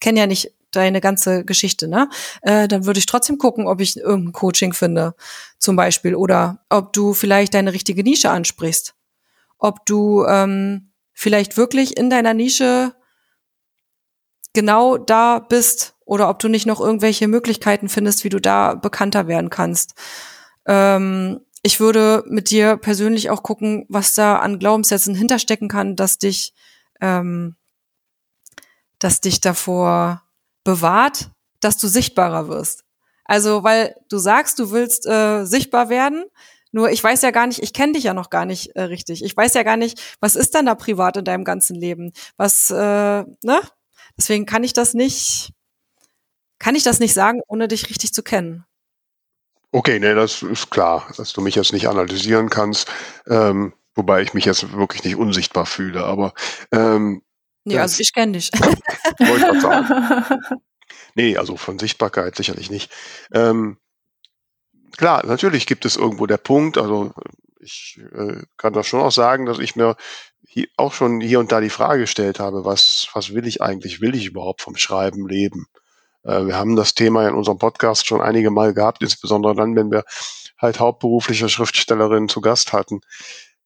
kenne 0.00 0.18
ja 0.18 0.26
nicht 0.26 0.52
deine 0.72 1.00
ganze 1.00 1.44
Geschichte, 1.44 1.88
ne? 1.88 2.08
Äh, 2.42 2.68
dann 2.68 2.86
würde 2.86 2.98
ich 2.98 3.06
trotzdem 3.06 3.38
gucken, 3.38 3.66
ob 3.66 3.80
ich 3.80 3.96
irgendein 3.96 4.32
Coaching 4.32 4.72
finde, 4.72 5.14
zum 5.58 5.76
Beispiel, 5.76 6.14
oder 6.14 6.64
ob 6.68 6.92
du 6.92 7.14
vielleicht 7.14 7.54
deine 7.54 7.72
richtige 7.72 8.02
Nische 8.02 8.30
ansprichst, 8.30 8.94
ob 9.58 9.86
du 9.86 10.24
ähm, 10.26 10.92
vielleicht 11.12 11.56
wirklich 11.56 11.96
in 11.96 12.10
deiner 12.10 12.34
Nische 12.34 12.94
genau 14.52 14.98
da 14.98 15.38
bist 15.38 15.94
oder 16.04 16.28
ob 16.28 16.38
du 16.38 16.48
nicht 16.48 16.66
noch 16.66 16.80
irgendwelche 16.80 17.28
Möglichkeiten 17.28 17.88
findest, 17.88 18.24
wie 18.24 18.28
du 18.28 18.40
da 18.40 18.74
bekannter 18.74 19.26
werden 19.28 19.50
kannst. 19.50 19.94
Ähm, 20.66 21.40
ich 21.62 21.80
würde 21.80 22.24
mit 22.26 22.50
dir 22.50 22.76
persönlich 22.76 23.30
auch 23.30 23.42
gucken, 23.42 23.86
was 23.88 24.14
da 24.14 24.36
an 24.36 24.58
Glaubenssätzen 24.58 25.14
hinterstecken 25.14 25.68
kann, 25.68 25.96
dass 25.96 26.18
dich, 26.18 26.54
ähm, 27.00 27.56
dass 28.98 29.20
dich 29.20 29.40
davor 29.40 30.22
bewahrt, 30.64 31.30
dass 31.60 31.78
du 31.78 31.88
sichtbarer 31.88 32.48
wirst. 32.48 32.84
Also, 33.24 33.62
weil 33.62 33.94
du 34.08 34.18
sagst, 34.18 34.58
du 34.58 34.70
willst 34.72 35.06
äh, 35.06 35.44
sichtbar 35.44 35.88
werden, 35.88 36.24
nur 36.72 36.90
ich 36.90 37.04
weiß 37.04 37.22
ja 37.22 37.30
gar 37.30 37.46
nicht, 37.46 37.62
ich 37.62 37.74
kenne 37.74 37.92
dich 37.92 38.04
ja 38.04 38.14
noch 38.14 38.30
gar 38.30 38.46
nicht 38.46 38.74
äh, 38.76 38.82
richtig. 38.82 39.22
Ich 39.22 39.36
weiß 39.36 39.54
ja 39.54 39.62
gar 39.62 39.76
nicht, 39.76 40.16
was 40.20 40.34
ist 40.34 40.54
denn 40.54 40.66
da 40.66 40.74
privat 40.74 41.18
in 41.18 41.24
deinem 41.24 41.44
ganzen 41.44 41.76
Leben? 41.76 42.12
Was, 42.36 42.70
äh, 42.70 42.74
ne? 43.44 43.60
Deswegen 44.16 44.46
kann 44.46 44.64
ich 44.64 44.72
das 44.72 44.94
nicht, 44.94 45.52
kann 46.58 46.74
ich 46.74 46.82
das 46.82 46.98
nicht 46.98 47.14
sagen, 47.14 47.40
ohne 47.46 47.68
dich 47.68 47.90
richtig 47.90 48.12
zu 48.12 48.22
kennen. 48.22 48.64
Okay, 49.70 49.98
nee, 49.98 50.14
das 50.14 50.42
ist 50.42 50.70
klar, 50.70 51.06
dass 51.16 51.32
du 51.32 51.40
mich 51.40 51.54
jetzt 51.54 51.72
nicht 51.72 51.88
analysieren 51.88 52.50
kannst, 52.50 52.90
ähm, 53.26 53.72
wobei 53.94 54.22
ich 54.22 54.34
mich 54.34 54.44
jetzt 54.44 54.72
wirklich 54.72 55.04
nicht 55.04 55.16
unsichtbar 55.16 55.64
fühle, 55.64 56.04
aber 56.04 56.34
ähm, 56.72 57.22
Nee, 57.64 57.78
also 57.78 58.00
ich 58.00 58.12
kenne 58.12 58.32
dich. 58.32 58.50
Wollte 59.18 59.56
ich 59.56 59.62
sagen. 59.62 60.40
Nee, 61.14 61.36
also 61.36 61.56
von 61.56 61.78
Sichtbarkeit 61.78 62.36
sicherlich 62.36 62.70
nicht. 62.70 62.90
Ähm, 63.32 63.78
klar, 64.96 65.24
natürlich 65.26 65.66
gibt 65.66 65.84
es 65.84 65.96
irgendwo 65.96 66.26
der 66.26 66.38
Punkt, 66.38 66.78
also 66.78 67.12
ich 67.60 68.00
äh, 68.14 68.42
kann 68.56 68.72
das 68.72 68.86
schon 68.86 69.00
auch 69.00 69.12
sagen, 69.12 69.46
dass 69.46 69.58
ich 69.58 69.76
mir 69.76 69.96
hier, 70.46 70.66
auch 70.76 70.92
schon 70.92 71.20
hier 71.20 71.38
und 71.38 71.52
da 71.52 71.60
die 71.60 71.70
Frage 71.70 72.00
gestellt 72.00 72.40
habe, 72.40 72.64
was, 72.64 73.08
was 73.14 73.34
will 73.34 73.46
ich 73.46 73.62
eigentlich? 73.62 74.00
Will 74.00 74.14
ich 74.14 74.26
überhaupt 74.26 74.62
vom 74.62 74.76
Schreiben 74.76 75.28
leben? 75.28 75.66
Äh, 76.24 76.46
wir 76.46 76.56
haben 76.56 76.76
das 76.76 76.94
Thema 76.94 77.28
in 77.28 77.34
unserem 77.34 77.58
Podcast 77.58 78.06
schon 78.06 78.20
einige 78.20 78.50
Mal 78.50 78.74
gehabt, 78.74 79.02
insbesondere 79.02 79.54
dann, 79.54 79.76
wenn 79.76 79.90
wir 79.90 80.04
halt 80.58 80.80
hauptberufliche 80.80 81.48
Schriftstellerinnen 81.48 82.28
zu 82.28 82.40
Gast 82.40 82.72
hatten. 82.72 83.00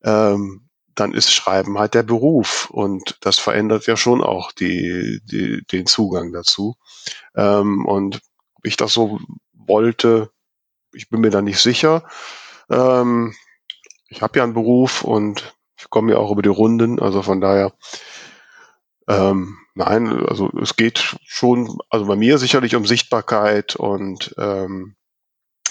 Ähm, 0.04 0.65
dann 0.96 1.14
ist 1.14 1.32
Schreiben 1.32 1.78
halt 1.78 1.94
der 1.94 2.02
Beruf 2.02 2.68
und 2.70 3.18
das 3.20 3.38
verändert 3.38 3.86
ja 3.86 3.96
schon 3.96 4.22
auch 4.22 4.52
die, 4.52 5.20
die, 5.24 5.64
den 5.70 5.86
Zugang 5.86 6.32
dazu. 6.32 6.76
Ähm, 7.36 7.86
und 7.86 8.20
ich 8.62 8.76
das 8.76 8.92
so 8.92 9.20
wollte, 9.52 10.30
ich 10.92 11.08
bin 11.08 11.20
mir 11.20 11.30
da 11.30 11.42
nicht 11.42 11.60
sicher. 11.60 12.04
Ähm, 12.70 13.34
ich 14.08 14.22
habe 14.22 14.38
ja 14.38 14.44
einen 14.44 14.54
Beruf 14.54 15.02
und 15.02 15.54
ich 15.78 15.90
komme 15.90 16.12
ja 16.12 16.18
auch 16.18 16.32
über 16.32 16.42
die 16.42 16.48
Runden, 16.48 16.98
also 16.98 17.22
von 17.22 17.40
daher 17.40 17.72
ähm, 19.08 19.58
nein, 19.74 20.26
also 20.26 20.50
es 20.60 20.76
geht 20.76 21.16
schon, 21.24 21.78
also 21.90 22.06
bei 22.06 22.16
mir 22.16 22.38
sicherlich 22.38 22.74
um 22.74 22.86
Sichtbarkeit 22.86 23.76
und 23.76 24.34
ähm, 24.38 24.96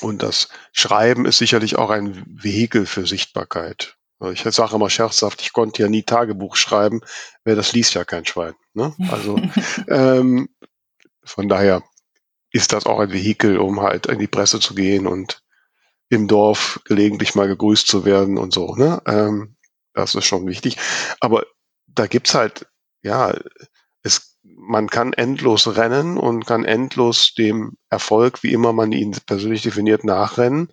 und 0.01 0.23
das 0.23 0.49
Schreiben 0.73 1.25
ist 1.25 1.37
sicherlich 1.37 1.77
auch 1.77 1.89
ein 1.89 2.23
Vehikel 2.27 2.85
für 2.85 3.07
Sichtbarkeit. 3.07 3.97
Also 4.19 4.31
ich 4.31 4.55
sage 4.55 4.75
immer 4.75 4.89
scherzhaft, 4.89 5.41
ich 5.41 5.53
konnte 5.53 5.83
ja 5.83 5.89
nie 5.89 6.03
Tagebuch 6.03 6.55
schreiben, 6.55 7.01
wer 7.43 7.55
das 7.55 7.73
liest 7.73 7.93
ja 7.95 8.05
kein 8.05 8.25
Schwein. 8.25 8.53
Ne? 8.73 8.95
Also 9.09 9.39
ähm, 9.89 10.49
von 11.23 11.49
daher 11.49 11.83
ist 12.51 12.71
das 12.71 12.85
auch 12.85 12.99
ein 12.99 13.11
Vehikel, 13.11 13.57
um 13.57 13.81
halt 13.81 14.05
in 14.05 14.19
die 14.19 14.27
Presse 14.27 14.59
zu 14.59 14.75
gehen 14.75 15.07
und 15.07 15.41
im 16.09 16.27
Dorf 16.27 16.79
gelegentlich 16.85 17.35
mal 17.35 17.47
gegrüßt 17.47 17.87
zu 17.87 18.05
werden 18.05 18.37
und 18.37 18.53
so. 18.53 18.75
Ne? 18.75 19.01
Ähm, 19.05 19.57
das 19.93 20.15
ist 20.15 20.25
schon 20.25 20.47
wichtig. 20.47 20.77
Aber 21.19 21.45
da 21.87 22.07
gibt's 22.07 22.35
halt, 22.35 22.67
ja, 23.01 23.33
es, 24.03 24.37
man 24.43 24.87
kann 24.87 25.13
endlos 25.13 25.75
rennen 25.75 26.17
und 26.17 26.45
kann 26.45 26.63
endlos 26.63 27.33
dem 27.33 27.77
Erfolg, 27.89 28.43
wie 28.43 28.53
immer 28.53 28.71
man 28.71 28.91
ihn 28.91 29.17
persönlich 29.25 29.63
definiert, 29.63 30.03
nachrennen. 30.03 30.71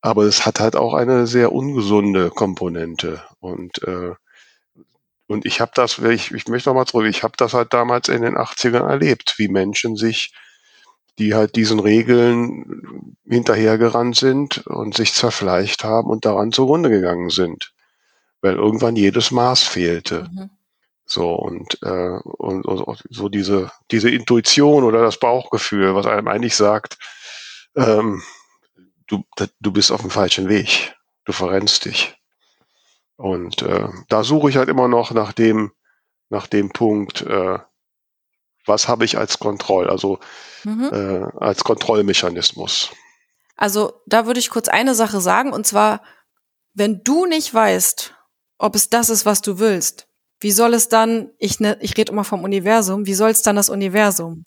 Aber 0.00 0.24
es 0.24 0.46
hat 0.46 0.60
halt 0.60 0.76
auch 0.76 0.94
eine 0.94 1.26
sehr 1.26 1.52
ungesunde 1.52 2.30
Komponente. 2.30 3.22
Und, 3.40 3.82
äh, 3.82 4.14
und 5.26 5.46
ich 5.46 5.60
habe 5.60 5.72
das, 5.74 5.98
ich, 5.98 6.32
ich 6.32 6.46
möchte 6.48 6.68
nochmal 6.68 6.86
zurück, 6.86 7.06
ich 7.06 7.22
habe 7.22 7.34
das 7.36 7.54
halt 7.54 7.72
damals 7.72 8.08
in 8.08 8.22
den 8.22 8.36
80ern 8.36 8.88
erlebt, 8.88 9.34
wie 9.38 9.48
Menschen 9.48 9.96
sich, 9.96 10.32
die 11.18 11.34
halt 11.34 11.56
diesen 11.56 11.80
Regeln 11.80 13.16
hinterhergerannt 13.26 14.16
sind 14.16 14.66
und 14.66 14.94
sich 14.94 15.14
zerfleischt 15.14 15.82
haben 15.82 16.10
und 16.10 16.24
daran 16.24 16.52
zugrunde 16.52 16.90
gegangen 16.90 17.30
sind. 17.30 17.72
Weil 18.42 18.54
irgendwann 18.54 18.96
jedes 18.96 19.30
Maß 19.30 19.62
fehlte. 19.62 20.28
Mhm. 20.30 20.50
So 21.06 21.34
und, 21.34 21.78
äh, 21.82 22.18
und, 22.22 22.66
und 22.66 23.02
so 23.08 23.28
diese, 23.28 23.70
diese 23.92 24.10
Intuition 24.10 24.82
oder 24.84 25.02
das 25.02 25.18
Bauchgefühl, 25.18 25.94
was 25.94 26.06
einem 26.06 26.28
eigentlich 26.28 26.56
sagt, 26.56 26.98
ähm, 27.76 28.22
du, 29.08 29.24
du 29.60 29.72
bist 29.72 29.90
auf 29.92 30.00
dem 30.00 30.10
falschen 30.10 30.48
Weg. 30.48 30.94
Du 31.24 31.32
verrennst 31.32 31.84
dich. 31.84 32.16
Und 33.16 33.62
äh, 33.62 33.88
da 34.08 34.22
suche 34.22 34.50
ich 34.50 34.56
halt 34.56 34.68
immer 34.68 34.88
noch 34.88 35.10
nach 35.12 35.32
dem, 35.32 35.72
nach 36.28 36.46
dem 36.46 36.70
Punkt, 36.70 37.22
äh, 37.22 37.58
was 38.66 38.88
habe 38.88 39.04
ich 39.04 39.16
als 39.16 39.38
Kontroll, 39.38 39.88
also 39.88 40.18
mhm. 40.64 40.90
äh, 40.92 41.26
als 41.38 41.64
Kontrollmechanismus. 41.64 42.90
Also 43.56 44.02
da 44.06 44.26
würde 44.26 44.40
ich 44.40 44.50
kurz 44.50 44.68
eine 44.68 44.94
Sache 44.94 45.20
sagen, 45.20 45.52
und 45.52 45.66
zwar, 45.66 46.02
wenn 46.74 47.02
du 47.02 47.26
nicht 47.26 47.52
weißt, 47.52 48.14
ob 48.58 48.74
es 48.74 48.90
das 48.90 49.08
ist, 49.08 49.24
was 49.24 49.40
du 49.40 49.58
willst, 49.58 50.08
wie 50.40 50.50
soll 50.50 50.74
es 50.74 50.88
dann, 50.88 51.30
ich, 51.38 51.60
ne, 51.60 51.78
ich 51.80 51.96
rede 51.96 52.12
immer 52.12 52.24
vom 52.24 52.44
Universum, 52.44 53.06
wie 53.06 53.14
soll 53.14 53.30
es 53.30 53.42
dann 53.42 53.56
das 53.56 53.70
Universum? 53.70 54.44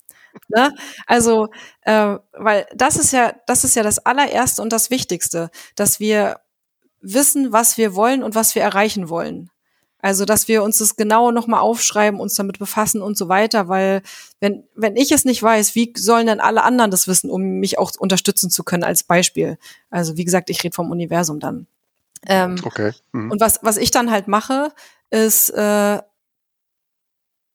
Ne? 0.48 0.74
Also, 1.06 1.48
äh, 1.82 2.16
weil 2.32 2.66
das 2.74 2.96
ist 2.96 3.12
ja, 3.12 3.34
das 3.46 3.64
ist 3.64 3.76
ja 3.76 3.82
das 3.82 3.98
allererste 4.04 4.62
und 4.62 4.72
das 4.72 4.90
Wichtigste, 4.90 5.50
dass 5.76 6.00
wir 6.00 6.40
wissen, 7.00 7.52
was 7.52 7.78
wir 7.78 7.94
wollen 7.94 8.22
und 8.22 8.34
was 8.34 8.54
wir 8.54 8.62
erreichen 8.62 9.08
wollen. 9.08 9.50
Also, 10.02 10.24
dass 10.24 10.48
wir 10.48 10.62
uns 10.62 10.78
das 10.78 10.96
genau 10.96 11.30
nochmal 11.30 11.60
aufschreiben, 11.60 12.20
uns 12.20 12.34
damit 12.34 12.58
befassen 12.58 13.02
und 13.02 13.18
so 13.18 13.28
weiter, 13.28 13.68
weil 13.68 14.02
wenn, 14.40 14.64
wenn 14.74 14.96
ich 14.96 15.12
es 15.12 15.26
nicht 15.26 15.42
weiß, 15.42 15.74
wie 15.74 15.92
sollen 15.96 16.26
denn 16.26 16.40
alle 16.40 16.62
anderen 16.62 16.90
das 16.90 17.06
wissen, 17.06 17.30
um 17.30 17.42
mich 17.60 17.78
auch 17.78 17.92
unterstützen 17.98 18.50
zu 18.50 18.64
können 18.64 18.84
als 18.84 19.02
Beispiel? 19.04 19.58
Also, 19.90 20.16
wie 20.16 20.24
gesagt, 20.24 20.48
ich 20.48 20.64
rede 20.64 20.74
vom 20.74 20.90
Universum 20.90 21.38
dann. 21.38 21.66
Ähm, 22.26 22.56
okay. 22.64 22.92
Mhm. 23.12 23.30
Und 23.30 23.40
was, 23.40 23.60
was 23.62 23.76
ich 23.76 23.90
dann 23.90 24.10
halt 24.10 24.26
mache, 24.26 24.72
ist, 25.10 25.50
äh, 25.50 26.00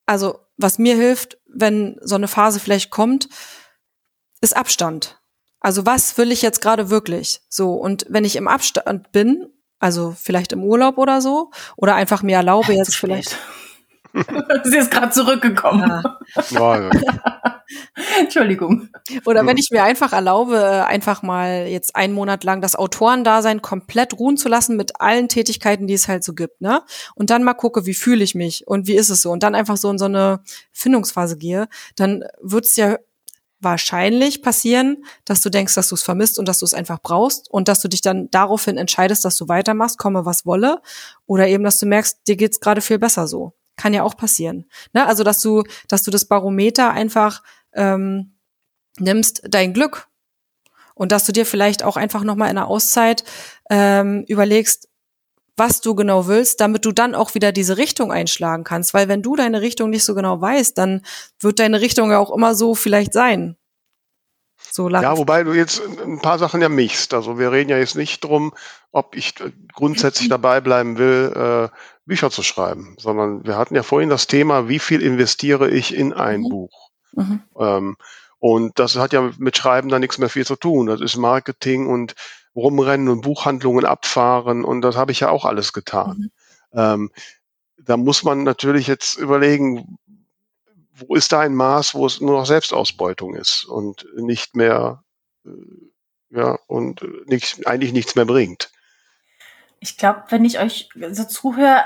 also 0.05 0.39
was 0.57 0.77
mir 0.77 0.95
hilft, 0.95 1.37
wenn 1.47 1.97
so 2.01 2.15
eine 2.15 2.27
Phase 2.27 2.59
vielleicht 2.59 2.89
kommt, 2.89 3.29
ist 4.41 4.55
Abstand. 4.55 5.19
Also 5.59 5.85
was 5.85 6.17
will 6.17 6.31
ich 6.31 6.41
jetzt 6.41 6.61
gerade 6.61 6.89
wirklich? 6.89 7.41
So, 7.49 7.73
und 7.73 8.05
wenn 8.09 8.25
ich 8.25 8.35
im 8.35 8.47
Abstand 8.47 9.11
bin, 9.11 9.47
also 9.79 10.15
vielleicht 10.17 10.51
im 10.51 10.63
Urlaub 10.63 10.97
oder 10.97 11.21
so, 11.21 11.51
oder 11.75 11.95
einfach 11.95 12.21
mir 12.21 12.37
erlaube, 12.37 12.73
jetzt 12.73 12.95
vielleicht. 12.95 13.37
Sie 14.63 14.77
ist 14.77 14.91
gerade 14.91 15.11
zurückgekommen. 15.11 16.03
Ja. 16.49 16.89
Entschuldigung. 18.19 18.89
Oder 19.25 19.45
wenn 19.45 19.57
ich 19.57 19.69
mir 19.71 19.83
einfach 19.83 20.13
erlaube, 20.13 20.57
äh, 20.57 20.81
einfach 20.81 21.21
mal 21.23 21.67
jetzt 21.67 21.95
einen 21.95 22.13
Monat 22.13 22.43
lang 22.43 22.61
das 22.61 22.75
Autorendasein 22.75 23.61
komplett 23.61 24.17
ruhen 24.17 24.37
zu 24.37 24.47
lassen 24.47 24.77
mit 24.77 25.01
allen 25.01 25.27
Tätigkeiten, 25.27 25.87
die 25.87 25.95
es 25.95 26.07
halt 26.07 26.23
so 26.23 26.33
gibt, 26.33 26.61
ne? 26.61 26.83
Und 27.15 27.29
dann 27.29 27.43
mal 27.43 27.53
gucke, 27.53 27.85
wie 27.85 27.93
fühle 27.93 28.23
ich 28.23 28.35
mich 28.35 28.67
und 28.67 28.87
wie 28.87 28.95
ist 28.95 29.09
es 29.09 29.21
so? 29.21 29.31
Und 29.31 29.43
dann 29.43 29.55
einfach 29.55 29.77
so 29.77 29.89
in 29.89 29.97
so 29.97 30.05
eine 30.05 30.41
Findungsphase 30.71 31.37
gehe, 31.37 31.67
dann 31.95 32.23
wird 32.41 32.65
es 32.65 32.75
ja 32.75 32.97
wahrscheinlich 33.59 34.41
passieren, 34.41 35.03
dass 35.25 35.41
du 35.41 35.49
denkst, 35.49 35.75
dass 35.75 35.89
du 35.89 35.95
es 35.95 36.03
vermisst 36.03 36.37
und 36.39 36.47
dass 36.47 36.59
du 36.59 36.65
es 36.65 36.73
einfach 36.73 37.01
brauchst 37.01 37.49
und 37.49 37.67
dass 37.67 37.79
du 37.79 37.87
dich 37.87 38.01
dann 38.01 38.29
daraufhin 38.31 38.77
entscheidest, 38.77 39.25
dass 39.25 39.37
du 39.37 39.47
weitermachst, 39.47 39.97
komme 39.97 40.25
was 40.25 40.45
wolle, 40.45 40.81
oder 41.25 41.47
eben, 41.47 41.63
dass 41.63 41.79
du 41.79 41.85
merkst, 41.85 42.27
dir 42.27 42.35
geht's 42.35 42.59
gerade 42.59 42.81
viel 42.81 42.99
besser 42.99 43.27
so. 43.27 43.53
Kann 43.75 43.93
ja 43.93 44.03
auch 44.03 44.17
passieren. 44.17 44.65
Ne? 44.93 45.05
Also, 45.05 45.23
dass 45.23 45.41
du, 45.41 45.63
dass 45.87 46.03
du 46.03 46.11
das 46.11 46.25
Barometer 46.25 46.91
einfach 46.91 47.43
ähm, 47.73 48.35
nimmst, 48.99 49.43
dein 49.47 49.73
Glück. 49.73 50.07
Und 50.93 51.11
dass 51.11 51.25
du 51.25 51.33
dir 51.33 51.45
vielleicht 51.45 51.83
auch 51.83 51.97
einfach 51.97 52.23
nochmal 52.23 52.49
in 52.49 52.57
einer 52.57 52.67
Auszeit 52.67 53.25
ähm, 53.69 54.23
überlegst, 54.27 54.87
was 55.57 55.81
du 55.81 55.95
genau 55.95 56.27
willst, 56.27 56.59
damit 56.59 56.85
du 56.85 56.91
dann 56.91 57.15
auch 57.15 57.33
wieder 57.33 57.51
diese 57.51 57.77
Richtung 57.77 58.11
einschlagen 58.11 58.63
kannst. 58.63 58.93
Weil 58.93 59.07
wenn 59.07 59.21
du 59.21 59.35
deine 59.35 59.61
Richtung 59.61 59.89
nicht 59.89 60.05
so 60.05 60.15
genau 60.15 60.39
weißt, 60.39 60.77
dann 60.77 61.01
wird 61.39 61.59
deine 61.59 61.81
Richtung 61.81 62.11
ja 62.11 62.19
auch 62.19 62.33
immer 62.33 62.55
so 62.55 62.75
vielleicht 62.75 63.13
sein. 63.13 63.57
So 64.75 64.89
ja, 64.89 65.17
wobei 65.17 65.43
du 65.45 65.53
jetzt 65.53 65.81
ein 66.03 66.19
paar 66.19 66.37
Sachen 66.37 66.61
ja 66.61 66.67
mischst. 66.67 67.13
Also 67.13 67.39
wir 67.39 67.53
reden 67.53 67.69
ja 67.69 67.77
jetzt 67.77 67.95
nicht 67.95 68.21
drum, 68.21 68.53
ob 68.91 69.15
ich 69.15 69.33
grundsätzlich 69.71 70.27
dabei 70.27 70.59
bleiben 70.59 70.97
will, 70.97 71.31
äh, 71.33 71.75
Bücher 72.05 72.29
zu 72.29 72.43
schreiben, 72.43 72.97
sondern 72.99 73.45
wir 73.45 73.57
hatten 73.57 73.73
ja 73.73 73.83
vorhin 73.83 74.09
das 74.09 74.27
Thema, 74.27 74.67
wie 74.67 74.79
viel 74.79 75.01
investiere 75.01 75.69
ich 75.69 75.95
in 75.95 76.11
ein 76.11 76.41
mhm. 76.41 76.49
Buch? 76.49 76.89
Mhm. 77.13 77.41
Ähm, 77.57 77.95
und 78.39 78.77
das 78.77 78.97
hat 78.97 79.13
ja 79.13 79.31
mit 79.37 79.55
Schreiben 79.55 79.87
da 79.87 79.97
nichts 79.97 80.17
mehr 80.17 80.27
viel 80.27 80.45
zu 80.45 80.57
tun. 80.57 80.87
Das 80.87 80.99
ist 80.99 81.15
Marketing 81.15 81.87
und 81.87 82.13
rumrennen 82.53 83.07
und 83.07 83.21
Buchhandlungen 83.21 83.85
abfahren 83.85 84.65
und 84.65 84.81
das 84.81 84.97
habe 84.97 85.13
ich 85.13 85.21
ja 85.21 85.29
auch 85.29 85.45
alles 85.45 85.71
getan. 85.71 86.31
Mhm. 86.73 86.77
Ähm, 86.77 87.11
da 87.77 87.95
muss 87.95 88.23
man 88.23 88.43
natürlich 88.43 88.87
jetzt 88.87 89.17
überlegen, 89.17 89.97
wo 90.95 91.15
ist 91.15 91.31
da 91.31 91.41
ein 91.41 91.55
Maß, 91.55 91.95
wo 91.95 92.05
es 92.05 92.21
nur 92.21 92.37
noch 92.39 92.45
Selbstausbeutung 92.45 93.35
ist 93.35 93.65
und 93.65 94.05
nicht 94.15 94.55
mehr, 94.55 95.03
äh, 95.45 95.49
ja, 96.29 96.57
und 96.67 97.01
nicht, 97.27 97.67
eigentlich 97.67 97.93
nichts 97.93 98.15
mehr 98.15 98.25
bringt. 98.25 98.71
Ich 99.79 99.97
glaube, 99.97 100.23
wenn 100.29 100.45
ich 100.45 100.59
euch 100.59 100.89
so 101.11 101.25
zuhöre, 101.25 101.83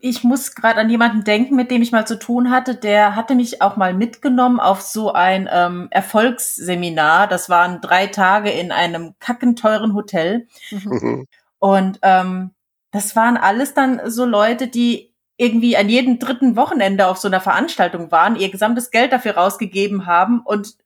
ich 0.00 0.24
muss 0.24 0.54
gerade 0.54 0.80
an 0.80 0.90
jemanden 0.90 1.24
denken, 1.24 1.54
mit 1.54 1.70
dem 1.70 1.82
ich 1.82 1.92
mal 1.92 2.06
zu 2.06 2.18
tun 2.18 2.50
hatte. 2.50 2.74
Der 2.74 3.14
hatte 3.14 3.34
mich 3.34 3.62
auch 3.62 3.76
mal 3.76 3.94
mitgenommen 3.94 4.58
auf 4.58 4.80
so 4.80 5.12
ein 5.12 5.48
ähm, 5.50 5.88
Erfolgsseminar. 5.90 7.28
Das 7.28 7.48
waren 7.48 7.80
drei 7.80 8.08
Tage 8.08 8.50
in 8.50 8.72
einem 8.72 9.14
kackenteuren 9.20 9.94
Hotel. 9.94 10.48
Mhm. 10.70 11.26
Und 11.58 11.98
ähm, 12.02 12.50
das 12.90 13.14
waren 13.14 13.36
alles 13.36 13.74
dann 13.74 14.00
so 14.06 14.24
Leute, 14.24 14.66
die 14.66 15.11
irgendwie 15.42 15.76
an 15.76 15.88
jedem 15.88 16.20
dritten 16.20 16.54
Wochenende 16.54 17.08
auf 17.08 17.18
so 17.18 17.26
einer 17.26 17.40
Veranstaltung 17.40 18.12
waren, 18.12 18.36
ihr 18.36 18.48
gesamtes 18.48 18.92
Geld 18.92 19.12
dafür 19.12 19.32
rausgegeben 19.32 20.06
haben 20.06 20.40
und 20.40 20.76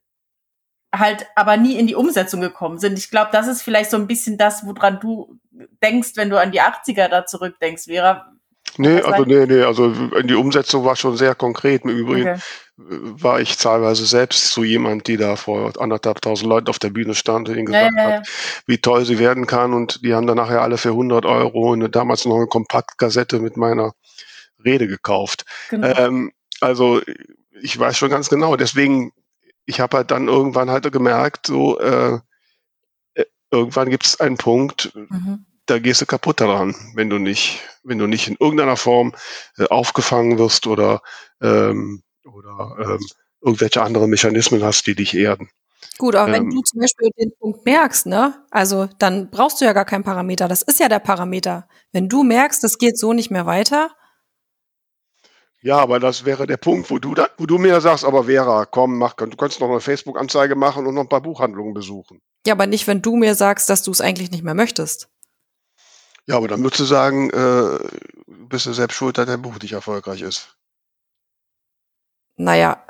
halt 0.93 1.27
aber 1.35 1.57
nie 1.57 1.77
in 1.77 1.85
die 1.85 1.93
Umsetzung 1.93 2.41
gekommen 2.41 2.79
sind. 2.79 2.97
Ich 2.97 3.11
glaube, 3.11 3.29
das 3.31 3.47
ist 3.47 3.61
vielleicht 3.61 3.91
so 3.91 3.97
ein 3.97 4.07
bisschen 4.07 4.37
das, 4.37 4.65
woran 4.65 4.99
du 4.99 5.37
denkst, 5.83 6.13
wenn 6.15 6.31
du 6.31 6.41
an 6.41 6.51
die 6.51 6.61
80er 6.61 7.07
da 7.07 7.25
zurückdenkst, 7.27 7.83
Vera. 7.83 8.31
Nee, 8.77 9.01
also 9.01 9.25
nee, 9.25 9.45
nee, 9.45 9.61
also 9.61 9.91
die 10.21 10.35
Umsetzung 10.35 10.85
war 10.85 10.95
schon 10.95 11.17
sehr 11.17 11.35
konkret. 11.35 11.83
Im 11.83 11.91
Übrigen 11.91 12.29
okay. 12.29 12.39
war 12.77 13.39
ich 13.39 13.57
teilweise 13.57 14.05
selbst 14.05 14.51
so 14.51 14.63
jemand, 14.63 15.07
die 15.07 15.17
da 15.17 15.35
vor 15.35 15.73
anderthalb 15.79 16.21
tausend 16.21 16.49
Leuten 16.49 16.69
auf 16.69 16.79
der 16.79 16.89
Bühne 16.89 17.13
stand 17.13 17.49
und 17.49 17.55
ihnen 17.55 17.65
gesagt 17.65 17.93
ja, 17.95 18.03
ja, 18.03 18.09
ja. 18.09 18.17
hat, 18.17 18.27
wie 18.65 18.77
toll 18.79 19.05
sie 19.05 19.19
werden 19.19 19.45
kann 19.45 19.73
und 19.73 20.03
die 20.03 20.15
haben 20.15 20.27
dann 20.27 20.37
nachher 20.37 20.61
alle 20.61 20.77
für 20.77 20.89
100 20.89 21.25
Euro 21.25 21.73
eine, 21.73 21.89
damals 21.89 22.25
noch 22.25 22.37
eine 22.37 22.47
Kompaktkassette 22.47 23.39
mit 23.39 23.57
meiner 23.57 23.93
Rede 24.67 24.87
gekauft. 24.87 25.45
Genau. 25.69 25.87
Ähm, 25.87 26.31
also 26.61 27.01
ich 27.61 27.77
weiß 27.77 27.97
schon 27.97 28.09
ganz 28.09 28.29
genau, 28.29 28.55
deswegen, 28.55 29.11
ich 29.65 29.79
habe 29.79 29.97
halt 29.97 30.11
dann 30.11 30.27
irgendwann 30.27 30.69
halt 30.69 30.91
gemerkt, 30.91 31.47
so 31.47 31.79
äh, 31.79 32.19
äh 33.13 33.25
irgendwann 33.51 33.89
gibt 33.89 34.05
es 34.05 34.19
einen 34.19 34.37
Punkt, 34.37 34.91
mhm 34.95 35.45
da 35.67 35.79
gehst 35.79 36.01
du 36.01 36.05
kaputt 36.05 36.41
daran, 36.41 36.75
wenn 36.95 37.09
du 37.09 37.19
nicht, 37.19 37.61
wenn 37.83 37.99
du 37.99 38.07
nicht 38.07 38.27
in 38.27 38.37
irgendeiner 38.39 38.77
Form 38.77 39.13
äh, 39.57 39.65
aufgefangen 39.65 40.39
wirst 40.39 40.65
oder, 40.65 41.01
ähm, 41.41 42.01
oder 42.25 42.75
ähm, 42.79 43.05
irgendwelche 43.41 43.83
anderen 43.83 44.09
Mechanismen 44.09 44.63
hast, 44.63 44.87
die 44.87 44.95
dich 44.95 45.13
erden. 45.13 45.49
Gut, 45.97 46.15
aber 46.15 46.33
ähm, 46.33 46.33
wenn 46.33 46.49
du 46.49 46.61
zum 46.61 46.79
Beispiel 46.79 47.09
den 47.19 47.31
Punkt 47.39 47.65
merkst, 47.65 48.07
ne, 48.07 48.43
also 48.49 48.87
dann 48.97 49.29
brauchst 49.29 49.61
du 49.61 49.65
ja 49.65 49.73
gar 49.73 49.85
keinen 49.85 50.03
Parameter. 50.03 50.47
Das 50.47 50.61
ist 50.61 50.79
ja 50.79 50.89
der 50.89 50.99
Parameter. 50.99 51.67
Wenn 51.91 52.09
du 52.09 52.23
merkst, 52.23 52.63
das 52.63 52.77
geht 52.77 52.97
so 52.97 53.13
nicht 53.13 53.29
mehr 53.29 53.45
weiter. 53.45 53.91
Ja, 55.61 55.79
aber 55.79 55.99
das 55.99 56.23
wäre 56.23 56.45
der 56.45 56.57
Punkt, 56.57 56.89
wo 56.91 56.99
du, 56.99 57.15
da, 57.15 57.29
wo 57.37 57.45
du 57.45 57.57
mir 57.57 57.81
sagst, 57.81 58.05
aber 58.05 58.25
Vera, 58.25 58.65
komm, 58.65 58.97
mach, 58.97 59.13
du 59.13 59.35
kannst 59.35 59.59
noch 59.59 59.69
eine 59.69 59.79
Facebook-Anzeige 59.79 60.55
machen 60.55 60.85
und 60.85 60.93
noch 60.93 61.01
ein 61.01 61.09
paar 61.09 61.21
Buchhandlungen 61.21 61.73
besuchen. 61.73 62.21
Ja, 62.45 62.53
aber 62.53 62.67
nicht, 62.67 62.87
wenn 62.87 63.01
du 63.01 63.15
mir 63.15 63.35
sagst, 63.35 63.69
dass 63.69 63.83
du 63.83 63.91
es 63.91 63.99
eigentlich 63.99 64.31
nicht 64.31 64.43
mehr 64.43 64.53
möchtest. 64.53 65.09
Ja, 66.27 66.37
aber 66.37 66.47
dann 66.47 66.61
würdest 66.61 66.81
du 66.81 66.85
sagen, 66.85 67.29
äh, 67.31 67.79
bist 68.27 68.65
du 68.65 68.73
selbst 68.73 68.95
schuld, 68.95 69.17
dass 69.17 69.25
dein 69.25 69.41
Buch 69.41 69.59
nicht 69.59 69.73
erfolgreich 69.73 70.21
ist. 70.21 70.57
Naja, 72.35 72.85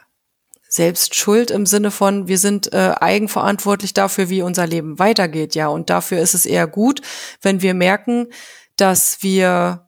selbst 0.68 1.16
schuld 1.16 1.52
im 1.52 1.66
Sinne 1.66 1.92
von, 1.92 2.28
wir 2.28 2.38
sind 2.38 2.74
äh, 2.74 2.96
eigenverantwortlich 3.00 3.94
dafür, 3.94 4.30
wie 4.30 4.42
unser 4.42 4.68
Leben 4.68 5.00
weitergeht, 5.00 5.56
ja. 5.56 5.68
Und 5.68 5.90
dafür 5.90 6.20
ist 6.20 6.34
es 6.34 6.46
eher 6.46 6.68
gut, 6.68 7.02
wenn 7.42 7.62
wir 7.62 7.74
merken, 7.74 8.28
dass 8.76 9.24
wir, 9.24 9.87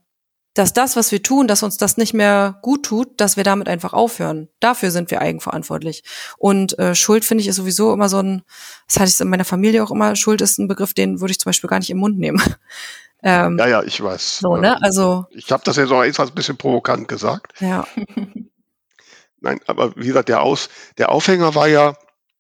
dass 0.53 0.73
das, 0.73 0.95
was 0.95 1.11
wir 1.11 1.21
tun, 1.21 1.47
dass 1.47 1.63
uns 1.63 1.77
das 1.77 1.97
nicht 1.97 2.13
mehr 2.13 2.57
gut 2.61 2.83
tut, 2.83 3.21
dass 3.21 3.37
wir 3.37 3.43
damit 3.43 3.69
einfach 3.69 3.93
aufhören. 3.93 4.49
Dafür 4.59 4.91
sind 4.91 5.11
wir 5.11 5.21
eigenverantwortlich. 5.21 6.03
Und 6.37 6.77
äh, 6.79 6.95
Schuld 6.95 7.23
finde 7.23 7.41
ich 7.41 7.47
ist 7.47 7.57
sowieso 7.57 7.93
immer 7.93 8.09
so 8.09 8.17
ein, 8.17 8.43
das 8.87 8.99
hatte 8.99 9.09
ich 9.09 9.19
in 9.19 9.29
meiner 9.29 9.45
Familie 9.45 9.83
auch 9.83 9.91
immer, 9.91 10.15
Schuld 10.15 10.41
ist 10.41 10.57
ein 10.57 10.67
Begriff, 10.67 10.93
den 10.93 11.21
würde 11.21 11.31
ich 11.31 11.39
zum 11.39 11.49
Beispiel 11.49 11.69
gar 11.69 11.79
nicht 11.79 11.89
im 11.89 11.99
Mund 11.99 12.17
nehmen. 12.17 12.41
ähm, 13.23 13.57
ja, 13.57 13.67
ja, 13.67 13.83
ich 13.83 14.01
weiß. 14.01 14.39
So, 14.39 14.57
ne? 14.57 14.81
Also. 14.81 15.25
Ich 15.31 15.51
habe 15.51 15.63
das 15.63 15.77
ja 15.77 15.85
so 15.85 16.01
etwas 16.01 16.29
ein 16.29 16.35
bisschen 16.35 16.57
provokant 16.57 17.07
gesagt. 17.07 17.61
Ja. 17.61 17.87
Nein, 19.41 19.61
aber 19.67 19.95
wie 19.95 20.07
gesagt, 20.07 20.29
der, 20.29 20.41
Aus, 20.41 20.69
der 20.97 21.11
Aufhänger 21.11 21.55
war 21.55 21.67
ja, 21.67 21.95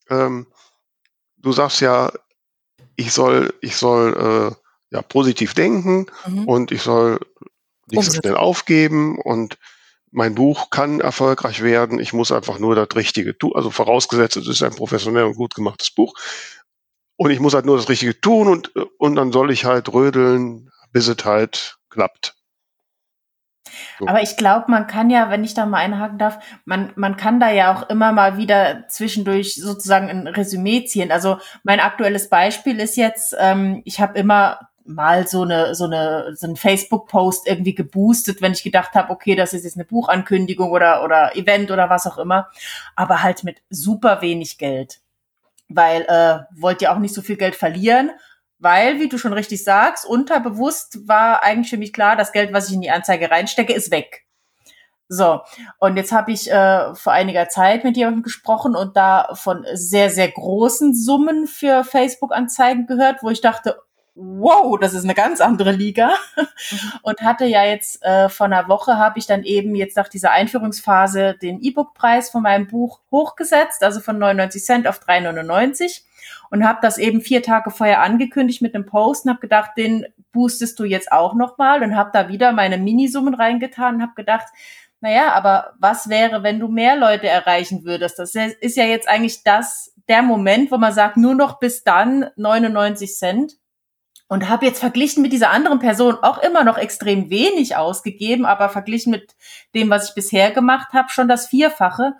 ähm, 0.09 0.47
du 1.37 1.53
sagst 1.53 1.79
ja, 1.79 2.11
ich 2.95 3.13
soll, 3.13 3.53
ich 3.61 3.77
soll 3.77 4.51
äh, 4.51 4.95
ja 4.95 5.01
positiv 5.01 5.53
denken 5.53 6.07
mhm. 6.27 6.45
und 6.45 6.71
ich 6.71 6.81
soll 6.81 7.19
nicht 7.91 8.03
so 8.03 8.19
schnell 8.19 8.35
aufgeben 8.35 9.19
und 9.19 9.57
mein 10.11 10.35
Buch 10.35 10.69
kann 10.69 11.01
erfolgreich 11.01 11.61
werden. 11.61 11.99
Ich 11.99 12.13
muss 12.13 12.31
einfach 12.31 12.59
nur 12.59 12.75
das 12.75 12.95
Richtige 12.95 13.37
tun. 13.37 13.51
Also 13.55 13.69
vorausgesetzt, 13.69 14.37
es 14.37 14.47
ist 14.47 14.63
ein 14.63 14.75
professionell 14.75 15.25
und 15.25 15.35
gut 15.35 15.55
gemachtes 15.55 15.91
Buch. 15.91 16.13
Und 17.15 17.31
ich 17.31 17.39
muss 17.39 17.53
halt 17.53 17.65
nur 17.65 17.77
das 17.77 17.89
Richtige 17.89 18.19
tun 18.19 18.47
und, 18.47 18.71
und 18.97 19.15
dann 19.15 19.31
soll 19.31 19.51
ich 19.51 19.65
halt 19.65 19.91
rödeln, 19.93 20.71
bis 20.91 21.07
es 21.07 21.23
halt 21.25 21.77
klappt. 21.89 22.35
Aber 24.05 24.21
ich 24.21 24.37
glaube, 24.37 24.65
man 24.69 24.87
kann 24.87 25.09
ja, 25.09 25.29
wenn 25.29 25.43
ich 25.43 25.53
da 25.53 25.65
mal 25.65 25.79
einhaken 25.79 26.17
darf, 26.17 26.39
man, 26.65 26.91
man 26.95 27.17
kann 27.17 27.39
da 27.39 27.51
ja 27.51 27.73
auch 27.73 27.89
immer 27.89 28.11
mal 28.11 28.37
wieder 28.37 28.87
zwischendurch 28.87 29.55
sozusagen 29.55 30.09
ein 30.09 30.27
Resümee 30.27 30.85
ziehen. 30.85 31.11
Also 31.11 31.37
mein 31.63 31.79
aktuelles 31.79 32.29
Beispiel 32.29 32.79
ist 32.79 32.95
jetzt, 32.95 33.35
ähm, 33.37 33.81
ich 33.85 33.99
habe 33.99 34.17
immer 34.17 34.59
mal 34.89 35.27
so 35.27 35.43
eine 35.43 35.75
so 35.75 35.85
eine 35.85 36.35
so 36.35 36.47
ein 36.47 36.55
Facebook 36.55 37.07
Post 37.07 37.47
irgendwie 37.47 37.75
geboostet, 37.75 38.41
wenn 38.41 38.53
ich 38.53 38.63
gedacht 38.63 38.93
habe, 38.95 39.11
okay, 39.11 39.35
das 39.35 39.53
ist 39.53 39.63
jetzt 39.63 39.77
eine 39.77 39.85
Buchankündigung 39.85 40.71
oder 40.71 41.03
oder 41.03 41.35
Event 41.35 41.71
oder 41.71 41.89
was 41.89 42.07
auch 42.07 42.17
immer, 42.17 42.49
aber 42.95 43.23
halt 43.23 43.43
mit 43.43 43.61
super 43.69 44.21
wenig 44.21 44.57
Geld, 44.57 44.99
weil 45.67 46.01
äh, 46.03 46.39
wollt 46.59 46.81
ihr 46.81 46.91
auch 46.91 46.99
nicht 46.99 47.13
so 47.13 47.21
viel 47.21 47.37
Geld 47.37 47.55
verlieren 47.55 48.11
weil, 48.59 48.99
wie 48.99 49.07
du 49.07 49.17
schon 49.17 49.33
richtig 49.33 49.63
sagst, 49.63 50.05
unterbewusst 50.05 51.07
war 51.07 51.43
eigentlich 51.43 51.69
für 51.69 51.77
mich 51.77 51.93
klar, 51.93 52.17
das 52.17 52.33
Geld, 52.33 52.53
was 52.53 52.67
ich 52.67 52.75
in 52.75 52.81
die 52.81 52.91
Anzeige 52.91 53.31
reinstecke, 53.31 53.73
ist 53.73 53.89
weg. 53.89 54.25
So, 55.07 55.41
und 55.79 55.97
jetzt 55.97 56.11
habe 56.11 56.31
ich 56.31 56.51
äh, 56.51 56.93
vor 56.93 57.13
einiger 57.13 57.49
Zeit 57.49 57.83
mit 57.83 57.97
jemandem 57.97 58.21
gesprochen 58.21 58.75
und 58.75 58.95
da 58.95 59.29
von 59.33 59.65
sehr, 59.73 60.11
sehr 60.11 60.29
großen 60.29 60.93
Summen 60.93 61.47
für 61.47 61.83
Facebook-Anzeigen 61.83 62.85
gehört, 62.85 63.23
wo 63.23 63.31
ich 63.31 63.41
dachte, 63.41 63.81
wow, 64.21 64.77
das 64.79 64.93
ist 64.93 65.05
eine 65.05 65.15
ganz 65.15 65.39
andere 65.41 65.71
Liga. 65.71 66.11
Und 67.03 67.21
hatte 67.21 67.45
ja 67.45 67.63
jetzt 67.63 68.03
äh, 68.03 68.29
vor 68.29 68.47
einer 68.47 68.67
Woche 68.67 68.97
habe 68.97 69.17
ich 69.17 69.25
dann 69.25 69.43
eben 69.43 69.75
jetzt 69.75 69.95
nach 69.95 70.09
dieser 70.09 70.31
Einführungsphase 70.31 71.35
den 71.41 71.61
E-Book-Preis 71.61 72.29
von 72.29 72.43
meinem 72.43 72.67
Buch 72.67 72.99
hochgesetzt, 73.11 73.83
also 73.83 74.01
von 74.01 74.19
99 74.19 74.63
Cent 74.63 74.87
auf 74.87 74.99
3,99 74.99 76.01
und 76.49 76.67
habe 76.67 76.79
das 76.81 76.97
eben 76.97 77.21
vier 77.21 77.43
Tage 77.43 77.71
vorher 77.71 78.01
angekündigt 78.01 78.61
mit 78.61 78.75
einem 78.75 78.85
Post 78.85 79.25
und 79.25 79.31
habe 79.31 79.41
gedacht, 79.41 79.71
den 79.77 80.05
boostest 80.31 80.79
du 80.79 80.83
jetzt 80.83 81.11
auch 81.11 81.33
nochmal 81.33 81.83
und 81.83 81.95
habe 81.95 82.11
da 82.13 82.27
wieder 82.27 82.51
meine 82.51 82.77
Minisummen 82.77 83.33
reingetan 83.33 83.95
und 83.95 84.01
habe 84.01 84.13
gedacht, 84.15 84.47
naja, 85.01 85.31
aber 85.33 85.73
was 85.79 86.09
wäre, 86.09 86.43
wenn 86.43 86.59
du 86.59 86.67
mehr 86.67 86.97
Leute 86.97 87.27
erreichen 87.27 87.85
würdest? 87.85 88.19
Das 88.19 88.35
ist 88.35 88.77
ja 88.77 88.83
jetzt 88.83 89.07
eigentlich 89.07 89.43
das, 89.43 89.93
der 90.09 90.21
Moment, 90.21 90.71
wo 90.71 90.77
man 90.77 90.93
sagt, 90.93 91.15
nur 91.15 91.35
noch 91.35 91.59
bis 91.59 91.83
dann 91.83 92.29
99 92.35 93.15
Cent. 93.15 93.53
Und 94.29 94.47
habe 94.47 94.65
jetzt 94.65 94.79
verglichen 94.79 95.23
mit 95.23 95.33
dieser 95.33 95.49
anderen 95.49 95.79
Person 95.79 96.15
auch 96.21 96.37
immer 96.37 96.63
noch 96.63 96.77
extrem 96.77 97.29
wenig 97.29 97.75
ausgegeben, 97.75 98.45
aber 98.45 98.69
verglichen 98.69 99.11
mit 99.11 99.35
dem, 99.73 99.89
was 99.89 100.09
ich 100.09 100.15
bisher 100.15 100.51
gemacht 100.51 100.93
habe, 100.93 101.09
schon 101.09 101.27
das 101.27 101.47
Vierfache. 101.47 102.13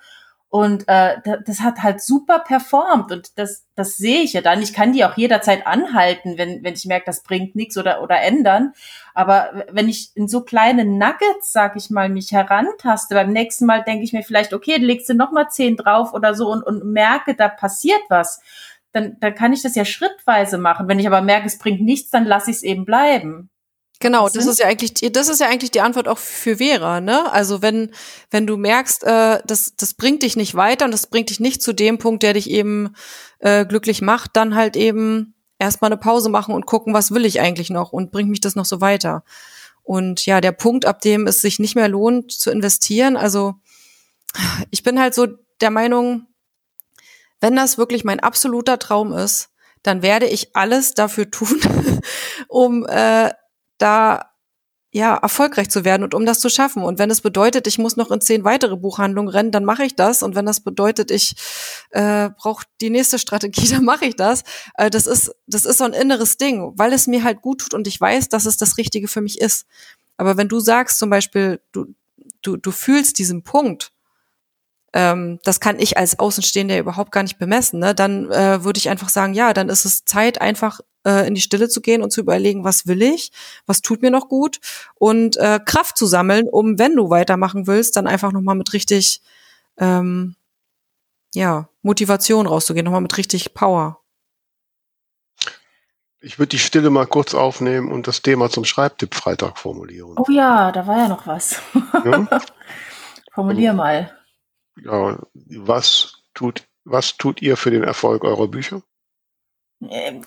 Und 0.52 0.88
äh, 0.88 1.18
das 1.46 1.62
hat 1.62 1.84
halt 1.84 2.02
super 2.02 2.40
performt 2.40 3.12
und 3.12 3.38
das, 3.38 3.68
das 3.76 3.98
sehe 3.98 4.24
ich 4.24 4.34
ja 4.34 4.42
dann. 4.42 4.64
Ich 4.64 4.74
kann 4.74 4.94
die 4.94 5.06
auch 5.06 5.16
jederzeit 5.16 5.68
anhalten, 5.68 6.40
wenn, 6.40 6.64
wenn 6.64 6.74
ich 6.74 6.86
merke, 6.86 7.06
das 7.06 7.22
bringt 7.22 7.56
nichts 7.56 7.78
oder, 7.78 8.02
oder 8.02 8.20
ändern. 8.20 8.74
Aber 9.14 9.66
wenn 9.72 9.88
ich 9.88 10.10
in 10.16 10.28
so 10.28 10.42
kleine 10.42 10.86
Nuggets, 10.86 11.52
sag 11.52 11.76
ich 11.76 11.92
mal, 11.92 12.10
mich 12.10 12.32
herantaste, 12.32 13.14
beim 13.14 13.32
nächsten 13.32 13.68
Mal 13.68 13.84
denke 13.84 14.04
ich 14.04 14.12
mir 14.12 14.24
vielleicht, 14.24 14.52
okay, 14.52 14.78
legst 14.78 15.08
du 15.08 15.14
noch 15.14 15.32
mal 15.32 15.50
zehn 15.50 15.78
drauf 15.78 16.14
oder 16.14 16.34
so 16.34 16.52
und, 16.52 16.64
und 16.64 16.84
merke, 16.84 17.36
da 17.36 17.48
passiert 17.48 18.02
was. 18.10 18.42
Dann, 18.92 19.18
dann 19.20 19.36
kann 19.36 19.54
ich 19.54 19.62
das 19.62 19.76
ja 19.76 19.86
schrittweise 19.86 20.58
machen. 20.58 20.88
Wenn 20.88 21.00
ich 21.00 21.08
aber 21.08 21.22
merke, 21.22 21.48
es 21.48 21.60
bringt 21.60 21.82
nichts, 21.82 22.10
dann 22.10 22.26
lasse 22.26 22.50
ich 22.50 22.58
es 22.58 22.64
eben 22.64 22.86
bleiben. 22.86 23.50
Genau, 24.02 24.30
das 24.30 24.46
ist 24.46 24.60
ja 24.60 24.68
eigentlich, 24.68 24.94
das 25.12 25.28
ist 25.28 25.42
ja 25.42 25.48
eigentlich 25.50 25.72
die 25.72 25.82
Antwort 25.82 26.08
auch 26.08 26.18
für 26.18 26.58
Vera, 26.58 27.02
ne? 27.02 27.30
Also 27.34 27.62
wenn, 27.62 27.92
wenn 28.32 28.48
du 28.48 28.56
merkst, 28.56 29.04
äh, 29.04 29.42
das, 29.46 29.76
das 29.76 29.94
bringt 29.94 30.24
dich 30.24 30.38
nicht 30.38 30.56
weiter 30.56 30.86
und 30.86 30.92
das 30.92 31.08
bringt 31.08 31.30
dich 31.30 31.42
nicht 31.42 31.62
zu 31.62 31.74
dem 31.74 31.98
Punkt, 31.98 32.24
der 32.24 32.32
dich 32.34 32.50
eben 32.50 32.96
äh, 33.40 33.66
glücklich 33.66 34.02
macht, 34.02 34.38
dann 34.38 34.56
halt 34.56 34.78
eben 34.78 35.36
erstmal 35.60 35.92
eine 35.92 36.00
Pause 36.00 36.30
machen 36.30 36.56
und 36.56 36.66
gucken, 36.66 36.94
was 36.94 37.12
will 37.12 37.26
ich 37.26 37.42
eigentlich 37.42 37.70
noch 37.70 37.92
und 37.92 38.12
bringt 38.12 38.30
mich 38.30 38.40
das 38.40 38.56
noch 38.56 38.64
so 38.64 38.80
weiter. 38.80 39.26
Und 39.84 40.26
ja, 40.26 40.40
der 40.40 40.54
Punkt, 40.54 40.86
ab 40.86 41.02
dem 41.02 41.28
es 41.28 41.42
sich 41.42 41.60
nicht 41.60 41.76
mehr 41.76 41.90
lohnt 41.90 42.32
zu 42.32 42.52
investieren, 42.52 43.18
also 43.18 43.56
ich 44.72 44.82
bin 44.82 44.98
halt 44.98 45.14
so 45.14 45.28
der 45.60 45.72
Meinung, 45.72 46.26
wenn 47.42 47.56
das 47.56 47.78
wirklich 47.78 48.04
mein 48.04 48.20
absoluter 48.20 48.80
Traum 48.80 49.14
ist, 49.14 49.50
dann 49.84 50.02
werde 50.02 50.26
ich 50.28 50.56
alles 50.56 50.94
dafür 50.94 51.32
tun, 51.32 51.60
um 52.48 52.86
äh, 52.86 53.32
da 53.78 54.30
ja 54.92 55.16
erfolgreich 55.16 55.70
zu 55.70 55.86
werden 55.86 56.04
und 56.04 56.16
um 56.16 56.26
das 56.26 56.40
zu 56.40 56.50
schaffen. 56.50 56.84
Und 56.84 56.98
wenn 56.98 57.12
es 57.12 57.22
bedeutet, 57.22 57.68
ich 57.68 57.78
muss 57.78 57.96
noch 57.96 58.10
in 58.10 58.22
zehn 58.22 58.44
weitere 58.44 58.76
Buchhandlungen 58.76 59.30
rennen, 59.30 59.52
dann 59.52 59.64
mache 59.64 59.84
ich 59.84 59.96
das. 59.96 60.24
Und 60.24 60.36
wenn 60.36 60.48
das 60.48 60.62
bedeutet, 60.62 61.12
ich 61.12 61.36
äh, 61.92 62.30
brauche 62.30 62.66
die 62.82 62.90
nächste 62.90 63.20
Strategie, 63.20 63.68
dann 63.70 63.86
mache 63.86 64.06
ich 64.06 64.16
das. 64.16 64.44
Äh, 64.76 64.90
das 64.90 65.06
ist 65.06 65.32
das 65.46 65.66
ist 65.66 65.78
so 65.78 65.84
ein 65.84 65.94
inneres 65.94 66.38
Ding, 66.38 66.74
weil 66.76 66.94
es 66.94 67.08
mir 67.08 67.24
halt 67.24 67.42
gut 67.42 67.62
tut 67.62 67.74
und 67.74 67.88
ich 67.88 68.02
weiß, 68.02 68.30
dass 68.30 68.46
es 68.46 68.58
das 68.58 68.78
Richtige 68.78 69.08
für 69.08 69.22
mich 69.22 69.40
ist. 69.40 69.66
Aber 70.18 70.38
wenn 70.38 70.50
du 70.50 70.60
sagst 70.60 70.98
zum 71.00 71.10
Beispiel, 71.10 71.62
du 71.72 71.86
du 72.42 72.58
du 72.58 72.72
fühlst 72.72 73.20
diesen 73.20 73.44
Punkt 73.44 73.92
ähm, 74.94 75.40
das 75.44 75.60
kann 75.60 75.80
ich 75.80 75.98
als 75.98 76.20
Außenstehender 76.20 76.78
überhaupt 76.80 77.12
gar 77.12 77.24
nicht 77.24 77.38
bemessen, 77.38 77.80
ne? 77.80 77.94
dann 77.94 78.32
äh, 78.32 78.64
würde 78.64 78.78
ich 78.78 78.90
einfach 78.90 79.10
sagen, 79.10 79.34
ja, 79.34 79.54
dann 79.54 79.70
ist 79.70 79.86
es 79.86 80.06
Zeit, 80.06 80.42
einfach 80.42 80.80
äh, 81.06 81.28
in 81.28 81.36
die 81.36 81.42
Stille 81.42 81.70
zu 81.70 81.82
gehen 81.82 82.02
und 82.02 82.12
zu 82.12 82.22
überlegen, 82.22 82.64
was 82.64 82.88
will 82.88 83.02
ich, 83.02 83.32
was 83.66 83.82
tut 83.82 84.02
mir 84.02 84.12
noch 84.12 84.30
gut 84.30 84.60
und 84.96 85.38
äh, 85.38 85.60
Kraft 85.64 85.98
zu 85.98 86.06
sammeln, 86.06 86.48
um, 86.50 86.80
wenn 86.80 86.96
du 86.96 87.10
weitermachen 87.10 87.68
willst, 87.68 87.96
dann 87.96 88.08
einfach 88.08 88.32
nochmal 88.32 88.56
mit 88.56 88.74
richtig, 88.74 89.22
ähm, 89.78 90.36
ja, 91.36 91.70
Motivation 91.84 92.48
rauszugehen, 92.48 92.86
nochmal 92.86 93.02
mit 93.02 93.18
richtig 93.18 93.54
Power. 93.54 94.00
Ich 96.22 96.38
würde 96.38 96.50
die 96.50 96.60
Stille 96.60 96.90
mal 96.90 97.08
kurz 97.08 97.34
aufnehmen 97.34 97.92
und 97.92 98.08
das 98.08 98.22
Thema 98.22 98.50
zum 98.50 98.66
Schreibtipp 98.66 99.16
Freitag 99.16 99.58
formulieren. 99.58 100.16
Oh 100.18 100.30
ja, 100.30 100.72
da 100.74 100.86
war 100.86 100.98
ja 100.98 101.08
noch 101.08 101.26
was. 101.28 101.62
Ja? 102.04 102.28
Formulier 103.34 103.72
mal 103.72 104.19
ja, 104.78 105.20
was 105.34 106.24
tut, 106.34 106.68
was 106.84 107.18
tut 107.18 107.42
ihr 107.42 107.58
für 107.58 107.72
den 107.72 107.84
Erfolg 107.84 108.24
eurer 108.24 108.48
Bücher? 108.48 108.82
Ähm, 109.82 110.26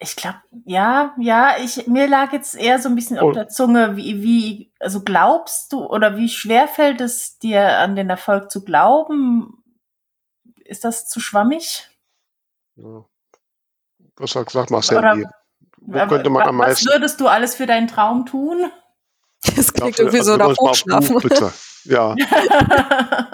ich 0.00 0.16
glaube, 0.16 0.38
ja, 0.64 1.14
ja, 1.18 1.56
ich, 1.58 1.86
mir 1.86 2.06
lag 2.06 2.32
jetzt 2.32 2.54
eher 2.54 2.78
so 2.78 2.88
ein 2.88 2.94
bisschen 2.94 3.18
oh. 3.18 3.28
auf 3.28 3.32
der 3.32 3.48
Zunge, 3.48 3.96
wie, 3.96 4.22
wie, 4.22 4.72
also 4.78 5.02
glaubst 5.02 5.72
du 5.72 5.84
oder 5.84 6.16
wie 6.16 6.28
schwer 6.28 6.68
fällt 6.68 7.00
es 7.00 7.38
dir 7.38 7.78
an 7.78 7.96
den 7.96 8.10
Erfolg 8.10 8.50
zu 8.50 8.64
glauben? 8.64 9.62
Ist 10.64 10.84
das 10.84 11.08
zu 11.08 11.20
schwammig? 11.20 11.88
Ja. 12.76 13.04
Was 14.16 14.32
sag, 14.32 14.50
sag 14.50 14.70
Marcel, 14.70 14.98
oder, 14.98 15.16
wo 15.80 16.06
könnte 16.06 16.30
man 16.30 16.42
am 16.42 16.56
meisten. 16.56 16.86
Was 16.86 16.94
würdest 16.94 17.20
du 17.20 17.28
alles 17.28 17.54
für 17.54 17.66
deinen 17.66 17.88
Traum 17.88 18.26
tun? 18.26 18.70
Das 19.56 19.72
klingt 19.72 19.98
irgendwie 19.98 20.22
so 20.22 20.36
nach 20.36 20.56
Hochschlafen. 20.56 21.16
Ja. 21.88 22.14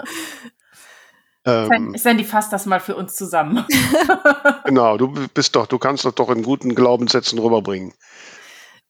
ähm, 1.45 1.93
Sandy, 1.97 2.23
fass 2.23 2.49
das 2.49 2.65
mal 2.65 2.79
für 2.79 2.95
uns 2.95 3.15
zusammen. 3.15 3.65
genau, 4.63 4.97
du 4.97 5.13
bist 5.33 5.55
doch, 5.55 5.67
du 5.67 5.77
kannst 5.77 6.05
das 6.05 6.15
doch 6.15 6.29
in 6.29 6.41
guten 6.41 6.73
Glaubenssätzen 6.73 7.37
rüberbringen. 7.37 7.93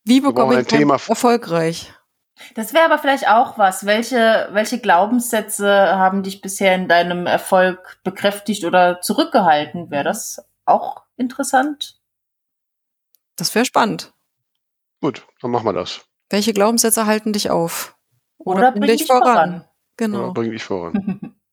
Wie 0.04 0.22
bekomme 0.22 0.62
ich 0.62 0.68
Thema 0.68 1.00
erfolgreich? 1.08 1.92
Das 2.54 2.74
wäre 2.74 2.86
aber 2.86 3.00
vielleicht 3.00 3.28
auch 3.28 3.58
was. 3.58 3.86
Welche, 3.86 4.50
welche 4.52 4.80
Glaubenssätze 4.80 5.68
haben 5.68 6.22
dich 6.22 6.42
bisher 6.42 6.76
in 6.76 6.88
deinem 6.88 7.26
Erfolg 7.26 7.98
bekräftigt 8.04 8.66
oder 8.66 9.02
zurückgehalten? 9.02 9.90
Wäre 9.90 10.04
das 10.04 10.46
auch 10.66 11.04
interessant? 11.18 12.00
Das 13.36 13.56
wäre 13.56 13.66
spannend. 13.66 14.14
Gut, 15.02 15.26
dann 15.42 15.52
machen 15.52 15.66
wir 15.66 15.74
das. 15.74 16.02
Welche 16.30 16.54
Glaubenssätze 16.54 17.06
halten 17.08 17.34
dich 17.34 17.50
auf? 17.50 17.95
Oder, 18.38 18.60
Oder 18.60 18.72
bring 18.72 18.84
dich 18.84 19.06
voran? 19.06 19.24
voran. 19.24 19.66
Genau. 19.98 20.28
Ja, 20.28 20.32
bring 20.32 20.52
dich 20.52 20.64
voran. 20.64 21.36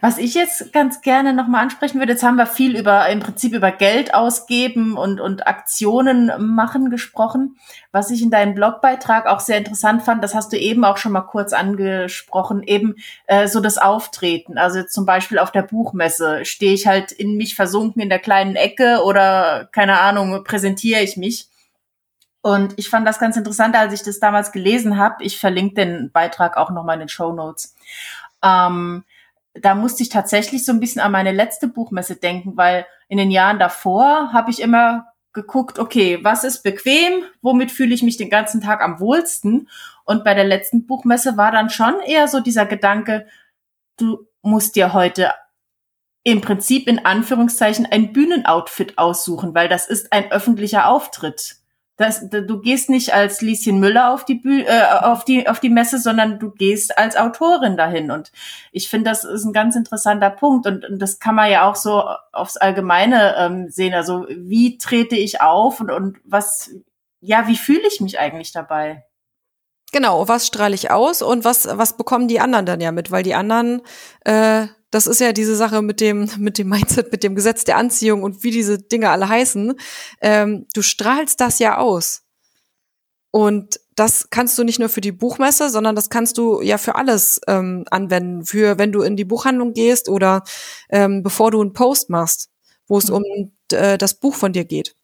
Was 0.00 0.18
ich 0.18 0.34
jetzt 0.34 0.72
ganz 0.72 1.00
gerne 1.00 1.32
nochmal 1.32 1.62
ansprechen 1.62 1.98
würde, 1.98 2.12
jetzt 2.12 2.22
haben 2.22 2.36
wir 2.36 2.46
viel 2.46 2.78
über, 2.78 3.08
im 3.08 3.20
Prinzip 3.20 3.54
über 3.54 3.70
Geld 3.70 4.14
ausgeben 4.14 4.96
und, 4.96 5.20
und 5.20 5.46
Aktionen 5.46 6.30
machen 6.38 6.90
gesprochen. 6.90 7.56
Was 7.90 8.10
ich 8.10 8.22
in 8.22 8.30
deinem 8.30 8.54
Blogbeitrag 8.54 9.26
auch 9.26 9.40
sehr 9.40 9.58
interessant 9.58 10.02
fand, 10.02 10.22
das 10.22 10.34
hast 10.34 10.52
du 10.52 10.58
eben 10.58 10.84
auch 10.84 10.96
schon 10.96 11.12
mal 11.12 11.22
kurz 11.22 11.52
angesprochen, 11.52 12.62
eben 12.62 12.96
äh, 13.26 13.48
so 13.48 13.60
das 13.60 13.78
Auftreten. 13.78 14.58
Also 14.58 14.82
zum 14.82 15.06
Beispiel 15.06 15.38
auf 15.38 15.50
der 15.50 15.62
Buchmesse 15.62 16.44
stehe 16.44 16.74
ich 16.74 16.86
halt 16.86 17.12
in 17.12 17.36
mich 17.36 17.54
versunken 17.54 18.02
in 18.02 18.10
der 18.10 18.20
kleinen 18.20 18.56
Ecke 18.56 19.02
oder 19.04 19.68
keine 19.72 20.00
Ahnung, 20.00 20.44
präsentiere 20.44 21.00
ich 21.00 21.16
mich. 21.16 21.48
Und 22.42 22.78
ich 22.78 22.88
fand 22.88 23.06
das 23.06 23.18
ganz 23.18 23.36
interessant, 23.36 23.76
als 23.76 23.92
ich 23.92 24.02
das 24.02 24.18
damals 24.18 24.52
gelesen 24.52 24.98
habe. 24.98 25.22
Ich 25.22 25.38
verlinke 25.38 25.74
den 25.74 26.10
Beitrag 26.10 26.56
auch 26.56 26.70
nochmal 26.70 26.94
in 26.94 27.00
den 27.00 27.08
Show 27.08 27.32
Notes. 27.32 27.76
Ähm, 28.42 29.04
da 29.54 29.74
musste 29.74 30.02
ich 30.02 30.08
tatsächlich 30.08 30.64
so 30.64 30.72
ein 30.72 30.80
bisschen 30.80 31.02
an 31.02 31.12
meine 31.12 31.32
letzte 31.32 31.68
Buchmesse 31.68 32.16
denken, 32.16 32.56
weil 32.56 32.86
in 33.08 33.18
den 33.18 33.30
Jahren 33.30 33.58
davor 33.58 34.32
habe 34.32 34.50
ich 34.50 34.60
immer 34.60 35.06
geguckt, 35.32 35.78
okay, 35.78 36.18
was 36.22 36.44
ist 36.44 36.62
bequem, 36.62 37.24
womit 37.42 37.70
fühle 37.70 37.94
ich 37.94 38.02
mich 38.02 38.16
den 38.16 38.30
ganzen 38.30 38.60
Tag 38.60 38.82
am 38.82 39.00
wohlsten? 39.00 39.68
Und 40.04 40.24
bei 40.24 40.34
der 40.34 40.44
letzten 40.44 40.86
Buchmesse 40.86 41.36
war 41.36 41.52
dann 41.52 41.70
schon 41.70 42.00
eher 42.00 42.26
so 42.26 42.40
dieser 42.40 42.66
Gedanke, 42.66 43.26
du 43.96 44.26
musst 44.42 44.76
dir 44.76 44.92
heute 44.92 45.32
im 46.22 46.40
Prinzip 46.40 46.86
in 46.86 47.04
Anführungszeichen 47.04 47.86
ein 47.86 48.12
Bühnenoutfit 48.12 48.98
aussuchen, 48.98 49.54
weil 49.54 49.68
das 49.68 49.88
ist 49.88 50.12
ein 50.12 50.30
öffentlicher 50.32 50.88
Auftritt. 50.88 51.59
Das, 52.00 52.30
du 52.30 52.60
gehst 52.62 52.88
nicht 52.88 53.12
als 53.12 53.42
Lieschen 53.42 53.78
Müller 53.78 54.14
auf 54.14 54.24
die, 54.24 54.36
Büh 54.36 54.62
äh, 54.62 54.84
auf, 55.02 55.22
die, 55.26 55.46
auf 55.46 55.60
die 55.60 55.68
Messe, 55.68 55.98
sondern 55.98 56.38
du 56.38 56.50
gehst 56.50 56.96
als 56.96 57.14
Autorin 57.14 57.76
dahin. 57.76 58.10
Und 58.10 58.32
ich 58.72 58.88
finde, 58.88 59.10
das 59.10 59.24
ist 59.24 59.44
ein 59.44 59.52
ganz 59.52 59.76
interessanter 59.76 60.30
Punkt. 60.30 60.66
Und, 60.66 60.88
und 60.88 60.98
das 60.98 61.18
kann 61.18 61.34
man 61.34 61.50
ja 61.50 61.68
auch 61.68 61.76
so 61.76 62.02
aufs 62.32 62.56
Allgemeine 62.56 63.36
ähm, 63.36 63.68
sehen. 63.68 63.92
Also 63.92 64.26
wie 64.30 64.78
trete 64.78 65.14
ich 65.14 65.42
auf 65.42 65.80
und, 65.80 65.90
und 65.90 66.16
was, 66.24 66.70
ja, 67.20 67.46
wie 67.48 67.56
fühle 67.56 67.86
ich 67.86 68.00
mich 68.00 68.18
eigentlich 68.18 68.52
dabei? 68.52 69.04
Genau, 69.92 70.26
was 70.26 70.46
strahle 70.46 70.74
ich 70.74 70.90
aus 70.90 71.20
und 71.20 71.44
was, 71.44 71.68
was 71.70 71.98
bekommen 71.98 72.28
die 72.28 72.40
anderen 72.40 72.64
dann 72.64 72.80
ja 72.80 72.92
mit? 72.92 73.10
Weil 73.10 73.24
die 73.24 73.34
anderen 73.34 73.82
äh, 74.24 74.68
das 74.90 75.06
ist 75.06 75.20
ja 75.20 75.32
diese 75.32 75.56
Sache 75.56 75.82
mit 75.82 76.00
dem, 76.00 76.28
mit 76.38 76.58
dem 76.58 76.68
Mindset, 76.68 77.12
mit 77.12 77.22
dem 77.22 77.34
Gesetz 77.34 77.64
der 77.64 77.76
Anziehung 77.76 78.22
und 78.22 78.42
wie 78.42 78.50
diese 78.50 78.78
Dinge 78.78 79.10
alle 79.10 79.28
heißen. 79.28 79.74
Ähm, 80.20 80.66
du 80.74 80.82
strahlst 80.82 81.40
das 81.40 81.58
ja 81.58 81.78
aus. 81.78 82.22
Und 83.32 83.78
das 83.94 84.30
kannst 84.30 84.58
du 84.58 84.64
nicht 84.64 84.80
nur 84.80 84.88
für 84.88 85.00
die 85.00 85.12
Buchmesse, 85.12 85.70
sondern 85.70 85.94
das 85.94 86.10
kannst 86.10 86.36
du 86.38 86.60
ja 86.62 86.78
für 86.78 86.96
alles 86.96 87.40
ähm, 87.46 87.84
anwenden. 87.90 88.44
Für 88.44 88.78
wenn 88.78 88.90
du 88.90 89.02
in 89.02 89.16
die 89.16 89.24
Buchhandlung 89.24 89.72
gehst 89.72 90.08
oder 90.08 90.42
ähm, 90.88 91.22
bevor 91.22 91.52
du 91.52 91.60
einen 91.60 91.72
Post 91.72 92.10
machst, 92.10 92.50
wo 92.88 92.98
es 92.98 93.08
mhm. 93.08 93.14
um 93.14 93.24
äh, 93.72 93.98
das 93.98 94.14
Buch 94.14 94.34
von 94.34 94.52
dir 94.52 94.64
geht 94.64 94.96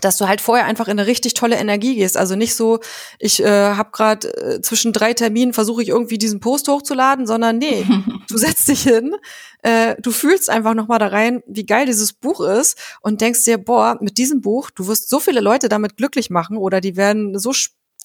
dass 0.00 0.16
du 0.16 0.28
halt 0.28 0.40
vorher 0.40 0.66
einfach 0.66 0.86
in 0.86 0.98
eine 0.98 1.06
richtig 1.06 1.34
tolle 1.34 1.56
Energie 1.56 1.96
gehst. 1.96 2.16
Also 2.16 2.36
nicht 2.36 2.54
so, 2.54 2.80
ich 3.18 3.42
äh, 3.42 3.48
habe 3.48 3.90
gerade 3.92 4.28
äh, 4.36 4.60
zwischen 4.60 4.92
drei 4.92 5.14
Terminen 5.14 5.52
versuche 5.52 5.82
ich 5.82 5.88
irgendwie 5.88 6.18
diesen 6.18 6.40
Post 6.40 6.68
hochzuladen, 6.68 7.26
sondern 7.26 7.58
nee, 7.58 7.84
du 8.28 8.38
setzt 8.38 8.68
dich 8.68 8.82
hin, 8.82 9.14
äh, 9.62 9.96
du 10.00 10.10
fühlst 10.10 10.50
einfach 10.50 10.74
noch 10.74 10.88
mal 10.88 10.98
da 10.98 11.08
rein, 11.08 11.42
wie 11.46 11.66
geil 11.66 11.86
dieses 11.86 12.12
Buch 12.12 12.40
ist 12.40 12.78
und 13.00 13.20
denkst 13.20 13.44
dir, 13.44 13.58
boah, 13.58 13.98
mit 14.00 14.18
diesem 14.18 14.40
Buch, 14.40 14.70
du 14.70 14.86
wirst 14.86 15.10
so 15.10 15.20
viele 15.20 15.40
Leute 15.40 15.68
damit 15.68 15.96
glücklich 15.96 16.30
machen 16.30 16.56
oder 16.56 16.80
die 16.80 16.96
werden 16.96 17.38
so 17.38 17.52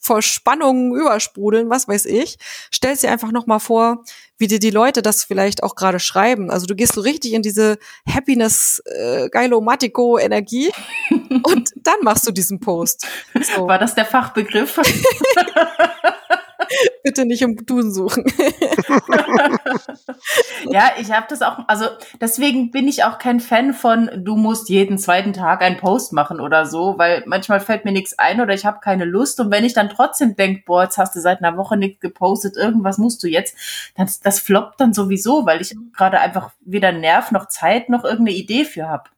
voll 0.03 0.21
Spannungen 0.21 0.93
übersprudeln, 0.93 1.69
was 1.69 1.87
weiß 1.87 2.05
ich. 2.05 2.37
Stellst 2.71 3.03
dir 3.03 3.11
einfach 3.11 3.31
noch 3.31 3.47
mal 3.47 3.59
vor, 3.59 4.03
wie 4.37 4.47
dir 4.47 4.59
die 4.59 4.69
Leute 4.69 5.01
das 5.01 5.23
vielleicht 5.23 5.63
auch 5.63 5.75
gerade 5.75 5.99
schreiben. 5.99 6.51
Also 6.51 6.65
du 6.65 6.75
gehst 6.75 6.93
so 6.93 7.01
richtig 7.01 7.33
in 7.33 7.41
diese 7.41 7.77
Happiness, 8.07 8.81
äh, 8.85 9.29
Geilomatico 9.29 10.17
Energie 10.17 10.71
und 11.43 11.71
dann 11.77 12.01
machst 12.01 12.27
du 12.27 12.31
diesen 12.31 12.59
Post. 12.59 13.07
So. 13.55 13.67
War 13.67 13.79
das 13.79 13.95
der 13.95 14.05
Fachbegriff? 14.05 14.79
Bitte 17.03 17.25
nicht 17.25 17.43
um 17.43 17.57
Tun 17.65 17.91
suchen. 17.91 18.23
ja, 20.69 20.91
ich 20.99 21.11
habe 21.11 21.25
das 21.29 21.41
auch, 21.41 21.59
also 21.67 21.85
deswegen 22.21 22.71
bin 22.71 22.87
ich 22.87 23.03
auch 23.03 23.17
kein 23.17 23.39
Fan 23.39 23.73
von, 23.73 24.09
du 24.15 24.35
musst 24.35 24.69
jeden 24.69 24.97
zweiten 24.97 25.33
Tag 25.33 25.61
einen 25.61 25.77
Post 25.77 26.13
machen 26.13 26.39
oder 26.39 26.65
so, 26.65 26.97
weil 26.97 27.23
manchmal 27.25 27.59
fällt 27.59 27.85
mir 27.85 27.91
nichts 27.91 28.17
ein 28.17 28.41
oder 28.41 28.53
ich 28.53 28.65
habe 28.65 28.79
keine 28.79 29.05
Lust. 29.05 29.39
Und 29.39 29.51
wenn 29.51 29.65
ich 29.65 29.73
dann 29.73 29.89
trotzdem 29.89 30.35
denke, 30.35 30.63
boah, 30.65 30.83
jetzt 30.83 30.97
hast 30.97 31.15
du 31.15 31.19
seit 31.19 31.43
einer 31.43 31.57
Woche 31.57 31.77
nichts 31.77 31.99
gepostet, 31.99 32.57
irgendwas 32.57 32.97
musst 32.97 33.23
du 33.23 33.27
jetzt, 33.27 33.55
dann, 33.95 34.09
das 34.23 34.39
floppt 34.39 34.79
dann 34.79 34.93
sowieso, 34.93 35.45
weil 35.45 35.61
ich 35.61 35.75
gerade 35.95 36.19
einfach 36.19 36.51
weder 36.61 36.91
Nerv 36.91 37.31
noch 37.31 37.47
Zeit 37.47 37.89
noch 37.89 38.03
irgendeine 38.03 38.37
Idee 38.37 38.65
für 38.65 38.87
habe. 38.87 39.12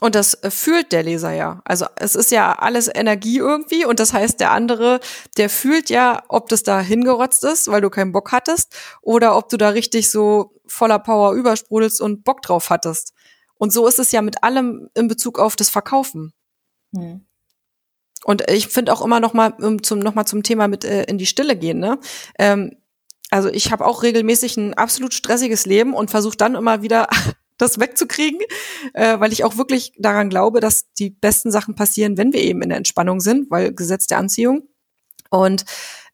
Und 0.00 0.14
das 0.14 0.34
äh, 0.34 0.50
fühlt 0.50 0.92
der 0.92 1.02
Leser 1.02 1.32
ja. 1.32 1.60
Also 1.64 1.86
es 1.96 2.14
ist 2.14 2.30
ja 2.30 2.52
alles 2.52 2.88
Energie 2.92 3.38
irgendwie 3.38 3.84
und 3.84 3.98
das 3.98 4.12
heißt, 4.12 4.38
der 4.38 4.52
andere, 4.52 5.00
der 5.36 5.50
fühlt 5.50 5.90
ja, 5.90 6.22
ob 6.28 6.48
das 6.48 6.62
da 6.62 6.80
hingerotzt 6.80 7.44
ist, 7.44 7.68
weil 7.68 7.80
du 7.80 7.90
keinen 7.90 8.12
Bock 8.12 8.30
hattest, 8.32 8.74
oder 9.02 9.36
ob 9.36 9.48
du 9.48 9.56
da 9.56 9.70
richtig 9.70 10.10
so 10.10 10.52
voller 10.66 10.98
Power 10.98 11.32
übersprudelst 11.32 12.00
und 12.00 12.24
Bock 12.24 12.42
drauf 12.42 12.70
hattest. 12.70 13.12
Und 13.56 13.72
so 13.72 13.86
ist 13.88 13.98
es 13.98 14.12
ja 14.12 14.22
mit 14.22 14.44
allem 14.44 14.88
in 14.94 15.08
Bezug 15.08 15.38
auf 15.38 15.56
das 15.56 15.68
Verkaufen. 15.68 16.32
Hm. 16.94 17.26
Und 18.24 18.48
ich 18.50 18.68
finde 18.68 18.92
auch 18.92 19.04
immer 19.04 19.20
noch 19.20 19.32
mal 19.32 19.52
um 19.60 19.82
zum 19.82 19.98
noch 19.98 20.14
mal 20.14 20.26
zum 20.26 20.42
Thema 20.42 20.68
mit 20.68 20.84
äh, 20.84 21.04
in 21.04 21.18
die 21.18 21.26
Stille 21.26 21.56
gehen. 21.56 21.78
Ne? 21.78 21.98
Ähm, 22.38 22.76
also 23.30 23.48
ich 23.48 23.72
habe 23.72 23.84
auch 23.84 24.02
regelmäßig 24.02 24.56
ein 24.56 24.74
absolut 24.74 25.12
stressiges 25.12 25.66
Leben 25.66 25.92
und 25.94 26.10
versuche 26.10 26.36
dann 26.36 26.54
immer 26.54 26.82
wieder 26.82 27.08
das 27.58 27.78
wegzukriegen, 27.78 28.40
äh, 28.94 29.20
weil 29.20 29.32
ich 29.32 29.44
auch 29.44 29.56
wirklich 29.56 29.92
daran 29.98 30.30
glaube, 30.30 30.60
dass 30.60 30.92
die 30.94 31.10
besten 31.10 31.50
Sachen 31.50 31.74
passieren, 31.74 32.16
wenn 32.16 32.32
wir 32.32 32.40
eben 32.40 32.62
in 32.62 32.70
der 32.70 32.78
Entspannung 32.78 33.20
sind, 33.20 33.50
weil 33.50 33.74
Gesetz 33.74 34.06
der 34.06 34.18
Anziehung. 34.18 34.68
Und 35.30 35.64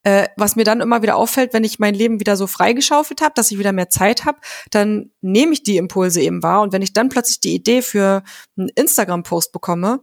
äh, 0.03 0.29
was 0.37 0.55
mir 0.55 0.65
dann 0.65 0.81
immer 0.81 1.03
wieder 1.03 1.17
auffällt, 1.17 1.55
wenn 1.55 1.65
ich 1.65 1.79
mein 1.79 1.95
Leben 1.95 2.21
wieder 2.21 2.37
so 2.37 2.47
freigeschaufelt 2.47 3.23
habe, 3.23 3.33
dass 3.35 3.51
ich 3.51 3.59
wieder 3.59 3.73
mehr 3.73 3.89
Zeit 3.89 4.25
habe, 4.25 4.39
dann 4.71 5.11
nehme 5.23 5.53
ich 5.53 5.63
die 5.63 5.79
Impulse 5.79 6.21
eben 6.21 6.43
wahr. 6.43 6.61
Und 6.63 6.73
wenn 6.73 6.83
ich 6.83 6.93
dann 6.93 7.09
plötzlich 7.09 7.41
die 7.41 7.55
Idee 7.55 7.81
für 7.81 8.23
einen 8.57 8.69
Instagram-Post 8.69 9.53
bekomme 9.53 10.01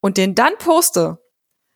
und 0.00 0.16
den 0.16 0.34
dann 0.34 0.54
poste, 0.58 1.21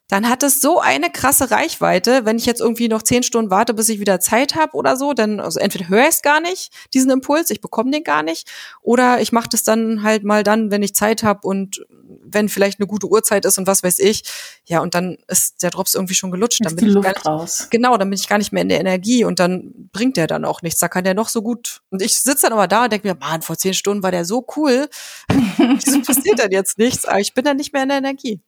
dann 0.09 0.29
hat 0.29 0.43
es 0.43 0.61
so 0.61 0.79
eine 0.79 1.11
krasse 1.11 1.51
Reichweite, 1.51 2.25
wenn 2.25 2.39
ich 2.39 2.47
jetzt 2.47 2.61
irgendwie 2.61 2.89
noch 2.89 3.03
zehn 3.03 3.23
Stunden 3.23 3.51
warte, 3.51 3.75
bis 3.75 3.89
ich 3.89 3.99
wieder 3.99 4.21
Zeit 4.21 4.55
habe 4.55 4.77
oder 4.77 4.97
so, 4.97 5.13
dann 5.13 5.41
also 5.41 5.59
entweder 5.59 5.89
höre 5.89 6.03
ich 6.03 6.17
es 6.17 6.23
gar 6.23 6.41
nicht, 6.41 6.73
diesen 6.95 7.11
Impuls, 7.11 7.51
ich 7.51 7.61
bekomme 7.61 7.91
den 7.91 8.05
gar 8.05 8.23
nicht, 8.23 8.49
oder 8.83 9.21
ich 9.21 9.33
mache 9.33 9.49
das 9.51 9.65
dann 9.65 10.03
halt 10.03 10.23
mal 10.23 10.45
dann, 10.45 10.71
wenn 10.71 10.83
ich 10.83 10.95
Zeit 10.95 11.23
habe 11.23 11.47
und 11.47 11.85
wenn 12.29 12.49
vielleicht 12.49 12.81
eine 12.81 12.87
gute 12.87 13.09
Uhrzeit 13.09 13.45
ist 13.45 13.59
und 13.59 13.67
was 13.67 13.83
weiß 13.83 13.99
ich, 13.99 14.23
ja, 14.65 14.81
und 14.81 14.95
dann 14.95 15.19
ist 15.29 15.63
der 15.63 15.71
Drops 15.71 15.95
irgendwie 15.95 16.15
schon 16.15 16.31
gelutscht. 16.31 16.65
Dann 16.65 16.77
bin 16.77 16.89
ich 16.89 17.03
gar 17.03 17.11
nicht, 17.11 17.27
raus. 17.27 17.69
Genau, 17.71 17.97
dann 17.97 18.11
bin 18.11 18.19
ich 18.19 18.29
gar 18.29 18.39
nicht 18.39 18.53
mehr 18.53 18.63
in 18.63 18.69
der 18.69 18.81
Energie 18.81 19.25
und 19.25 19.39
dann 19.39 19.73
bringt 19.93 20.17
der 20.17 20.27
dann 20.27 20.45
auch 20.45 20.63
nichts. 20.63 20.81
Da 20.81 20.89
kann 20.89 21.05
der 21.05 21.15
noch 21.15 21.29
so 21.29 21.43
gut. 21.43 21.83
Und 21.91 22.03
ich 22.03 22.19
sitze 22.19 22.43
dann 22.43 22.53
aber 22.53 22.69
da 22.69 22.85
und 22.85 22.93
denke 22.93 23.09
mir, 23.09 23.15
Mann, 23.15 23.43
vor 23.43 23.57
zehn 23.57 23.75
Stunden 23.75 24.03
war 24.03 24.11
der 24.11 24.25
so 24.25 24.47
cool. 24.57 24.89
Wieso 25.29 26.03
passiert 26.03 26.39
denn 26.39 26.53
jetzt 26.53 26.79
nichts? 26.79 27.05
Aber 27.05 27.21
ich 27.21 27.35
bin 27.35 27.45
dann 27.45 27.57
nicht 27.57 27.73
mehr 27.73 27.83
in 27.83 27.89
der 27.89 27.99
Energie. 27.99 28.41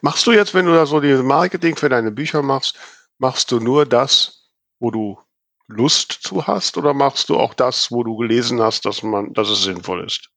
Machst 0.00 0.26
du 0.26 0.32
jetzt, 0.32 0.54
wenn 0.54 0.66
du 0.66 0.72
da 0.72 0.86
so 0.86 1.00
die 1.00 1.14
Marketing 1.14 1.76
für 1.76 1.88
deine 1.88 2.10
Bücher 2.10 2.42
machst, 2.42 2.78
machst 3.18 3.50
du 3.50 3.60
nur 3.60 3.86
das, 3.86 4.50
wo 4.78 4.90
du 4.90 5.18
Lust 5.66 6.12
zu 6.22 6.46
hast, 6.46 6.78
oder 6.78 6.94
machst 6.94 7.28
du 7.28 7.36
auch 7.36 7.52
das, 7.52 7.92
wo 7.92 8.02
du 8.02 8.16
gelesen 8.16 8.60
hast, 8.62 8.86
dass 8.86 9.02
man, 9.02 9.34
dass 9.34 9.50
es 9.50 9.62
sinnvoll 9.62 10.04
ist? 10.06 10.30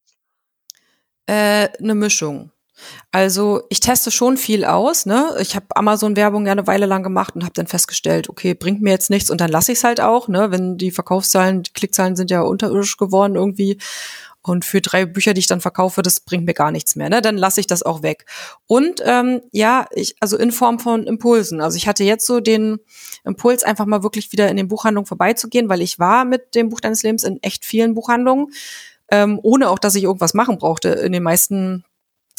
Äh, 1.26 1.70
eine 1.80 1.96
Mischung. 1.96 2.52
Also 3.12 3.62
ich 3.70 3.80
teste 3.80 4.12
schon 4.12 4.38
viel 4.38 4.66
aus. 4.66 5.06
Ne? 5.06 5.36
Ich 5.40 5.56
habe 5.56 5.68
Amazon-Werbung 5.76 6.46
ja 6.46 6.52
eine 6.52 6.68
Weile 6.68 6.86
lang 6.86 7.04
gemacht 7.04 7.36
und 7.36 7.44
habe 7.44 7.54
dann 7.54 7.68
festgestellt, 7.68 8.30
okay, 8.30 8.54
bringt 8.54 8.82
mir 8.82 8.92
jetzt 8.92 9.10
nichts 9.10 9.30
und 9.30 9.40
dann 9.40 9.52
lasse 9.52 9.72
ich 9.72 9.78
es 9.78 9.84
halt 9.84 10.02
auch. 10.02 10.28
Ne? 10.28 10.52
Wenn 10.52 10.78
die 10.78 10.92
Verkaufszahlen, 10.92 11.64
die 11.64 11.74
Klickzahlen 11.74 12.16
sind 12.16 12.32
ja 12.32 12.42
unterirdisch 12.42 12.98
geworden 12.98 13.36
irgendwie. 13.36 13.78
Und 14.44 14.66
für 14.66 14.82
drei 14.82 15.06
Bücher, 15.06 15.34
die 15.34 15.40
ich 15.40 15.48
dann 15.48 15.62
verkaufe, 15.62 16.02
das 16.02 16.20
bringt 16.20 16.46
mir 16.46 16.54
gar 16.54 16.72
nichts 16.72 16.96
mehr. 16.96 17.10
Ne? 17.10 17.22
Dann 17.22 17.38
lasse 17.38 17.60
ich 17.60 17.68
das 17.68 17.84
auch 17.84 18.02
weg. 18.02 18.26
Und 18.66 19.02
ähm, 19.06 19.42
ja, 19.52 19.86
ich, 19.92 20.16
also 20.20 20.38
in 20.38 20.52
Form 20.52 20.80
von 20.80 21.06
Impulsen. 21.06 21.62
Also 21.62 21.78
ich 21.78 21.88
hatte 21.88 22.04
jetzt 22.04 22.26
so 22.26 22.40
den 22.40 22.80
Impuls, 23.24 23.64
einfach 23.64 23.86
mal 23.86 24.04
wirklich 24.04 24.32
wieder 24.32 24.50
in 24.50 24.58
den 24.58 24.68
Buchhandlungen 24.68 25.06
vorbeizugehen, 25.06 25.70
weil 25.70 25.82
ich 25.82 26.00
war 26.00 26.26
mit 26.26 26.56
dem 26.56 26.70
Buch 26.70 26.80
deines 26.80 27.04
Lebens 27.04 27.24
in 27.24 27.42
echt 27.44 27.66
vielen 27.66 27.94
Buchhandlungen, 27.94 28.48
ähm, 29.12 29.40
ohne 29.44 29.70
auch, 29.70 29.80
dass 29.80 29.96
ich 29.96 30.04
irgendwas 30.04 30.34
machen 30.34 30.58
brauchte. 30.58 30.90
In 30.90 31.12
den 31.12 31.24
meisten 31.24 31.86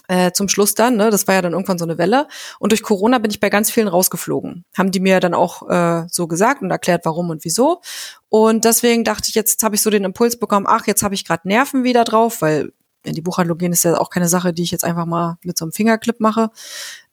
äh, 0.08 0.32
zum 0.32 0.48
Schluss 0.48 0.74
dann, 0.74 0.96
ne, 0.96 1.10
das 1.10 1.26
war 1.26 1.34
ja 1.34 1.42
dann 1.42 1.52
irgendwann 1.52 1.78
so 1.78 1.84
eine 1.84 1.98
Welle. 1.98 2.28
Und 2.58 2.72
durch 2.72 2.82
Corona 2.82 3.18
bin 3.18 3.30
ich 3.30 3.40
bei 3.40 3.50
ganz 3.50 3.70
vielen 3.70 3.88
rausgeflogen. 3.88 4.64
Haben 4.76 4.90
die 4.90 5.00
mir 5.00 5.20
dann 5.20 5.34
auch 5.34 5.68
äh, 5.68 6.06
so 6.08 6.26
gesagt 6.26 6.62
und 6.62 6.70
erklärt, 6.70 7.04
warum 7.04 7.30
und 7.30 7.44
wieso. 7.44 7.80
Und 8.28 8.64
deswegen 8.64 9.04
dachte 9.04 9.28
ich, 9.28 9.34
jetzt 9.34 9.62
habe 9.62 9.74
ich 9.74 9.82
so 9.82 9.90
den 9.90 10.04
Impuls 10.04 10.38
bekommen, 10.38 10.66
ach, 10.68 10.86
jetzt 10.86 11.02
habe 11.02 11.14
ich 11.14 11.24
gerade 11.24 11.46
Nerven 11.48 11.84
wieder 11.84 12.04
drauf, 12.04 12.42
weil 12.42 12.72
in 13.04 13.14
die 13.14 13.20
Buchhandlung 13.20 13.58
gehen 13.58 13.72
ist 13.72 13.84
ja 13.84 13.98
auch 13.98 14.10
keine 14.10 14.28
Sache, 14.28 14.52
die 14.52 14.62
ich 14.62 14.70
jetzt 14.70 14.84
einfach 14.84 15.06
mal 15.06 15.38
mit 15.42 15.58
so 15.58 15.64
einem 15.64 15.72
Fingerclip 15.72 16.20
mache. 16.20 16.50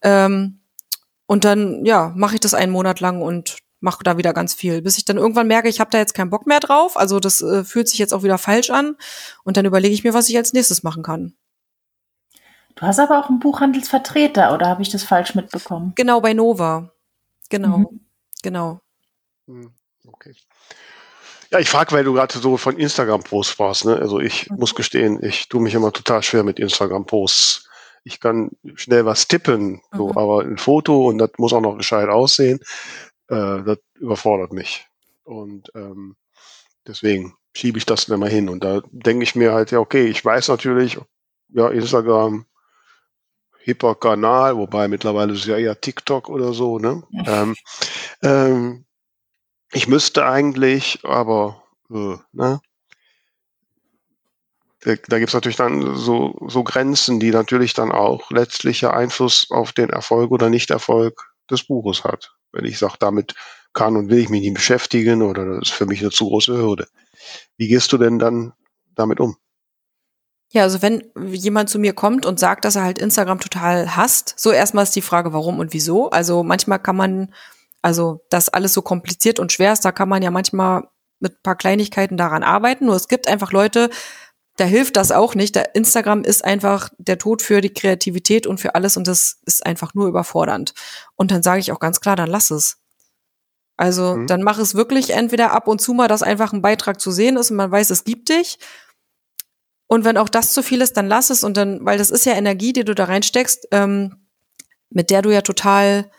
Ähm, 0.01 0.59
und 1.25 1.45
dann, 1.45 1.85
ja, 1.85 2.11
mache 2.15 2.35
ich 2.35 2.41
das 2.41 2.53
einen 2.53 2.71
Monat 2.71 2.99
lang 2.99 3.21
und 3.21 3.57
mache 3.81 4.03
da 4.03 4.17
wieder 4.17 4.33
ganz 4.33 4.53
viel, 4.53 4.81
bis 4.81 4.97
ich 4.97 5.05
dann 5.05 5.17
irgendwann 5.17 5.47
merke, 5.47 5.69
ich 5.69 5.79
habe 5.79 5.89
da 5.89 5.97
jetzt 5.97 6.13
keinen 6.13 6.29
Bock 6.29 6.45
mehr 6.45 6.59
drauf. 6.59 6.97
Also 6.97 7.19
das 7.19 7.41
äh, 7.41 7.63
fühlt 7.63 7.87
sich 7.87 7.99
jetzt 7.99 8.13
auch 8.13 8.23
wieder 8.23 8.37
falsch 8.37 8.69
an. 8.69 8.95
Und 9.43 9.57
dann 9.57 9.65
überlege 9.65 9.93
ich 9.93 10.03
mir, 10.03 10.13
was 10.13 10.29
ich 10.29 10.37
als 10.37 10.53
nächstes 10.53 10.83
machen 10.83 11.03
kann. 11.03 11.33
Du 12.79 12.85
hast 12.85 12.99
aber 12.99 13.19
auch 13.19 13.27
einen 13.27 13.39
Buchhandelsvertreter, 13.39 14.53
oder 14.53 14.67
habe 14.67 14.81
ich 14.81 14.89
das 14.89 15.03
falsch 15.03 15.35
mitbekommen? 15.35 15.91
Genau, 15.95 16.21
bei 16.21 16.33
Nova. 16.33 16.93
Genau, 17.49 17.79
mhm. 17.79 17.99
genau. 18.41 18.79
Hm, 19.47 19.73
okay. 20.07 20.33
Ja, 21.51 21.59
ich 21.59 21.69
frage, 21.69 21.91
weil 21.91 22.05
du 22.05 22.13
gerade 22.13 22.39
so 22.39 22.55
von 22.55 22.77
Instagram-Posts 22.77 23.59
warst. 23.59 23.83
Ne? 23.83 23.97
Also 23.97 24.21
ich 24.21 24.49
mhm. 24.49 24.57
muss 24.59 24.75
gestehen, 24.75 25.21
ich 25.21 25.49
tue 25.49 25.61
mich 25.61 25.73
immer 25.73 25.91
total 25.91 26.23
schwer 26.23 26.43
mit 26.43 26.57
Instagram-Posts. 26.57 27.67
Ich 28.05 28.21
kann 28.21 28.51
schnell 28.75 29.05
was 29.05 29.27
tippen, 29.27 29.81
so, 29.91 30.07
mhm. 30.07 30.17
aber 30.17 30.41
ein 30.43 30.57
Foto 30.57 31.09
und 31.09 31.17
das 31.17 31.31
muss 31.37 31.51
auch 31.51 31.59
noch 31.59 31.75
gescheit 31.75 32.07
aussehen, 32.07 32.59
äh, 33.27 33.61
das 33.61 33.79
überfordert 33.95 34.53
mich. 34.53 34.87
Und 35.25 35.69
ähm, 35.75 36.15
deswegen 36.87 37.35
schiebe 37.53 37.77
ich 37.77 37.85
das 37.85 38.05
dann 38.05 38.21
mal 38.21 38.29
hin. 38.29 38.47
Und 38.47 38.63
da 38.63 38.81
denke 38.91 39.23
ich 39.23 39.35
mir 39.35 39.51
halt, 39.51 39.71
ja, 39.71 39.79
okay, 39.79 40.05
ich 40.05 40.23
weiß 40.23 40.47
natürlich, 40.47 40.97
ja, 41.49 41.67
Instagram 41.67 42.45
hipper 43.59 43.95
Kanal, 43.95 44.57
wobei 44.57 44.87
mittlerweile 44.87 45.33
ist 45.33 45.45
ja 45.45 45.57
eher 45.57 45.79
TikTok 45.79 46.29
oder 46.29 46.53
so, 46.53 46.79
ne? 46.79 47.03
Ähm, 47.25 47.55
ähm, 48.23 48.85
ich 49.71 49.87
müsste 49.87 50.25
eigentlich, 50.25 50.99
aber 51.03 51.63
äh, 51.91 52.15
ne? 52.31 52.61
Da, 54.81 54.95
da 54.95 55.19
gibt 55.19 55.29
es 55.29 55.33
natürlich 55.33 55.57
dann 55.57 55.95
so, 55.97 56.37
so 56.47 56.63
Grenzen, 56.63 57.19
die 57.19 57.31
natürlich 57.31 57.73
dann 57.73 57.91
auch 57.91 58.31
letztlicher 58.31 58.93
Einfluss 58.93 59.51
auf 59.51 59.73
den 59.73 59.89
Erfolg 59.89 60.31
oder 60.31 60.49
Nichterfolg 60.49 61.33
des 61.51 61.65
Buches 61.65 62.05
hat. 62.05 62.33
Wenn 62.53 62.65
ich 62.65 62.79
sage, 62.79 62.95
damit 62.99 63.35
kann 63.73 63.97
und 63.97 64.09
will 64.09 64.19
ich 64.19 64.29
mich 64.29 64.41
nicht 64.41 64.53
beschäftigen 64.53 65.21
oder 65.21 65.45
das 65.45 65.69
ist 65.69 65.73
für 65.73 65.85
mich 65.85 65.99
eine 65.99 66.11
zu 66.11 66.27
große 66.27 66.57
Hürde. 66.57 66.87
Wie 67.57 67.67
gehst 67.67 67.91
du 67.91 67.97
denn 67.97 68.19
dann 68.19 68.53
damit 68.95 69.19
um? 69.19 69.35
Ja, 70.51 70.63
also 70.63 70.81
wenn 70.81 71.03
jemand 71.31 71.69
zu 71.69 71.77
mir 71.77 71.93
kommt 71.93 72.25
und 72.25 72.39
sagt, 72.39 72.65
dass 72.65 72.75
er 72.75 72.83
halt 72.83 72.97
Instagram 72.97 73.39
total 73.39 73.95
hasst, 73.95 74.33
so 74.35 74.51
erstmal 74.51 74.83
ist 74.83 74.95
die 74.95 75.03
Frage, 75.03 75.31
warum 75.31 75.59
und 75.59 75.73
wieso. 75.73 76.09
Also 76.09 76.43
manchmal 76.43 76.79
kann 76.79 76.95
man, 76.95 77.33
also 77.83 78.25
das 78.29 78.49
alles 78.49 78.73
so 78.73 78.81
kompliziert 78.81 79.39
und 79.39 79.51
schwer 79.51 79.73
ist, 79.73 79.85
da 79.85 79.91
kann 79.91 80.09
man 80.09 80.23
ja 80.23 80.31
manchmal 80.31 80.87
mit 81.19 81.43
paar 81.43 81.55
Kleinigkeiten 81.55 82.17
daran 82.17 82.41
arbeiten. 82.41 82.85
Nur 82.85 82.95
es 82.95 83.07
gibt 83.07 83.27
einfach 83.27 83.51
Leute, 83.51 83.91
da 84.55 84.65
hilft 84.65 84.97
das 84.97 85.11
auch 85.11 85.35
nicht. 85.35 85.55
Da 85.55 85.61
Instagram 85.61 86.23
ist 86.23 86.43
einfach 86.43 86.89
der 86.97 87.19
Tod 87.19 87.43
für 87.43 87.61
die 87.61 87.73
Kreativität 87.73 88.47
und 88.47 88.59
für 88.59 88.73
alles 88.73 88.97
und 88.97 89.07
das 89.07 89.39
ist 89.45 89.65
einfach 89.65 89.93
nur 89.93 90.07
überfordernd. 90.07 90.73
Und 91.15 91.29
dann 91.31 91.43
sage 91.43 91.59
ich 91.59 91.71
auch 91.71 91.79
ganz 91.79 92.01
klar, 92.01 92.15
dann 92.15 92.29
lass 92.29 92.49
es. 92.49 92.77
Also 93.77 94.15
mhm. 94.15 94.27
dann 94.27 94.41
mach 94.41 94.57
es 94.57 94.73
wirklich 94.73 95.11
entweder 95.11 95.51
ab 95.51 95.67
und 95.67 95.79
zu 95.79 95.93
mal, 95.93 96.07
dass 96.07 96.23
einfach 96.23 96.53
ein 96.53 96.63
Beitrag 96.63 96.99
zu 96.99 97.11
sehen 97.11 97.37
ist 97.37 97.51
und 97.51 97.57
man 97.57 97.71
weiß, 97.71 97.91
es 97.91 98.03
gibt 98.03 98.29
dich 98.29 98.57
und 99.89 100.05
wenn 100.05 100.17
auch 100.17 100.29
das 100.29 100.53
zu 100.53 100.61
viel 100.61 100.81
ist, 100.81 100.97
dann 100.97 101.07
lass 101.07 101.31
es 101.31 101.43
und 101.43 101.57
dann, 101.57 101.83
weil 101.83 101.97
das 101.97 102.11
ist 102.11 102.25
ja 102.25 102.33
Energie, 102.33 102.73
die 102.73 102.85
du 102.85 102.93
da 102.93 103.05
reinsteckst, 103.05 103.69
ähm, 103.71 104.27
mit 104.91 105.09
der 105.09 105.23
du 105.23 105.31
ja 105.31 105.41
total 105.41 106.11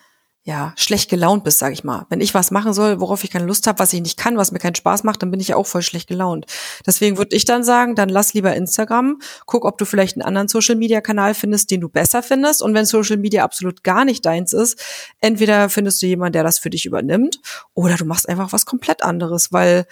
ja 0.43 0.73
schlecht 0.77 1.09
gelaunt 1.09 1.45
bist, 1.45 1.61
sag 1.61 1.73
ich 1.73 1.85
mal. 1.85 2.05
Wenn 2.09 2.21
ich 2.21 2.35
was 2.35 2.51
machen 2.51 2.73
soll, 2.73 3.01
worauf 3.01 3.23
ich 3.23 3.31
keine 3.31 3.45
Lust 3.45 3.69
habe, 3.69 3.79
was 3.79 3.93
ich 3.93 4.01
nicht 4.01 4.19
kann, 4.19 4.37
was 4.37 4.51
mir 4.51 4.59
keinen 4.59 4.75
Spaß 4.75 5.05
macht, 5.05 5.23
dann 5.23 5.31
bin 5.31 5.39
ich 5.39 5.49
ja 5.49 5.57
auch 5.57 5.69
voll 5.69 5.83
schlecht 5.83 6.09
gelaunt. 6.09 6.47
Deswegen 6.85 7.17
würde 7.17 7.37
ich 7.37 7.45
dann 7.45 7.63
sagen, 7.63 7.95
dann 7.95 8.09
lass 8.09 8.35
lieber 8.35 8.57
Instagram, 8.57 9.21
guck, 9.47 9.65
ob 9.65 9.79
du 9.79 9.85
vielleicht 9.85 10.17
einen 10.17 10.27
anderen 10.27 10.49
Social 10.49 10.75
Media 10.75 11.01
Kanal 11.01 11.35
findest, 11.35 11.71
den 11.71 11.81
du 11.81 11.89
besser 11.89 12.25
findest. 12.25 12.63
Und 12.63 12.75
wenn 12.75 12.87
Social 12.87 13.19
Media 13.19 13.45
absolut 13.45 13.85
gar 13.85 14.05
nicht 14.05 14.27
deins 14.27 14.53
ist, 14.53 14.83
entweder 15.21 15.69
findest 15.69 16.03
du 16.03 16.07
jemanden, 16.07 16.33
der 16.33 16.43
das 16.43 16.59
für 16.59 16.71
dich 16.71 16.87
übernimmt, 16.87 17.39
oder 17.75 17.95
du 17.97 18.05
machst 18.05 18.29
einfach 18.29 18.53
was 18.53 18.67
komplett 18.67 19.05
anderes, 19.05 19.53
weil 19.53 19.87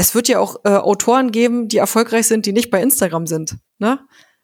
es 0.00 0.14
wird 0.14 0.28
ja 0.28 0.38
auch 0.38 0.56
äh, 0.64 0.70
Autoren 0.70 1.30
geben, 1.30 1.68
die 1.68 1.76
erfolgreich 1.76 2.26
sind, 2.26 2.46
die 2.46 2.52
nicht 2.52 2.70
bei 2.70 2.82
Instagram 2.82 3.26
sind. 3.26 3.58
Ne? 3.78 4.00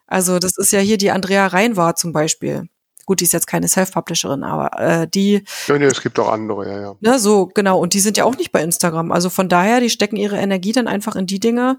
Also 0.06 0.38
das 0.38 0.58
ist 0.58 0.70
ja 0.70 0.80
hier 0.80 0.98
die 0.98 1.10
Andrea 1.10 1.46
Reinwart 1.46 1.98
zum 1.98 2.12
Beispiel. 2.12 2.68
Gut, 3.06 3.20
die 3.20 3.24
ist 3.24 3.32
jetzt 3.32 3.46
keine 3.46 3.66
Self-Publisherin, 3.66 4.42
aber 4.42 4.78
äh, 4.78 5.08
die. 5.08 5.44
Ja, 5.68 5.78
nee, 5.78 5.84
es 5.86 6.02
gibt 6.02 6.18
auch 6.18 6.28
andere, 6.28 6.68
ja, 6.68 6.80
ja. 6.80 6.94
Ne, 7.00 7.18
so, 7.18 7.46
genau. 7.46 7.78
Und 7.78 7.94
die 7.94 8.00
sind 8.00 8.16
ja 8.16 8.24
auch 8.24 8.36
nicht 8.36 8.52
bei 8.52 8.60
Instagram. 8.62 9.12
Also 9.12 9.30
von 9.30 9.48
daher, 9.48 9.80
die 9.80 9.90
stecken 9.90 10.16
ihre 10.16 10.36
Energie 10.36 10.72
dann 10.72 10.88
einfach 10.88 11.16
in 11.16 11.26
die 11.26 11.40
Dinge, 11.40 11.78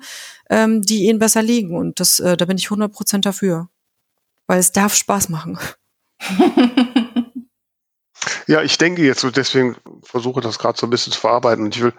ähm, 0.50 0.82
die 0.82 1.04
ihnen 1.04 1.20
besser 1.20 1.44
liegen. 1.44 1.76
Und 1.76 2.00
das, 2.00 2.20
äh, 2.20 2.38
da 2.38 2.46
bin 2.46 2.58
ich 2.58 2.70
100% 2.70 3.22
dafür. 3.22 3.68
Weil 4.48 4.60
es 4.60 4.72
darf 4.72 4.96
Spaß 4.96 5.30
machen. 5.30 5.60
ja, 8.48 8.64
ich 8.64 8.78
denke 8.78 9.04
jetzt 9.04 9.28
deswegen 9.36 9.76
versuche 10.02 10.40
das 10.40 10.58
gerade 10.58 10.80
so 10.80 10.88
ein 10.88 10.90
bisschen 10.90 11.12
zu 11.12 11.20
verarbeiten. 11.20 11.66
Und 11.66 11.76
ich 11.76 11.84
will 11.84 11.94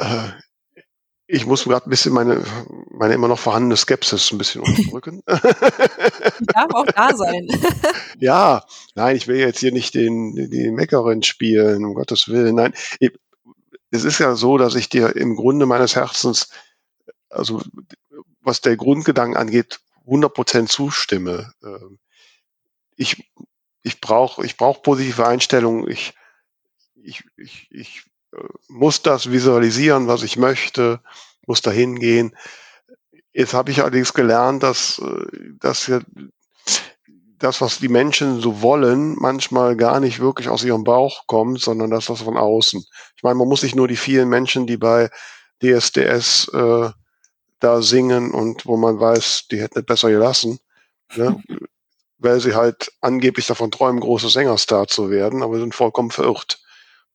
äh, 0.00 0.32
ich 1.32 1.46
muss 1.46 1.64
gerade 1.64 1.86
ein 1.86 1.90
bisschen 1.90 2.12
meine, 2.12 2.44
meine 2.90 3.14
immer 3.14 3.28
noch 3.28 3.38
vorhandene 3.38 3.76
Skepsis 3.76 4.32
ein 4.32 4.38
bisschen 4.38 4.62
unterdrücken. 4.62 5.22
Die 5.28 6.46
darf 6.46 6.74
auch 6.74 6.86
da 6.86 7.14
sein. 7.14 7.46
ja, 8.18 8.64
nein, 8.96 9.14
ich 9.14 9.28
will 9.28 9.36
jetzt 9.36 9.60
hier 9.60 9.72
nicht 9.72 9.94
den, 9.94 10.34
die 10.34 10.70
Meckerin 10.72 11.22
spielen, 11.22 11.84
um 11.84 11.94
Gottes 11.94 12.28
Willen. 12.28 12.56
Nein, 12.56 12.74
es 13.92 14.04
ist 14.04 14.18
ja 14.18 14.34
so, 14.34 14.58
dass 14.58 14.74
ich 14.74 14.88
dir 14.88 15.14
im 15.14 15.36
Grunde 15.36 15.66
meines 15.66 15.94
Herzens, 15.94 16.50
also 17.28 17.62
was 18.40 18.60
der 18.60 18.76
Grundgedanken 18.76 19.36
angeht, 19.36 19.80
100% 20.06 20.66
zustimme. 20.66 21.52
Ähm, 21.62 22.00
ich, 22.96 23.30
ich 23.82 24.00
brauche 24.00 24.44
ich 24.44 24.56
brauch 24.56 24.82
positive 24.82 25.26
Einstellungen. 25.26 25.88
Ich, 25.88 26.12
ich, 26.96 27.22
ich, 27.36 27.68
ich 27.70 28.09
muss 28.68 29.02
das 29.02 29.30
visualisieren, 29.30 30.06
was 30.06 30.22
ich 30.22 30.36
möchte, 30.36 31.00
muss 31.46 31.62
dahin 31.62 31.98
gehen. 31.98 32.36
Jetzt 33.32 33.54
habe 33.54 33.70
ich 33.70 33.80
allerdings 33.80 34.12
gelernt, 34.12 34.62
dass, 34.62 34.98
äh, 34.98 35.26
dass 35.58 35.88
wir 35.88 36.02
das, 37.38 37.60
was 37.60 37.78
die 37.78 37.88
Menschen 37.88 38.40
so 38.40 38.60
wollen, 38.60 39.16
manchmal 39.18 39.74
gar 39.76 39.98
nicht 39.98 40.20
wirklich 40.20 40.48
aus 40.48 40.62
ihrem 40.62 40.84
Bauch 40.84 41.26
kommt, 41.26 41.60
sondern 41.60 41.90
das 41.90 42.10
was 42.10 42.22
von 42.22 42.36
außen. 42.36 42.84
Ich 43.16 43.22
meine, 43.22 43.36
man 43.36 43.48
muss 43.48 43.62
sich 43.62 43.74
nur 43.74 43.88
die 43.88 43.96
vielen 43.96 44.28
Menschen, 44.28 44.66
die 44.66 44.76
bei 44.76 45.10
DSDS 45.62 46.48
äh, 46.52 46.90
da 47.60 47.82
singen 47.82 48.32
und 48.32 48.66
wo 48.66 48.76
man 48.76 49.00
weiß, 49.00 49.48
die 49.50 49.60
hätten 49.60 49.78
es 49.78 49.86
besser 49.86 50.10
gelassen, 50.10 50.60
ne? 51.16 51.42
weil 52.18 52.40
sie 52.40 52.54
halt 52.54 52.92
angeblich 53.00 53.46
davon 53.46 53.70
träumen, 53.70 54.00
große 54.00 54.28
Sängerstar 54.28 54.86
zu 54.86 55.10
werden, 55.10 55.42
aber 55.42 55.58
sind 55.58 55.74
vollkommen 55.74 56.10
verirrt. 56.10 56.60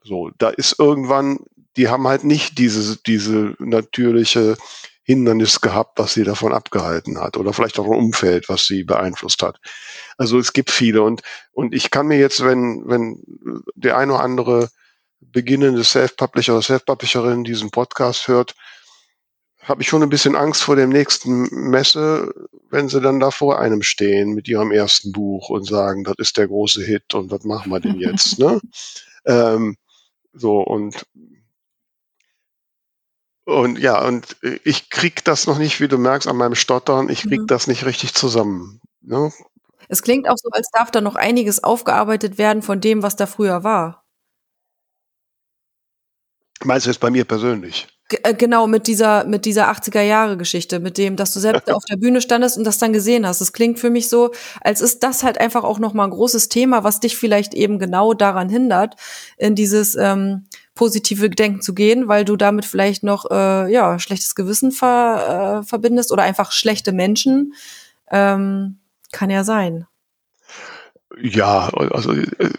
So, 0.05 0.29
da 0.37 0.49
ist 0.49 0.79
irgendwann, 0.79 1.39
die 1.77 1.89
haben 1.89 2.07
halt 2.07 2.23
nicht 2.23 2.57
diese, 2.57 2.97
diese 2.97 3.55
natürliche 3.59 4.55
Hindernis 5.03 5.61
gehabt, 5.61 5.99
was 5.99 6.13
sie 6.13 6.23
davon 6.23 6.53
abgehalten 6.53 7.19
hat 7.19 7.37
oder 7.37 7.53
vielleicht 7.53 7.77
auch 7.79 7.85
ein 7.85 7.97
Umfeld, 7.97 8.49
was 8.49 8.65
sie 8.65 8.83
beeinflusst 8.83 9.43
hat. 9.43 9.59
Also 10.17 10.39
es 10.39 10.53
gibt 10.53 10.71
viele 10.71 11.03
und, 11.03 11.21
und 11.51 11.75
ich 11.75 11.91
kann 11.91 12.07
mir 12.07 12.17
jetzt, 12.17 12.43
wenn, 12.43 12.83
wenn 12.85 13.21
der 13.75 13.97
eine 13.97 14.13
oder 14.13 14.23
andere 14.23 14.69
beginnende 15.19 15.83
Self-Publisher 15.83 16.53
oder 16.53 16.61
Self-Publisherin 16.61 17.43
diesen 17.43 17.71
Podcast 17.71 18.27
hört, 18.27 18.55
habe 19.61 19.81
ich 19.81 19.87
schon 19.87 20.03
ein 20.03 20.09
bisschen 20.09 20.35
Angst 20.35 20.63
vor 20.63 20.75
dem 20.75 20.89
nächsten 20.89 21.49
Messe, 21.69 22.31
wenn 22.69 22.89
sie 22.89 23.01
dann 23.01 23.19
da 23.19 23.31
vor 23.31 23.59
einem 23.59 23.81
stehen 23.81 24.33
mit 24.33 24.47
ihrem 24.47 24.71
ersten 24.71 25.11
Buch 25.11 25.49
und 25.49 25.65
sagen, 25.65 26.03
das 26.03 26.15
ist 26.17 26.37
der 26.37 26.47
große 26.47 26.83
Hit 26.83 27.13
und 27.13 27.31
was 27.31 27.43
machen 27.43 27.71
wir 27.71 27.79
denn 27.79 27.99
jetzt? 27.99 28.37
ne? 28.39 28.59
Ähm, 29.25 29.77
so 30.35 30.59
und 30.61 31.05
und 33.45 33.77
ja, 33.77 34.03
und 34.03 34.37
ich 34.63 34.89
krieg 34.89 35.23
das 35.23 35.45
noch 35.45 35.59
nicht, 35.59 35.79
wie 35.79 35.87
du 35.87 35.99
merkst, 35.99 36.27
an 36.27 36.35
meinem 36.35 36.55
Stottern, 36.55 37.09
ich 37.09 37.21
krieg 37.21 37.41
mhm. 37.41 37.47
das 37.47 37.67
nicht 37.67 37.85
richtig 37.85 38.15
zusammen. 38.15 38.81
ne? 39.01 39.31
Es 39.87 40.01
klingt 40.01 40.27
auch 40.27 40.37
so, 40.37 40.49
als 40.49 40.69
darf 40.71 40.89
da 40.89 40.99
noch 40.99 41.15
einiges 41.15 41.63
aufgearbeitet 41.63 42.39
werden 42.39 42.63
von 42.63 42.81
dem, 42.81 43.03
was 43.03 43.15
da 43.15 43.27
früher 43.27 43.63
war. 43.63 44.04
Meinst 46.63 46.85
du 46.85 46.89
jetzt 46.89 46.99
bei 46.99 47.09
mir 47.09 47.25
persönlich? 47.25 47.87
G 48.07 48.17
äh, 48.23 48.35
genau, 48.35 48.67
mit 48.67 48.85
dieser, 48.87 49.25
mit 49.25 49.45
dieser 49.45 49.71
80er-Jahre-Geschichte, 49.71 50.79
mit 50.79 50.97
dem, 50.97 51.15
dass 51.15 51.33
du 51.33 51.39
selbst 51.39 51.71
auf 51.71 51.83
der 51.85 51.97
Bühne 51.97 52.21
standest 52.21 52.57
und 52.57 52.63
das 52.63 52.77
dann 52.77 52.93
gesehen 52.93 53.25
hast. 53.25 53.41
Es 53.41 53.51
klingt 53.51 53.79
für 53.79 53.89
mich 53.89 54.09
so, 54.09 54.31
als 54.61 54.81
ist 54.81 55.01
das 55.01 55.23
halt 55.23 55.39
einfach 55.39 55.63
auch 55.63 55.79
nochmal 55.79 56.07
ein 56.07 56.11
großes 56.11 56.49
Thema, 56.49 56.83
was 56.83 56.99
dich 56.99 57.17
vielleicht 57.17 57.55
eben 57.55 57.79
genau 57.79 58.13
daran 58.13 58.47
hindert, 58.47 58.95
in 59.37 59.55
dieses 59.55 59.95
ähm, 59.95 60.45
positive 60.75 61.31
Denken 61.31 61.61
zu 61.61 61.73
gehen, 61.73 62.07
weil 62.07 62.25
du 62.25 62.35
damit 62.35 62.65
vielleicht 62.65 63.03
noch 63.03 63.25
äh, 63.31 63.71
ja 63.71 63.97
schlechtes 63.97 64.35
Gewissen 64.35 64.71
ver, 64.71 65.61
äh, 65.61 65.67
verbindest 65.67 66.11
oder 66.11 66.23
einfach 66.23 66.51
schlechte 66.51 66.91
Menschen. 66.91 67.53
Ähm, 68.11 68.77
kann 69.11 69.31
ja 69.31 69.43
sein. 69.43 69.87
Ja, 71.19 71.69
also 71.69 72.11
äh, 72.11 72.51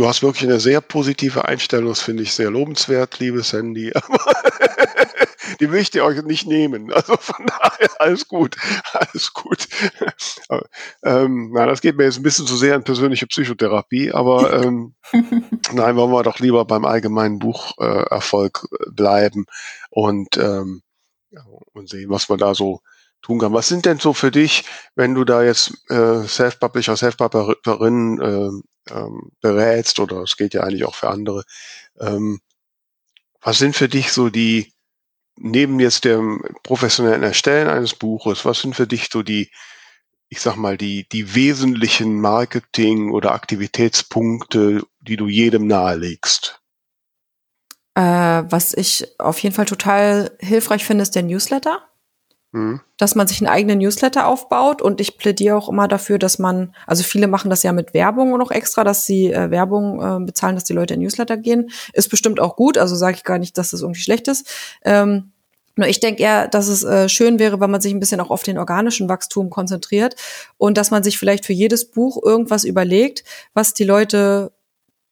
du 0.00 0.08
hast 0.08 0.22
wirklich 0.22 0.44
eine 0.44 0.60
sehr 0.60 0.80
positive 0.80 1.44
Einstellung, 1.44 1.90
das 1.90 2.00
finde 2.00 2.22
ich 2.22 2.32
sehr 2.32 2.50
lobenswert, 2.50 3.18
liebes 3.18 3.52
Handy. 3.52 3.92
die 5.60 5.70
will 5.70 5.80
ich 5.80 5.90
dir 5.90 6.06
euch 6.06 6.22
nicht 6.22 6.46
nehmen. 6.46 6.90
Also 6.90 7.18
von 7.18 7.44
daher 7.44 7.90
alles 7.98 8.26
gut, 8.26 8.56
alles 8.94 9.34
gut. 9.34 9.68
ähm, 11.04 11.50
na, 11.52 11.66
das 11.66 11.82
geht 11.82 11.98
mir 11.98 12.04
jetzt 12.04 12.16
ein 12.16 12.22
bisschen 12.22 12.46
zu 12.46 12.56
sehr 12.56 12.76
in 12.76 12.82
persönliche 12.82 13.26
Psychotherapie, 13.26 14.10
aber 14.10 14.62
ähm, 14.62 14.94
nein, 15.72 15.96
wollen 15.96 16.12
wir 16.12 16.22
doch 16.22 16.38
lieber 16.38 16.64
beim 16.64 16.86
allgemeinen 16.86 17.38
Bucherfolg 17.38 18.68
äh, 18.72 18.90
bleiben 18.92 19.44
und, 19.90 20.38
ähm, 20.38 20.80
und 21.74 21.90
sehen, 21.90 22.08
was 22.08 22.30
wir 22.30 22.38
da 22.38 22.54
so 22.54 22.80
tun 23.20 23.38
kann. 23.38 23.52
Was 23.52 23.68
sind 23.68 23.84
denn 23.84 23.98
so 23.98 24.14
für 24.14 24.30
dich, 24.30 24.64
wenn 24.94 25.14
du 25.14 25.24
da 25.24 25.42
jetzt 25.42 25.74
äh, 25.90 26.22
Self-Publisher, 26.22 26.96
Self-Publisherin 26.96 28.18
äh, 28.18 28.69
ähm, 28.88 29.32
berätst, 29.40 30.00
oder 30.00 30.22
es 30.22 30.36
geht 30.36 30.54
ja 30.54 30.62
eigentlich 30.62 30.84
auch 30.84 30.94
für 30.94 31.10
andere, 31.10 31.44
ähm, 31.98 32.40
was 33.40 33.58
sind 33.58 33.74
für 33.74 33.88
dich 33.88 34.12
so 34.12 34.28
die, 34.28 34.72
neben 35.36 35.80
jetzt 35.80 36.04
dem 36.04 36.42
professionellen 36.62 37.22
Erstellen 37.22 37.68
eines 37.68 37.94
Buches, 37.94 38.44
was 38.44 38.60
sind 38.60 38.76
für 38.76 38.86
dich 38.86 39.08
so 39.10 39.22
die, 39.22 39.50
ich 40.28 40.40
sag 40.40 40.56
mal, 40.56 40.76
die, 40.76 41.08
die 41.08 41.34
wesentlichen 41.34 42.20
Marketing- 42.20 43.10
oder 43.10 43.32
Aktivitätspunkte, 43.32 44.82
die 45.00 45.16
du 45.16 45.26
jedem 45.26 45.66
nahelegst? 45.66 46.60
Äh, 47.94 48.02
was 48.02 48.72
ich 48.74 49.18
auf 49.18 49.38
jeden 49.40 49.54
Fall 49.54 49.66
total 49.66 50.36
hilfreich 50.38 50.84
finde, 50.84 51.02
ist 51.02 51.16
der 51.16 51.24
Newsletter. 51.24 51.89
Mhm. 52.52 52.80
Dass 52.96 53.14
man 53.14 53.28
sich 53.28 53.40
einen 53.40 53.48
eigenen 53.48 53.78
Newsletter 53.78 54.26
aufbaut 54.26 54.82
und 54.82 55.00
ich 55.00 55.18
plädiere 55.18 55.56
auch 55.56 55.68
immer 55.68 55.86
dafür, 55.86 56.18
dass 56.18 56.38
man, 56.38 56.74
also 56.86 57.04
viele 57.04 57.28
machen 57.28 57.48
das 57.48 57.62
ja 57.62 57.72
mit 57.72 57.94
Werbung 57.94 58.36
noch 58.36 58.50
extra, 58.50 58.82
dass 58.82 59.06
sie 59.06 59.32
äh, 59.32 59.50
Werbung 59.50 60.02
äh, 60.02 60.24
bezahlen, 60.24 60.56
dass 60.56 60.64
die 60.64 60.72
Leute 60.72 60.94
in 60.94 61.00
Newsletter 61.00 61.36
gehen. 61.36 61.70
Ist 61.92 62.10
bestimmt 62.10 62.40
auch 62.40 62.56
gut, 62.56 62.76
also 62.76 62.96
sage 62.96 63.16
ich 63.16 63.24
gar 63.24 63.38
nicht, 63.38 63.56
dass 63.56 63.70
das 63.70 63.82
irgendwie 63.82 64.00
schlecht 64.00 64.26
ist. 64.26 64.48
Ähm, 64.84 65.32
nur 65.76 65.86
ich 65.86 66.00
denke 66.00 66.22
eher, 66.22 66.48
dass 66.48 66.66
es 66.66 66.82
äh, 66.82 67.08
schön 67.08 67.38
wäre, 67.38 67.60
wenn 67.60 67.70
man 67.70 67.80
sich 67.80 67.94
ein 67.94 68.00
bisschen 68.00 68.20
auch 68.20 68.30
auf 68.30 68.42
den 68.42 68.58
organischen 68.58 69.08
Wachstum 69.08 69.48
konzentriert 69.48 70.16
und 70.58 70.76
dass 70.76 70.90
man 70.90 71.04
sich 71.04 71.18
vielleicht 71.18 71.46
für 71.46 71.52
jedes 71.52 71.90
Buch 71.90 72.20
irgendwas 72.22 72.64
überlegt, 72.64 73.24
was 73.54 73.74
die 73.74 73.84
Leute 73.84 74.52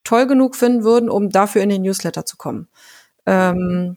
toll 0.02 0.26
genug 0.26 0.56
finden 0.56 0.82
würden, 0.82 1.08
um 1.08 1.30
dafür 1.30 1.62
in 1.62 1.68
den 1.68 1.82
Newsletter 1.82 2.26
zu 2.26 2.36
kommen. 2.36 2.68
Ähm, 3.26 3.96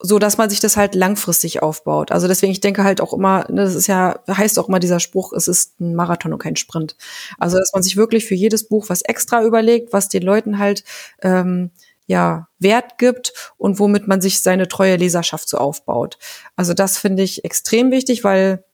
so 0.00 0.18
dass 0.18 0.38
man 0.38 0.48
sich 0.48 0.60
das 0.60 0.76
halt 0.76 0.94
langfristig 0.94 1.62
aufbaut. 1.62 2.12
Also 2.12 2.28
deswegen, 2.28 2.52
ich 2.52 2.60
denke 2.60 2.84
halt 2.84 3.00
auch 3.00 3.12
immer, 3.12 3.46
ne, 3.50 3.62
das 3.64 3.74
ist 3.74 3.88
ja, 3.88 4.20
heißt 4.28 4.58
auch 4.58 4.68
immer 4.68 4.78
dieser 4.78 5.00
Spruch, 5.00 5.32
es 5.32 5.48
ist 5.48 5.80
ein 5.80 5.94
Marathon 5.94 6.32
und 6.32 6.38
kein 6.38 6.56
Sprint. 6.56 6.96
Also 7.38 7.58
dass 7.58 7.72
man 7.72 7.82
sich 7.82 7.96
wirklich 7.96 8.24
für 8.24 8.34
jedes 8.34 8.68
Buch 8.68 8.88
was 8.88 9.02
extra 9.02 9.42
überlegt, 9.42 9.92
was 9.92 10.08
den 10.08 10.22
Leuten 10.22 10.58
halt 10.58 10.84
ähm, 11.22 11.70
ja 12.06 12.48
Wert 12.58 12.98
gibt 12.98 13.32
und 13.56 13.78
womit 13.80 14.06
man 14.06 14.20
sich 14.20 14.40
seine 14.40 14.68
treue 14.68 14.96
Leserschaft 14.96 15.48
so 15.48 15.58
aufbaut. 15.58 16.18
Also 16.54 16.74
das 16.74 16.96
finde 16.96 17.24
ich 17.24 17.44
extrem 17.44 17.90
wichtig, 17.90 18.22
weil 18.22 18.64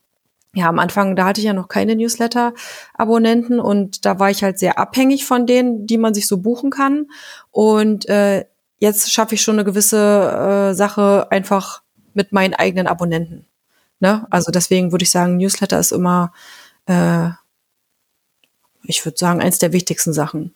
ja, 0.54 0.68
am 0.68 0.78
Anfang, 0.78 1.16
da 1.16 1.26
hatte 1.26 1.40
ich 1.40 1.46
ja 1.46 1.52
noch 1.52 1.68
keine 1.68 1.96
Newsletter-Abonnenten 1.96 3.58
und 3.58 4.06
da 4.06 4.20
war 4.20 4.30
ich 4.30 4.44
halt 4.44 4.58
sehr 4.58 4.78
abhängig 4.78 5.26
von 5.26 5.46
denen, 5.46 5.86
die 5.86 5.98
man 5.98 6.14
sich 6.14 6.28
so 6.28 6.38
buchen 6.38 6.70
kann. 6.70 7.08
Und 7.50 8.08
äh, 8.08 8.44
jetzt 8.78 9.12
schaffe 9.12 9.34
ich 9.34 9.42
schon 9.42 9.56
eine 9.56 9.64
gewisse 9.64 10.70
äh, 10.70 10.74
Sache 10.74 11.28
einfach 11.30 11.82
mit 12.12 12.32
meinen 12.32 12.54
eigenen 12.54 12.86
Abonnenten. 12.86 13.46
Ne? 14.00 14.26
Also 14.30 14.50
deswegen 14.50 14.92
würde 14.92 15.04
ich 15.04 15.10
sagen, 15.10 15.36
Newsletter 15.36 15.78
ist 15.78 15.92
immer, 15.92 16.32
äh, 16.86 17.30
ich 18.82 19.04
würde 19.04 19.18
sagen, 19.18 19.40
eins 19.40 19.58
der 19.58 19.72
wichtigsten 19.72 20.12
Sachen. 20.12 20.54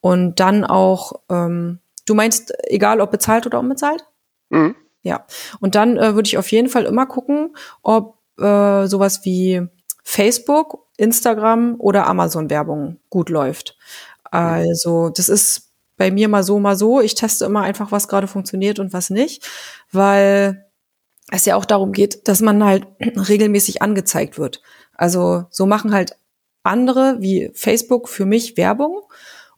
Und 0.00 0.40
dann 0.40 0.64
auch, 0.64 1.20
ähm, 1.28 1.80
du 2.06 2.14
meinst, 2.14 2.52
egal 2.64 3.00
ob 3.00 3.10
bezahlt 3.10 3.46
oder 3.46 3.58
unbezahlt? 3.58 4.04
Mhm. 4.50 4.74
Ja. 5.02 5.26
Und 5.60 5.74
dann 5.74 5.96
äh, 5.96 6.14
würde 6.14 6.26
ich 6.26 6.38
auf 6.38 6.50
jeden 6.50 6.68
Fall 6.68 6.84
immer 6.84 7.06
gucken, 7.06 7.56
ob 7.82 8.18
äh, 8.38 8.86
sowas 8.86 9.24
wie 9.24 9.66
Facebook, 10.02 10.86
Instagram 10.96 11.76
oder 11.78 12.06
Amazon-Werbung 12.06 12.98
gut 13.10 13.28
läuft. 13.28 13.76
Also 14.30 15.10
das 15.10 15.28
ist 15.28 15.67
bei 15.98 16.10
mir 16.10 16.28
mal 16.28 16.42
so, 16.42 16.58
mal 16.58 16.76
so. 16.76 17.00
Ich 17.00 17.14
teste 17.14 17.44
immer 17.44 17.62
einfach, 17.62 17.92
was 17.92 18.08
gerade 18.08 18.26
funktioniert 18.26 18.78
und 18.78 18.92
was 18.94 19.10
nicht, 19.10 19.46
weil 19.92 20.64
es 21.30 21.44
ja 21.44 21.56
auch 21.56 21.66
darum 21.66 21.92
geht, 21.92 22.26
dass 22.26 22.40
man 22.40 22.64
halt 22.64 22.86
regelmäßig 23.00 23.82
angezeigt 23.82 24.38
wird. 24.38 24.62
Also 24.94 25.44
so 25.50 25.66
machen 25.66 25.92
halt 25.92 26.16
andere 26.62 27.16
wie 27.20 27.50
Facebook 27.54 28.08
für 28.08 28.24
mich 28.24 28.56
Werbung 28.56 29.02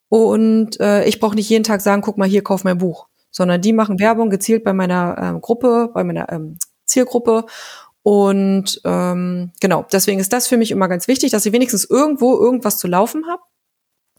und 0.09 0.80
äh, 0.80 1.05
ich 1.05 1.20
brauche 1.20 1.34
nicht 1.34 1.49
jeden 1.49 1.64
Tag 1.64 1.80
sagen, 1.80 2.03
guck 2.03 2.18
mal 2.18 2.28
hier, 2.28 2.43
kauf 2.43 2.64
mein 2.64 2.78
Buch, 2.78 3.07
sondern 3.30 3.61
die 3.61 3.72
machen 3.72 4.01
Werbung 4.01 4.30
gezielt 4.30 4.64
bei 4.64 4.72
meiner 4.72 5.16
ähm, 5.20 5.41
Gruppe, 5.41 5.91
bei 5.95 6.05
meiner 6.05 6.30
ähm, 6.32 6.59
Zielgruppe 6.84 7.47
und 8.03 8.80
ähm, 8.84 9.53
genau, 9.61 9.86
deswegen 9.93 10.20
ist 10.20 10.32
das 10.32 10.47
für 10.47 10.57
mich 10.57 10.70
immer 10.70 10.88
ganz 10.88 11.07
wichtig, 11.07 11.30
dass 11.30 11.47
ich 11.47 11.53
wenigstens 11.53 11.84
irgendwo 11.84 12.38
irgendwas 12.38 12.78
zu 12.78 12.86
laufen 12.88 13.26
habe 13.28 13.43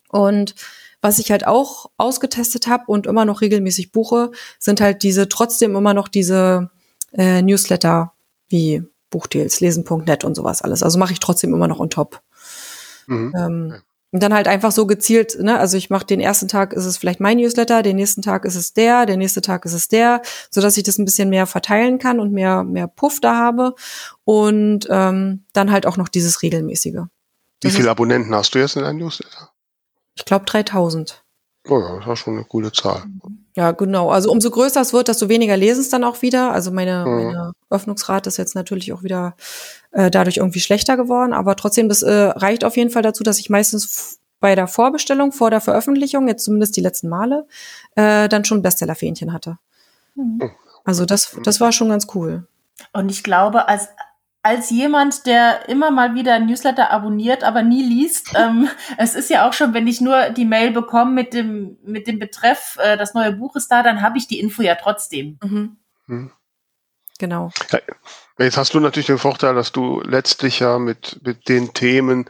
und 0.10 0.56
was 1.02 1.20
ich 1.20 1.32
halt 1.32 1.46
auch 1.48 1.90
ausgetestet 1.98 2.68
habe 2.68 2.84
und 2.88 3.08
immer 3.08 3.26
noch 3.26 3.42
regelmäßig 3.42 3.92
buche, 3.92 4.32
sind 4.60 4.82
halt 4.82 5.04
diese 5.04 5.30
trotzdem 5.30 5.76
immer 5.76 5.94
noch 5.94 6.08
diese 6.08 6.70
äh, 7.14 7.42
Newsletter 7.42 8.14
wie 8.50 8.84
Buchdeals, 9.10 9.60
lesen.net 9.60 10.24
und 10.24 10.36
sowas 10.36 10.62
alles. 10.62 10.84
Also 10.84 10.98
mache 10.98 11.14
ich 11.14 11.20
trotzdem 11.20 11.54
immer 11.54 11.68
noch 11.68 11.80
on 11.80 11.90
top. 11.90 12.22
Mhm. 13.08 13.34
Ähm, 13.36 13.74
und 14.14 14.22
dann 14.22 14.34
halt 14.34 14.50
einfach 14.50 14.74
so 14.74 14.86
gezielt, 14.88 15.38
ne, 15.40 15.58
also 15.58 15.78
ich 15.78 15.90
mache 15.90 16.06
den 16.06 16.20
ersten 16.20 16.50
Tag 16.50 16.74
ist 16.74 16.84
es 16.84 16.98
vielleicht 16.98 17.22
mein 17.22 17.38
Newsletter, 17.38 17.82
den 17.82 17.96
nächsten 17.96 18.22
Tag 18.22 18.44
ist 18.44 18.56
es 18.56 18.74
der, 18.74 19.06
der 19.06 19.16
nächste 19.16 19.40
Tag 19.42 19.64
ist 19.64 19.72
es 19.72 19.88
der, 19.88 20.22
so 20.50 20.60
dass 20.60 20.76
ich 20.76 20.84
das 20.84 20.98
ein 20.98 21.06
bisschen 21.06 21.30
mehr 21.30 21.48
verteilen 21.48 21.98
kann 21.98 22.20
und 22.20 22.34
mehr 22.34 22.66
mehr 22.66 22.88
Puff 22.88 23.22
da 23.22 23.38
habe 23.38 23.74
und 24.26 24.86
ähm, 24.90 25.46
dann 25.54 25.72
halt 25.72 25.86
auch 25.86 25.96
noch 25.96 26.10
dieses 26.10 26.42
regelmäßige. 26.42 27.04
Wie 27.62 27.70
viele 27.70 27.90
Abonnenten 27.90 28.36
hast 28.36 28.54
du 28.54 28.60
jetzt 28.60 28.76
in 28.76 28.82
deinem 28.82 28.98
Newsletter? 28.98 29.50
Ich 30.16 30.26
glaube 30.26 30.46
3000. 30.46 31.24
Oh 31.70 31.80
ja, 31.80 32.00
das 32.00 32.08
ist 32.08 32.20
schon 32.20 32.36
eine 32.36 32.46
gute 32.46 32.72
Zahl. 32.72 33.04
Ja, 33.56 33.72
genau. 33.72 34.10
Also 34.10 34.32
umso 34.32 34.50
größer 34.50 34.82
es 34.82 34.94
wird, 34.94 35.10
desto 35.10 35.30
weniger 35.30 35.58
lesen 35.58 35.82
es 35.82 35.90
dann 35.90 36.04
auch 36.04 36.22
wieder. 36.22 36.52
Also 36.52 36.72
meine, 36.72 37.06
mhm. 37.06 37.24
meine 37.26 37.52
Öffnungsrate 37.70 38.28
ist 38.30 38.38
jetzt 38.38 38.56
natürlich 38.56 38.94
auch 38.94 39.04
wieder 39.04 39.36
äh, 39.92 40.10
dadurch 40.10 40.38
irgendwie 40.38 40.60
schlechter 40.60 40.98
geworden. 40.98 41.34
Aber 41.34 41.56
trotzdem, 41.56 41.88
das 41.88 42.02
äh, 42.02 42.12
reicht 42.12 42.64
auf 42.64 42.78
jeden 42.78 42.90
Fall 42.90 43.04
dazu, 43.04 43.24
dass 43.24 43.40
ich 43.40 43.50
meistens 43.50 44.20
bei 44.40 44.56
der 44.56 44.68
Vorbestellung, 44.68 45.32
vor 45.32 45.52
der 45.52 45.62
Veröffentlichung, 45.62 46.28
jetzt 46.28 46.46
zumindest 46.46 46.76
die 46.76 46.82
letzten 46.82 47.10
Male, 47.10 47.46
äh, 47.96 48.28
dann 48.28 48.44
schon 48.44 48.64
Bestsellerfähnchen 48.64 49.32
hatte. 49.32 49.58
Mhm. 50.16 50.52
Also 50.84 51.06
das, 51.06 51.38
das 51.44 51.62
war 51.62 51.72
schon 51.72 51.90
ganz 51.90 52.08
cool. 52.16 52.48
Und 52.92 53.10
ich 53.10 53.24
glaube, 53.24 53.68
als 53.68 53.90
als 54.44 54.70
jemand, 54.70 55.26
der 55.26 55.70
immer 55.70 55.92
mal 55.92 56.16
wieder 56.16 56.34
ein 56.34 56.48
Newsletter 56.48 56.90
abonniert, 56.92 57.44
aber 57.44 57.64
nie 57.64 57.84
liest, 57.84 58.34
ähm, 58.36 58.70
es 58.98 59.16
ist 59.16 59.30
ja 59.30 59.48
auch 59.48 59.54
schon, 59.54 59.74
wenn 59.74 59.88
ich 59.88 60.02
nur 60.02 60.30
die 60.30 60.46
Mail 60.46 60.72
bekomme 60.72 61.12
mit 61.12 61.34
dem, 61.34 61.78
mit 61.84 62.08
dem 62.08 62.20
Betreff, 62.20 62.78
äh, 62.82 62.98
das 62.98 63.14
neue 63.14 63.34
Buch 63.34 63.56
ist 63.56 63.70
da, 63.70 63.84
dann 63.84 64.02
habe 64.02 64.18
ich 64.18 64.28
die 64.28 64.40
Info 64.40 64.62
ja 64.62 64.76
trotzdem. 64.76 65.38
Mhm. 65.44 65.78
Mhm. 66.08 66.32
Genau. 67.20 67.52
Ja, 67.72 67.80
jetzt 68.40 68.58
hast 68.58 68.74
du 68.74 68.80
natürlich 68.80 69.08
den 69.08 69.20
Vorteil, 69.20 69.54
dass 69.54 69.72
du 69.72 70.02
letztlich 70.02 70.60
ja 70.60 70.80
mit, 70.80 71.20
mit 71.24 71.48
den 71.48 71.72
Themen 71.74 72.28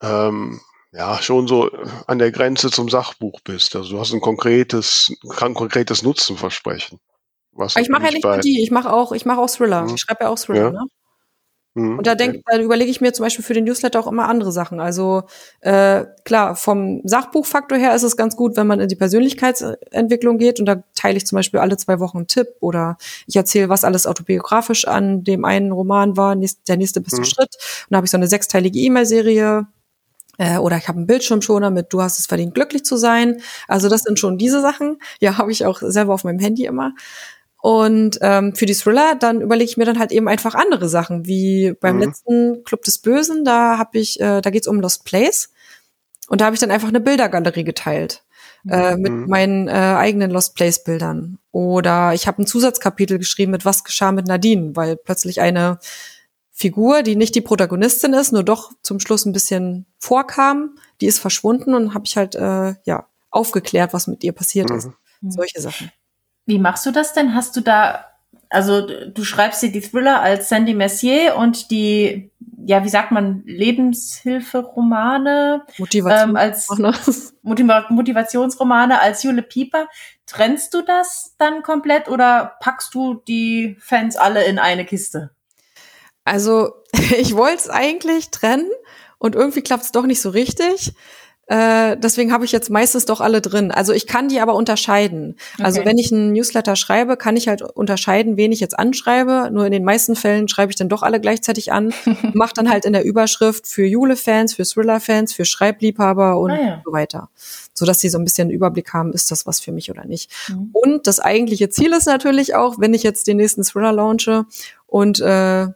ähm, 0.00 0.60
ja 0.92 1.20
schon 1.20 1.46
so 1.46 1.70
an 2.06 2.18
der 2.18 2.32
Grenze 2.32 2.70
zum 2.70 2.88
Sachbuch 2.88 3.40
bist. 3.42 3.76
Also 3.76 3.90
du 3.90 4.00
hast 4.00 4.14
ein 4.14 4.22
konkretes, 4.22 5.14
ein 5.40 5.52
konkretes 5.52 6.02
Nutzenversprechen. 6.02 7.00
Was 7.56 7.76
ich 7.76 7.88
mache 7.88 8.04
ja 8.04 8.10
nicht 8.10 8.24
nur 8.24 8.38
die, 8.38 8.62
ich 8.62 8.70
mache 8.70 8.92
auch, 8.92 9.12
ich 9.12 9.24
mache 9.24 9.40
auch 9.40 9.50
Thriller. 9.50 9.82
Mhm. 9.82 9.94
Ich 9.94 10.00
schreibe 10.00 10.24
ja 10.24 10.30
auch 10.30 10.38
Thriller, 10.38 10.64
ja. 10.64 10.70
ne? 10.70 10.86
Mhm, 11.76 11.98
und 11.98 12.06
da 12.06 12.14
denk, 12.14 12.42
da 12.46 12.58
überlege 12.58 12.90
ich 12.90 13.02
mir 13.02 13.12
zum 13.12 13.24
Beispiel 13.24 13.44
für 13.44 13.52
den 13.52 13.64
Newsletter 13.64 14.00
auch 14.00 14.06
immer 14.06 14.28
andere 14.28 14.50
Sachen. 14.50 14.80
Also 14.80 15.24
äh, 15.60 16.06
klar, 16.24 16.56
vom 16.56 17.02
Sachbuchfaktor 17.04 17.76
her 17.76 17.94
ist 17.94 18.02
es 18.02 18.16
ganz 18.16 18.34
gut, 18.34 18.56
wenn 18.56 18.66
man 18.66 18.80
in 18.80 18.88
die 18.88 18.96
Persönlichkeitsentwicklung 18.96 20.38
geht 20.38 20.58
und 20.58 20.64
da 20.64 20.82
teile 20.94 21.18
ich 21.18 21.26
zum 21.26 21.36
Beispiel 21.36 21.60
alle 21.60 21.76
zwei 21.76 22.00
Wochen 22.00 22.16
einen 22.16 22.26
Tipp 22.28 22.48
oder 22.60 22.96
ich 23.26 23.36
erzähle, 23.36 23.68
was 23.68 23.84
alles 23.84 24.06
autobiografisch 24.06 24.88
an 24.88 25.22
dem 25.22 25.44
einen 25.44 25.70
Roman 25.70 26.16
war, 26.16 26.34
der 26.34 26.76
nächste 26.78 27.02
beste 27.02 27.20
mhm. 27.20 27.26
Schritt. 27.26 27.54
Und 27.54 27.90
da 27.90 27.96
habe 27.96 28.06
ich 28.06 28.10
so 28.10 28.16
eine 28.16 28.28
sechsteilige 28.28 28.78
E-Mail-Serie 28.78 29.66
äh, 30.38 30.56
oder 30.56 30.78
ich 30.78 30.88
habe 30.88 30.96
einen 30.96 31.06
Bildschirmschoner 31.06 31.70
mit 31.70 31.92
Du 31.92 32.00
hast 32.00 32.18
es 32.18 32.26
verdient, 32.26 32.54
glücklich 32.54 32.86
zu 32.86 32.96
sein. 32.96 33.42
Also 33.68 33.90
das 33.90 34.02
sind 34.02 34.18
schon 34.18 34.38
diese 34.38 34.62
Sachen. 34.62 34.98
Ja, 35.20 35.36
habe 35.38 35.52
ich 35.52 35.66
auch 35.66 35.80
selber 35.82 36.14
auf 36.14 36.24
meinem 36.24 36.38
Handy 36.38 36.64
immer. 36.64 36.94
Und 37.66 38.20
ähm, 38.20 38.54
für 38.54 38.64
die 38.64 38.76
Thriller, 38.76 39.16
dann 39.16 39.40
überlege 39.40 39.68
ich 39.68 39.76
mir 39.76 39.86
dann 39.86 39.98
halt 39.98 40.12
eben 40.12 40.28
einfach 40.28 40.54
andere 40.54 40.88
Sachen, 40.88 41.26
wie 41.26 41.74
beim 41.80 41.96
mhm. 41.96 42.02
letzten 42.02 42.62
Club 42.62 42.82
des 42.82 42.98
Bösen, 42.98 43.44
da 43.44 43.76
habe 43.76 43.98
ich, 43.98 44.20
äh, 44.20 44.40
da 44.40 44.50
geht's 44.50 44.68
um 44.68 44.80
Lost 44.80 45.04
Place. 45.04 45.50
Und 46.28 46.40
da 46.40 46.44
habe 46.44 46.54
ich 46.54 46.60
dann 46.60 46.70
einfach 46.70 46.86
eine 46.86 47.00
Bildergalerie 47.00 47.64
geteilt. 47.64 48.22
Äh, 48.68 48.96
mit 48.96 49.12
mhm. 49.12 49.26
meinen 49.26 49.66
äh, 49.66 49.72
eigenen 49.72 50.30
Lost 50.30 50.54
Place 50.54 50.84
Bildern. 50.84 51.40
Oder 51.50 52.14
ich 52.14 52.28
habe 52.28 52.40
ein 52.40 52.46
Zusatzkapitel 52.46 53.18
geschrieben 53.18 53.50
mit 53.50 53.64
Was 53.64 53.82
geschah 53.82 54.12
mit 54.12 54.28
Nadine, 54.28 54.76
weil 54.76 54.96
plötzlich 54.96 55.40
eine 55.40 55.80
Figur, 56.52 57.02
die 57.02 57.16
nicht 57.16 57.34
die 57.34 57.40
Protagonistin 57.40 58.12
ist, 58.12 58.30
nur 58.32 58.44
doch 58.44 58.70
zum 58.82 59.00
Schluss 59.00 59.24
ein 59.24 59.32
bisschen 59.32 59.86
vorkam, 59.98 60.78
die 61.00 61.06
ist 61.06 61.18
verschwunden 61.18 61.74
und 61.74 61.94
habe 61.94 62.04
ich 62.06 62.16
halt 62.16 62.36
äh, 62.36 62.74
ja 62.84 63.08
aufgeklärt, 63.32 63.92
was 63.92 64.06
mit 64.06 64.22
ihr 64.22 64.32
passiert 64.32 64.70
mhm. 64.70 64.76
ist. 64.76 64.90
Solche 65.30 65.60
Sachen. 65.60 65.90
Wie 66.46 66.58
machst 66.58 66.86
du 66.86 66.92
das 66.92 67.12
denn? 67.12 67.34
Hast 67.34 67.56
du 67.56 67.60
da, 67.60 68.06
also 68.48 68.86
du 68.86 69.24
schreibst 69.24 69.60
dir 69.62 69.72
die 69.72 69.80
Thriller 69.80 70.22
als 70.22 70.48
Sandy 70.48 70.74
Messier 70.74 71.34
und 71.36 71.72
die, 71.72 72.30
ja, 72.64 72.84
wie 72.84 72.88
sagt 72.88 73.10
man, 73.10 73.42
Lebenshilferomane 73.44 75.64
Motivation 75.76 76.30
ähm, 76.30 76.36
als 76.36 76.68
Motiva 77.42 77.86
Motivationsromane 77.90 79.00
als 79.00 79.24
Jule 79.24 79.42
Pieper. 79.42 79.88
Trennst 80.26 80.72
du 80.72 80.82
das 80.82 81.34
dann 81.38 81.62
komplett 81.62 82.08
oder 82.08 82.54
packst 82.60 82.94
du 82.94 83.14
die 83.26 83.76
Fans 83.80 84.14
alle 84.16 84.44
in 84.44 84.60
eine 84.60 84.84
Kiste? 84.84 85.30
Also 86.24 86.74
ich 87.18 87.34
wollte 87.34 87.56
es 87.56 87.68
eigentlich 87.68 88.30
trennen 88.30 88.70
und 89.18 89.34
irgendwie 89.34 89.62
klappt 89.62 89.84
es 89.84 89.92
doch 89.92 90.06
nicht 90.06 90.20
so 90.20 90.30
richtig. 90.30 90.94
Äh, 91.48 91.96
deswegen 91.96 92.32
habe 92.32 92.44
ich 92.44 92.50
jetzt 92.50 92.70
meistens 92.70 93.04
doch 93.04 93.20
alle 93.20 93.40
drin. 93.40 93.70
Also 93.70 93.92
ich 93.92 94.08
kann 94.08 94.28
die 94.28 94.40
aber 94.40 94.54
unterscheiden. 94.54 95.36
Also 95.36 95.54
okay. 95.54 95.64
Also 95.64 95.84
wenn 95.84 95.98
ich 95.98 96.12
einen 96.12 96.32
Newsletter 96.32 96.74
schreibe, 96.74 97.16
kann 97.16 97.36
ich 97.36 97.46
halt 97.46 97.62
unterscheiden, 97.62 98.36
wen 98.36 98.50
ich 98.50 98.58
jetzt 98.58 98.76
anschreibe. 98.76 99.50
Nur 99.52 99.66
in 99.66 99.72
den 99.72 99.84
meisten 99.84 100.16
Fällen 100.16 100.48
schreibe 100.48 100.72
ich 100.72 100.76
dann 100.76 100.88
doch 100.88 101.02
alle 101.02 101.20
gleichzeitig 101.20 101.72
an. 101.72 101.94
Mach 102.34 102.52
dann 102.52 102.68
halt 102.68 102.84
in 102.84 102.92
der 102.92 103.04
Überschrift 103.04 103.66
für 103.68 103.84
Jule-Fans, 103.84 104.54
für 104.54 104.64
Thriller-Fans, 104.64 105.34
für 105.34 105.44
Schreibliebhaber 105.44 106.38
und 106.40 106.50
ah, 106.50 106.60
ja. 106.60 106.82
so 106.84 106.92
weiter. 106.92 107.28
So 107.74 107.86
dass 107.86 108.00
sie 108.00 108.08
so 108.08 108.18
ein 108.18 108.24
bisschen 108.24 108.48
einen 108.48 108.56
Überblick 108.56 108.92
haben, 108.92 109.12
ist 109.12 109.30
das 109.30 109.46
was 109.46 109.60
für 109.60 109.70
mich 109.70 109.90
oder 109.90 110.04
nicht. 110.04 110.32
Mhm. 110.48 110.70
Und 110.72 111.06
das 111.06 111.20
eigentliche 111.20 111.68
Ziel 111.68 111.92
ist 111.92 112.06
natürlich 112.06 112.56
auch, 112.56 112.80
wenn 112.80 112.92
ich 112.94 113.04
jetzt 113.04 113.28
den 113.28 113.36
nächsten 113.36 113.62
Thriller 113.62 113.92
launche 113.92 114.46
und 114.86 115.20
äh, 115.20 115.66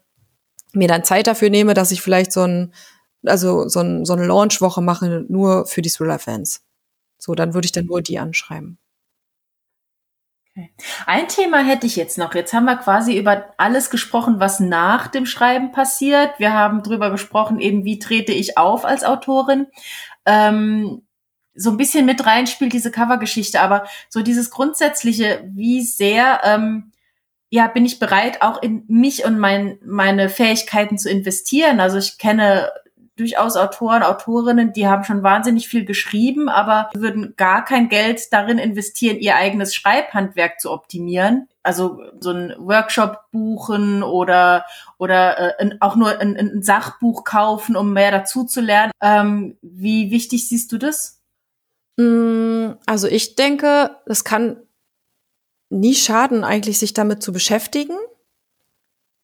mir 0.73 0.89
dann 0.89 1.05
Zeit 1.05 1.27
dafür 1.27 1.51
nehme, 1.51 1.75
dass 1.75 1.93
ich 1.93 2.03
vielleicht 2.03 2.33
so 2.33 2.43
ein 2.43 2.73
also 3.25 3.69
so, 3.69 3.81
ein, 3.81 4.05
so 4.05 4.13
eine 4.13 4.27
Launch-Woche 4.27 4.81
mache 4.81 5.25
nur 5.29 5.67
für 5.67 5.83
die 5.83 5.91
Thriller-Fans. 5.91 6.63
So, 7.19 7.35
dann 7.35 7.55
würde 7.55 7.67
ich 7.67 7.73
dann 7.73 7.87
nur 7.87 8.03
die 8.03 8.19
anschreiben. 8.19 8.79
Okay. 10.53 10.71
Ein 11.07 11.29
Thema 11.29 11.63
hätte 11.63 11.87
ich 11.87 11.97
jetzt 11.97 12.19
noch. 12.19 12.35
Jetzt 12.35 12.53
haben 12.53 12.65
wir 12.65 12.77
quasi 12.77 13.17
über 13.17 13.55
alles 13.57 13.91
gesprochen, 13.91 14.41
was 14.41 14.59
nach 14.59 15.07
dem 15.09 15.27
Schreiben 15.27 15.71
passiert. 15.71 16.39
Wir 16.39 16.53
haben 16.53 16.83
drüber 16.83 17.11
gesprochen, 17.11 17.61
eben 17.61 17.85
wie 17.85 17.99
trete 17.99 18.33
ich 18.33 18.59
auf 18.59 18.85
als 18.85 19.05
Autorin. 19.05 19.67
Ähm, 20.27 21.03
so 21.55 21.71
ein 21.71 21.77
bisschen 21.77 22.07
mit 22.07 22.27
rein 22.27 22.47
spielt 22.47 22.73
diese 22.73 22.91
Covergeschichte, 22.91 23.61
aber 23.61 23.87
so 24.09 24.23
dieses 24.23 24.51
grundsätzliche, 24.51 25.45
wie 25.53 25.83
sehr 25.83 26.41
ähm, 26.45 26.93
ja 27.51 27.67
bin 27.67 27.85
ich 27.85 27.99
bereit, 27.99 28.43
auch 28.43 28.63
in 28.63 28.85
mich 28.89 29.25
und 29.25 29.39
mein, 29.39 29.79
meine 29.85 30.29
Fähigkeiten 30.29 30.99
zu 30.99 31.11
investieren. 31.11 31.81
Also 31.81 31.99
ich 31.99 32.19
kenne 32.19 32.71
durchaus 33.21 33.57
Autoren, 33.57 34.03
Autorinnen, 34.03 34.73
die 34.73 34.89
haben 34.89 35.05
schon 35.05 35.23
wahnsinnig 35.23 35.69
viel 35.69 35.85
geschrieben, 35.85 36.49
aber 36.49 36.89
würden 36.95 37.35
gar 37.37 37.65
kein 37.65 37.89
Geld 37.89 38.33
darin 38.33 38.59
investieren, 38.59 39.19
ihr 39.19 39.37
eigenes 39.37 39.75
Schreibhandwerk 39.75 40.59
zu 40.59 40.71
optimieren. 40.73 41.47
Also 41.63 42.01
so 42.19 42.31
ein 42.31 42.55
Workshop 42.59 43.19
buchen 43.31 44.03
oder 44.03 44.65
oder 44.97 45.61
äh, 45.61 45.71
auch 45.81 45.95
nur 45.95 46.19
ein, 46.19 46.37
ein, 46.37 46.63
Sachbuch 46.63 47.25
kaufen, 47.25 47.77
um 47.77 47.93
mehr 47.93 48.11
dazu 48.11 48.45
zu 48.45 48.63
lernen. 48.63 48.93
Ähm, 49.03 49.59
wie 49.61 50.11
wichtig 50.11 50.49
siehst 50.49 50.73
du 50.73 50.79
das? 50.79 51.21
Mm, 51.99 52.73
also 52.87 53.07
ich 53.07 53.35
denke, 53.35 53.97
es 54.07 54.25
kann 54.25 54.57
nie 55.69 55.95
schaden, 55.95 56.45
eigentlich 56.45 56.79
sich 56.79 56.95
damit 56.95 57.23
zu 57.23 57.33
beschäftigen. 57.33 57.97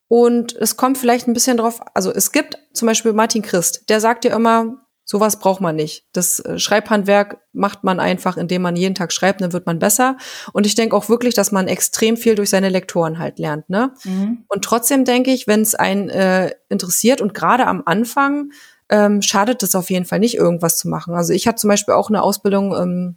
Und 0.08 0.54
es 0.54 0.76
kommt 0.76 0.98
vielleicht 0.98 1.26
ein 1.26 1.34
bisschen 1.34 1.56
drauf, 1.56 1.80
also 1.94 2.12
es 2.12 2.30
gibt 2.32 2.58
zum 2.72 2.86
Beispiel 2.86 3.12
Martin 3.12 3.42
Christ, 3.42 3.88
der 3.88 4.00
sagt 4.00 4.24
ja 4.24 4.34
immer, 4.36 4.86
sowas 5.04 5.38
braucht 5.38 5.60
man 5.60 5.76
nicht. 5.76 6.04
Das 6.12 6.40
äh, 6.40 6.58
Schreibhandwerk 6.58 7.38
macht 7.52 7.84
man 7.84 8.00
einfach, 8.00 8.36
indem 8.36 8.62
man 8.62 8.76
jeden 8.76 8.94
Tag 8.94 9.12
schreibt, 9.12 9.40
dann 9.40 9.52
wird 9.52 9.64
man 9.64 9.78
besser. 9.78 10.16
Und 10.52 10.66
ich 10.66 10.74
denke 10.74 10.96
auch 10.96 11.08
wirklich, 11.08 11.34
dass 11.34 11.52
man 11.52 11.68
extrem 11.68 12.16
viel 12.16 12.34
durch 12.34 12.50
seine 12.50 12.68
Lektoren 12.68 13.18
halt 13.18 13.38
lernt. 13.38 13.70
Ne? 13.70 13.94
Mhm. 14.04 14.44
Und 14.48 14.64
trotzdem 14.64 15.04
denke 15.04 15.30
ich, 15.30 15.46
wenn 15.46 15.62
es 15.62 15.74
einen 15.74 16.10
äh, 16.10 16.50
interessiert 16.68 17.20
und 17.20 17.34
gerade 17.34 17.66
am 17.66 17.82
Anfang, 17.86 18.50
ähm, 18.88 19.22
schadet 19.22 19.62
es 19.62 19.74
auf 19.74 19.90
jeden 19.90 20.04
Fall 20.04 20.18
nicht, 20.18 20.36
irgendwas 20.36 20.76
zu 20.76 20.88
machen. 20.88 21.14
Also 21.14 21.32
ich 21.32 21.46
hatte 21.46 21.60
zum 21.60 21.68
Beispiel 21.68 21.94
auch 21.94 22.08
eine 22.08 22.22
Ausbildung 22.22 22.74
ähm, 22.74 23.16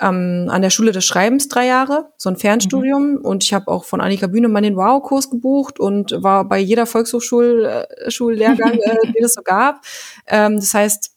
ähm, 0.00 0.48
an 0.50 0.62
der 0.62 0.70
Schule 0.70 0.92
des 0.92 1.04
Schreibens 1.04 1.48
drei 1.48 1.66
Jahre, 1.66 2.12
so 2.16 2.28
ein 2.28 2.36
Fernstudium. 2.36 3.12
Mhm. 3.12 3.18
Und 3.18 3.44
ich 3.44 3.54
habe 3.54 3.68
auch 3.68 3.84
von 3.84 4.00
Annika 4.00 4.26
Bühnemann 4.26 4.62
den 4.62 4.76
Wow-Kurs 4.76 5.30
gebucht 5.30 5.78
und 5.78 6.12
war 6.22 6.48
bei 6.48 6.58
jeder 6.58 6.86
Volkshochschullehrgang, 6.86 8.72
äh, 8.74 8.90
äh, 8.90 9.12
den 9.12 9.24
es 9.24 9.34
so 9.34 9.42
gab. 9.42 9.80
Ähm, 10.26 10.56
das 10.56 10.74
heißt, 10.74 11.12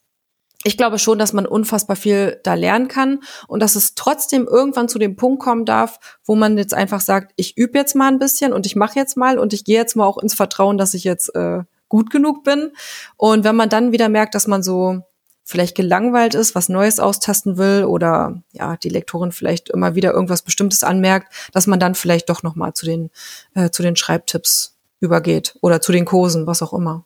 ich 0.64 0.76
glaube 0.76 1.00
schon, 1.00 1.20
dass 1.20 1.34
man 1.34 1.46
unfassbar 1.46 1.96
viel 1.96 2.40
da 2.44 2.56
lernen 2.56 2.88
kann 2.88 3.20
und 3.48 3.62
dass 3.62 3.76
es 3.76 3.96
trotzdem 3.96 4.48
irgendwann 4.48 4.90
zu 4.90 5.00
dem 5.00 5.16
Punkt 5.16 5.42
kommen 5.42 5.66
darf, 5.66 6.00
wo 6.26 6.36
man 6.36 6.58
jetzt 6.58 6.74
einfach 6.74 7.00
sagt, 7.00 7.32
ich 7.36 7.58
übe 7.58 7.78
jetzt 7.78 7.96
mal 7.96 8.08
ein 8.08 8.20
bisschen 8.20 8.54
und 8.54 8.66
ich 8.66 8.76
mache 8.76 9.00
jetzt 9.00 9.18
mal 9.18 9.40
und 9.40 9.54
ich 9.54 9.64
gehe 9.64 9.78
jetzt 9.78 9.96
mal 9.96 10.06
auch 10.06 10.18
ins 10.18 10.34
Vertrauen, 10.34 10.78
dass 10.78 10.94
ich 10.94 11.04
jetzt 11.04 11.34
äh, 11.36 11.62
gut 11.90 12.10
genug 12.10 12.44
bin. 12.44 12.72
Und 13.16 13.44
wenn 13.44 13.56
man 13.56 13.70
dann 13.70 13.92
wieder 13.92 14.10
merkt, 14.10 14.36
dass 14.36 14.48
man 14.48 14.64
so 14.64 15.02
vielleicht 15.48 15.76
gelangweilt 15.76 16.36
ist, 16.36 16.56
was 16.56 16.68
Neues 16.68 17.00
austasten 17.00 17.58
will 17.58 17.86
oder 17.86 18.44
ja, 18.52 18.76
die 18.76 18.90
Lektorin 18.90 19.32
vielleicht 19.32 19.70
immer 19.70 19.96
wieder 19.96 20.12
irgendwas 20.12 20.42
Bestimmtes 20.42 20.84
anmerkt, 20.84 21.34
dass 21.54 21.68
man 21.68 21.80
dann 21.80 21.96
vielleicht 21.96 22.30
doch 22.30 22.44
nochmal 22.44 22.74
zu 22.74 22.86
den, 22.86 23.10
äh, 23.56 23.70
zu 23.70 23.82
den 23.82 23.96
Schreibtipps 23.96 24.76
übergeht 25.00 25.58
oder 25.62 25.80
zu 25.80 25.94
den 25.94 26.04
Kursen, 26.04 26.48
was 26.48 26.62
auch 26.62 26.74
immer. 26.74 27.06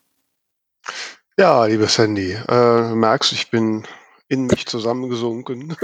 Ja, 1.38 1.66
liebe 1.66 1.86
Sandy, 1.86 2.36
äh, 2.48 2.96
merkst, 2.96 3.32
ich 3.32 3.52
bin 3.52 3.84
in 4.28 4.48
mich 4.48 4.66
zusammengesunken. 4.66 5.78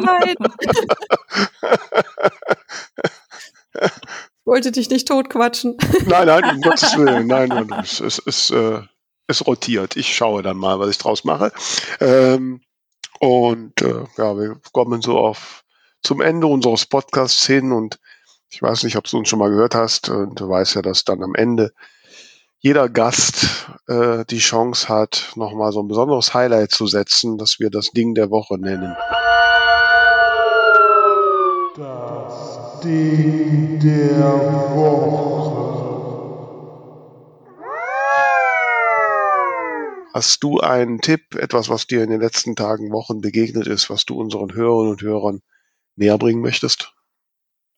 Nein. 0.00 0.34
Ich 4.44 4.46
wollte 4.46 4.72
dich 4.72 4.90
nicht 4.90 5.06
totquatschen. 5.06 5.76
Nein, 6.06 6.26
nein, 6.26 6.56
um 6.56 6.60
Gottes 6.60 6.96
Willen. 6.98 7.28
Nein, 7.28 7.48
nein, 7.48 7.72
es 7.80 8.00
ist, 8.00 8.50
äh, 8.50 8.82
es 9.32 9.46
rotiert. 9.46 9.96
Ich 9.96 10.14
schaue 10.14 10.42
dann 10.42 10.56
mal, 10.56 10.78
was 10.78 10.90
ich 10.90 10.98
draus 10.98 11.24
mache. 11.24 11.52
Ähm, 12.00 12.60
und 13.18 13.82
äh, 13.82 14.04
ja, 14.16 14.36
wir 14.36 14.60
kommen 14.72 15.02
so 15.02 15.18
auf 15.18 15.64
zum 16.02 16.20
Ende 16.20 16.46
unseres 16.46 16.86
Podcasts 16.86 17.46
hin 17.46 17.72
und 17.72 17.98
ich 18.48 18.60
weiß 18.60 18.82
nicht, 18.82 18.96
ob 18.96 19.04
du 19.04 19.18
uns 19.18 19.28
schon 19.28 19.38
mal 19.38 19.50
gehört 19.50 19.74
hast 19.74 20.08
und 20.08 20.40
du 20.40 20.48
weißt 20.48 20.74
ja, 20.74 20.82
dass 20.82 21.04
dann 21.04 21.22
am 21.22 21.34
Ende 21.34 21.72
jeder 22.58 22.88
Gast 22.88 23.66
äh, 23.88 24.24
die 24.26 24.38
Chance 24.38 24.88
hat, 24.88 25.32
nochmal 25.36 25.72
so 25.72 25.82
ein 25.82 25.88
besonderes 25.88 26.34
Highlight 26.34 26.70
zu 26.70 26.86
setzen, 26.86 27.38
dass 27.38 27.58
wir 27.58 27.70
das 27.70 27.90
Ding 27.90 28.14
der 28.14 28.30
Woche 28.30 28.58
nennen. 28.58 28.94
Das 31.76 32.80
Ding 32.84 33.80
der 33.80 34.74
Woche. 34.74 35.41
Hast 40.12 40.42
du 40.42 40.60
einen 40.60 41.00
Tipp, 41.00 41.34
etwas, 41.36 41.68
was 41.68 41.86
dir 41.86 42.02
in 42.02 42.10
den 42.10 42.20
letzten 42.20 42.54
Tagen, 42.54 42.92
Wochen 42.92 43.20
begegnet 43.20 43.66
ist, 43.66 43.88
was 43.88 44.04
du 44.04 44.20
unseren 44.20 44.54
Hörerinnen 44.54 44.92
und 44.92 45.02
Hörern 45.02 45.40
näher 45.96 46.18
bringen 46.18 46.42
möchtest? 46.42 46.92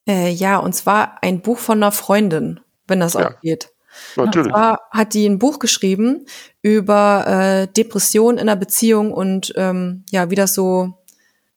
Äh, 0.09 0.31
ja, 0.31 0.59
und 0.59 0.75
zwar 0.75 1.23
ein 1.23 1.41
Buch 1.41 1.59
von 1.59 1.79
einer 1.79 1.93
Freundin, 1.93 2.61
wenn 2.87 3.01
das 3.01 3.15
ja, 3.15 3.29
auch 3.29 3.41
geht. 3.41 3.71
Natürlich. 4.17 4.47
Und 4.47 4.53
zwar 4.53 4.81
hat 4.91 5.15
die 5.15 5.27
ein 5.27 5.39
Buch 5.39 5.59
geschrieben 5.59 6.27
über 6.63 7.25
äh, 7.27 7.73
Depression 7.73 8.35
in 8.35 8.41
einer 8.41 8.57
Beziehung 8.57 9.13
und 9.13 9.53
ähm, 9.57 10.05
ja, 10.11 10.31
wie 10.31 10.35
das 10.35 10.55
so 10.55 10.95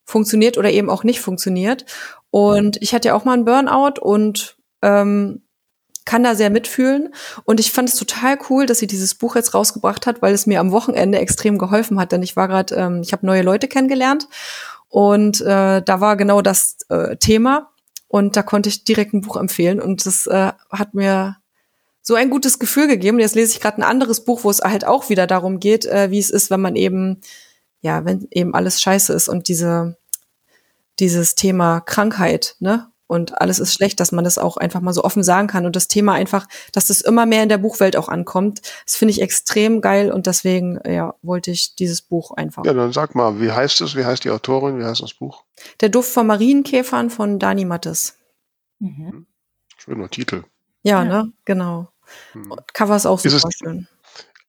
funktioniert 0.06 0.58
oder 0.58 0.72
eben 0.72 0.90
auch 0.90 1.04
nicht 1.04 1.20
funktioniert. 1.20 1.86
Und 2.30 2.82
ich 2.82 2.94
hatte 2.94 3.10
ja 3.10 3.16
auch 3.16 3.26
mal 3.26 3.34
einen 3.34 3.46
Burnout 3.46 4.00
und 4.00 4.58
ähm, 4.82 5.42
kann 6.08 6.24
da 6.24 6.34
sehr 6.34 6.50
mitfühlen. 6.50 7.14
Und 7.44 7.60
ich 7.60 7.72
fand 7.72 7.90
es 7.90 7.96
total 7.96 8.40
cool, 8.50 8.66
dass 8.66 8.80
sie 8.80 8.88
dieses 8.88 9.14
Buch 9.14 9.36
jetzt 9.36 9.54
rausgebracht 9.54 10.08
hat, 10.08 10.24
weil 10.24 10.34
es 10.34 10.48
mir 10.48 10.60
am 10.60 10.72
Wochenende 10.72 11.20
extrem 11.20 11.60
geholfen 11.60 12.00
hat. 12.00 12.12
Denn 12.12 12.24
ich 12.24 12.36
war 12.36 12.48
gerade, 12.48 12.74
ähm, 12.74 13.02
ich 13.04 13.12
habe 13.12 13.26
neue 13.26 13.44
Leute 13.44 13.68
kennengelernt 13.68 14.28
und 14.88 15.42
äh, 15.42 15.82
da 15.84 16.02
war 16.02 16.16
genau 16.16 16.42
das 16.42 16.78
äh, 16.90 17.18
Thema. 17.18 17.70
Und 18.08 18.38
da 18.38 18.42
konnte 18.42 18.70
ich 18.70 18.86
direkt 18.86 19.14
ein 19.14 19.22
Buch 19.22 19.36
empfehlen. 19.36 19.82
Und 19.82 20.06
das 20.06 20.28
äh, 20.28 20.54
hat 20.72 20.94
mir 20.94 21.38
so 22.02 22.16
ein 22.16 22.30
gutes 22.30 22.58
Gefühl 22.58 22.88
gegeben. 22.88 23.20
Jetzt 23.20 23.36
lese 23.36 23.52
ich 23.52 23.60
gerade 23.60 23.80
ein 23.80 23.84
anderes 23.84 24.24
Buch, 24.24 24.46
wo 24.46 24.50
es 24.50 24.62
halt 24.62 24.86
auch 24.86 25.10
wieder 25.10 25.28
darum 25.28 25.60
geht, 25.60 25.86
äh, 25.86 26.10
wie 26.10 26.20
es 26.20 26.30
ist, 26.30 26.50
wenn 26.50 26.62
man 26.62 26.78
eben, 26.78 27.20
ja, 27.82 28.06
wenn 28.06 28.28
eben 28.32 28.56
alles 28.56 28.82
scheiße 28.82 29.12
ist 29.12 29.28
und 29.28 29.50
diese, 29.50 29.98
dieses 31.00 31.36
Thema 31.36 31.82
Krankheit, 31.82 32.56
ne? 32.60 32.90
Und 33.08 33.42
alles 33.42 33.60
ist 33.60 33.74
schlecht, 33.74 34.00
dass 34.00 34.12
man 34.12 34.24
das 34.24 34.38
auch 34.38 34.58
einfach 34.58 34.82
mal 34.82 34.94
so 34.94 35.04
offen 35.04 35.24
sagen 35.24 35.48
kann. 35.48 35.66
Und 35.66 35.76
das 35.76 35.88
Thema 35.88 36.14
einfach, 36.14 36.48
dass 36.74 36.88
das 36.88 37.02
immer 37.02 37.26
mehr 37.26 37.44
in 37.44 37.50
der 37.50 37.58
Buchwelt 37.58 37.96
auch 37.96 38.10
ankommt, 38.10 38.62
das 38.86 38.96
finde 38.96 39.14
ich 39.14 39.22
extrem 39.22 39.82
geil 39.82 40.12
und 40.12 40.28
deswegen, 40.28 40.80
ja, 40.86 41.16
wollte 41.22 41.52
ich 41.52 41.76
dieses 41.76 42.02
Buch 42.02 42.32
einfach. 42.32 42.66
Ja, 42.66 42.74
dann 42.74 42.92
sag 42.92 43.16
mal, 43.16 43.40
wie 43.40 43.52
heißt 43.52 43.82
es? 43.82 43.96
Wie 43.96 44.06
heißt 44.06 44.26
die 44.26 44.30
Autorin? 44.30 44.78
Wie 44.78 44.84
heißt 44.84 45.02
das 45.02 45.14
Buch? 45.14 45.44
Der 45.80 45.90
Duft 45.90 46.12
von 46.12 46.28
Marienkäfern 46.28 47.10
von 47.10 47.40
Dani 47.40 47.66
Mattes. 47.66 48.18
Mhm. 48.80 49.26
Schöner 49.78 50.10
Titel. 50.10 50.44
Ja, 50.84 51.04
ja, 51.04 51.06
ne? 51.06 51.34
Genau. 51.46 51.90
Hm. 52.34 52.54
Cover 52.74 52.96
ist 52.96 53.06
auch 53.06 53.20
super 53.20 53.36
ist 53.36 53.46
es, 53.46 53.54
schön. 53.54 53.88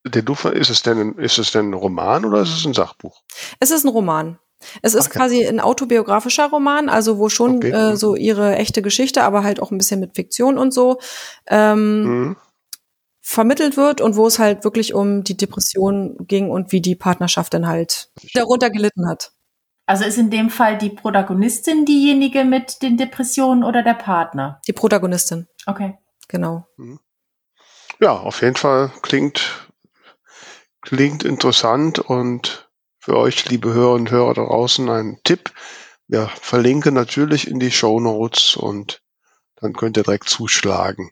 Der 0.04 0.22
Duffer, 0.22 0.52
ist 0.52 0.70
es 0.70 0.82
denn, 0.82 1.14
ist 1.14 1.38
es 1.38 1.50
denn 1.52 1.70
ein 1.70 1.74
Roman 1.74 2.24
oder 2.24 2.42
ist 2.42 2.56
es 2.56 2.64
ein 2.64 2.74
Sachbuch? 2.74 3.22
Es 3.60 3.70
ist 3.70 3.84
ein 3.84 3.88
Roman. 3.88 4.38
Es 4.82 4.94
ist 4.94 5.08
okay. 5.08 5.18
quasi 5.18 5.46
ein 5.46 5.60
autobiografischer 5.60 6.48
Roman, 6.48 6.88
also 6.88 7.18
wo 7.18 7.28
schon 7.28 7.56
okay. 7.56 7.70
äh, 7.70 7.96
so 7.96 8.16
ihre 8.16 8.56
echte 8.56 8.82
Geschichte, 8.82 9.22
aber 9.22 9.44
halt 9.44 9.60
auch 9.60 9.70
ein 9.70 9.78
bisschen 9.78 10.00
mit 10.00 10.14
Fiktion 10.14 10.58
und 10.58 10.72
so 10.72 10.98
ähm, 11.46 12.02
mhm. 12.02 12.36
vermittelt 13.20 13.76
wird 13.76 14.00
und 14.00 14.16
wo 14.16 14.26
es 14.26 14.38
halt 14.38 14.64
wirklich 14.64 14.94
um 14.94 15.22
die 15.22 15.36
Depression 15.36 16.16
ging 16.20 16.50
und 16.50 16.72
wie 16.72 16.80
die 16.80 16.96
Partnerschaft 16.96 17.54
dann 17.54 17.66
halt 17.66 18.10
darunter 18.34 18.70
gelitten 18.70 19.08
hat. 19.08 19.32
Also 19.86 20.04
ist 20.04 20.18
in 20.18 20.30
dem 20.30 20.50
Fall 20.50 20.76
die 20.76 20.90
Protagonistin 20.90 21.86
diejenige 21.86 22.44
mit 22.44 22.82
den 22.82 22.98
Depressionen 22.98 23.64
oder 23.64 23.82
der 23.82 23.94
Partner? 23.94 24.60
Die 24.66 24.74
Protagonistin. 24.74 25.48
Okay. 25.64 25.96
Genau. 26.28 26.66
Mhm. 26.76 27.00
Ja, 28.00 28.12
auf 28.12 28.42
jeden 28.42 28.56
Fall 28.56 28.92
klingt, 29.00 29.66
klingt 30.82 31.24
interessant 31.24 31.98
und 31.98 32.67
für 33.08 33.16
euch, 33.16 33.48
liebe 33.48 33.72
Hörer 33.72 33.94
und 33.94 34.10
Hörer 34.10 34.34
da 34.34 34.44
draußen, 34.44 34.90
ein 34.90 35.18
Tipp. 35.24 35.50
Wir 36.08 36.28
verlinken 36.28 36.92
natürlich 36.92 37.48
in 37.48 37.58
die 37.58 37.70
Show 37.70 38.00
Notes 38.00 38.54
und 38.54 39.00
dann 39.56 39.72
könnt 39.72 39.96
ihr 39.96 40.02
direkt 40.02 40.28
zuschlagen. 40.28 41.10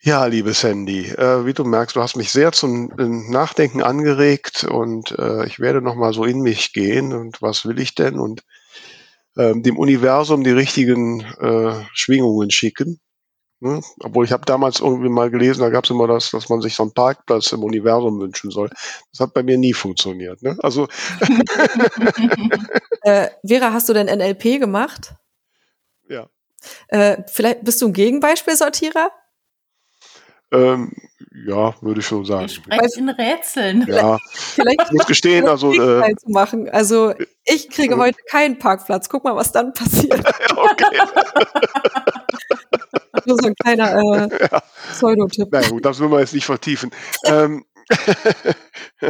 Ja, 0.00 0.26
liebe 0.26 0.52
Sandy, 0.52 1.06
äh, 1.10 1.46
wie 1.46 1.52
du 1.52 1.62
merkst, 1.62 1.94
du 1.94 2.02
hast 2.02 2.16
mich 2.16 2.32
sehr 2.32 2.50
zum 2.50 2.90
äh, 2.98 3.04
Nachdenken 3.30 3.84
angeregt 3.84 4.64
und 4.64 5.12
äh, 5.12 5.46
ich 5.46 5.60
werde 5.60 5.80
nochmal 5.80 6.12
so 6.12 6.24
in 6.24 6.40
mich 6.40 6.72
gehen 6.72 7.12
und 7.12 7.40
was 7.40 7.64
will 7.64 7.78
ich 7.78 7.94
denn 7.94 8.18
und 8.18 8.42
ähm, 9.36 9.62
dem 9.62 9.78
Universum 9.78 10.42
die 10.42 10.50
richtigen 10.50 11.20
äh, 11.20 11.84
Schwingungen 11.92 12.50
schicken. 12.50 12.98
Ne? 13.60 13.80
Obwohl 14.00 14.24
ich 14.24 14.32
habe 14.32 14.44
damals 14.44 14.80
irgendwie 14.80 15.08
mal 15.08 15.30
gelesen, 15.30 15.62
da 15.62 15.70
gab 15.70 15.84
es 15.84 15.90
immer 15.90 16.06
das, 16.06 16.30
dass 16.30 16.48
man 16.48 16.60
sich 16.60 16.74
so 16.74 16.82
einen 16.82 16.92
Parkplatz 16.92 17.52
im 17.52 17.64
Universum 17.64 18.20
wünschen 18.20 18.50
soll. 18.50 18.68
Das 19.12 19.20
hat 19.20 19.32
bei 19.32 19.42
mir 19.42 19.56
nie 19.56 19.72
funktioniert. 19.72 20.42
Ne? 20.42 20.56
Also 20.62 20.88
äh, 23.02 23.28
Vera, 23.46 23.72
hast 23.72 23.88
du 23.88 23.94
denn 23.94 24.06
NLP 24.06 24.60
gemacht? 24.60 25.14
Ja. 26.08 26.28
Äh, 26.88 27.22
vielleicht 27.28 27.64
bist 27.64 27.80
du 27.80 27.86
ein 27.86 27.92
Gegenbeispielsortierer? 27.92 29.10
Ähm, 30.56 30.92
ja, 31.46 31.74
würde 31.82 32.00
ich 32.00 32.06
schon 32.06 32.24
sagen. 32.24 32.46
Ich 32.46 32.54
spreche 32.54 32.98
in 32.98 33.08
Rätseln. 33.08 33.86
Ja, 33.88 34.18
vielleicht 34.30 34.80
ich 34.86 34.92
muss 34.92 35.06
gestehen, 35.06 35.46
also 35.46 35.72
äh, 35.72 36.14
zu 36.16 36.30
machen. 36.30 36.68
Also 36.70 37.14
ich 37.44 37.68
kriege 37.68 37.94
äh, 37.94 37.98
heute 37.98 38.18
keinen 38.28 38.58
Parkplatz. 38.58 39.08
Guck 39.08 39.24
mal, 39.24 39.36
was 39.36 39.52
dann 39.52 39.72
passiert. 39.72 40.20
okay. 40.56 40.86
Nur 43.26 43.36
so 43.40 43.48
ein 43.48 43.54
kleiner 43.54 43.94
äh, 43.94 44.48
ja. 44.50 44.62
Pseudotipp. 44.92 45.48
Na 45.50 45.68
gut, 45.68 45.84
das 45.84 46.00
will 46.00 46.08
man 46.08 46.20
jetzt 46.20 46.34
nicht 46.34 46.46
vertiefen. 46.46 46.90
ähm, 47.24 47.64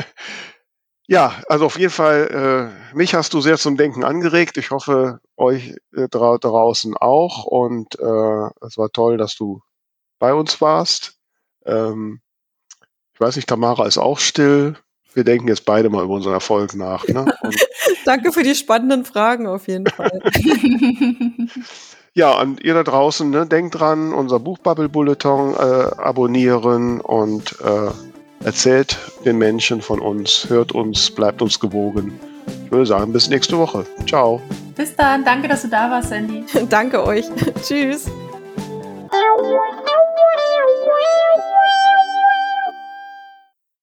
ja, 1.06 1.34
also 1.48 1.66
auf 1.66 1.78
jeden 1.78 1.92
Fall, 1.92 2.72
äh, 2.92 2.96
mich 2.96 3.14
hast 3.14 3.34
du 3.34 3.40
sehr 3.40 3.58
zum 3.58 3.76
Denken 3.76 4.04
angeregt. 4.04 4.56
Ich 4.56 4.70
hoffe, 4.70 5.20
euch 5.36 5.74
äh, 5.94 6.08
dra 6.08 6.38
draußen 6.38 6.96
auch. 6.96 7.44
Und 7.44 7.98
äh, 7.98 8.66
es 8.66 8.78
war 8.78 8.90
toll, 8.92 9.16
dass 9.16 9.36
du 9.36 9.60
bei 10.18 10.34
uns 10.34 10.60
warst. 10.60 11.15
Ähm, 11.66 12.20
ich 13.14 13.20
weiß 13.20 13.36
nicht, 13.36 13.48
Tamara 13.48 13.86
ist 13.86 13.98
auch 13.98 14.18
still. 14.18 14.76
Wir 15.14 15.24
denken 15.24 15.48
jetzt 15.48 15.64
beide 15.64 15.88
mal 15.88 16.04
über 16.04 16.14
unseren 16.14 16.34
Erfolg 16.34 16.74
nach. 16.74 17.06
Ne? 17.08 17.34
Danke 18.04 18.32
für 18.32 18.42
die 18.42 18.54
spannenden 18.54 19.04
Fragen 19.04 19.46
auf 19.46 19.66
jeden 19.68 19.86
Fall. 19.86 20.20
Ja, 22.16 22.40
und 22.40 22.64
ihr 22.64 22.72
da 22.72 22.82
draußen, 22.82 23.28
ne, 23.28 23.44
denkt 23.44 23.78
dran, 23.78 24.14
unser 24.14 24.40
Buchbubble-Bulletin 24.40 25.52
äh, 25.52 26.00
abonnieren 26.00 27.02
und 27.02 27.60
äh, 27.60 27.90
erzählt 28.42 28.96
den 29.26 29.36
Menschen 29.36 29.82
von 29.82 30.00
uns, 30.00 30.48
hört 30.48 30.72
uns, 30.72 31.10
bleibt 31.10 31.42
uns 31.42 31.60
gewogen. 31.60 32.18
Ich 32.64 32.70
würde 32.70 32.86
sagen, 32.86 33.12
bis 33.12 33.28
nächste 33.28 33.58
Woche. 33.58 33.84
Ciao. 34.08 34.40
Bis 34.74 34.96
dann. 34.96 35.26
Danke, 35.26 35.46
dass 35.48 35.60
du 35.60 35.68
da 35.68 35.90
warst, 35.90 36.08
Sandy. 36.08 36.46
Danke 36.70 37.04
euch. 37.04 37.26
Tschüss. 37.62 38.06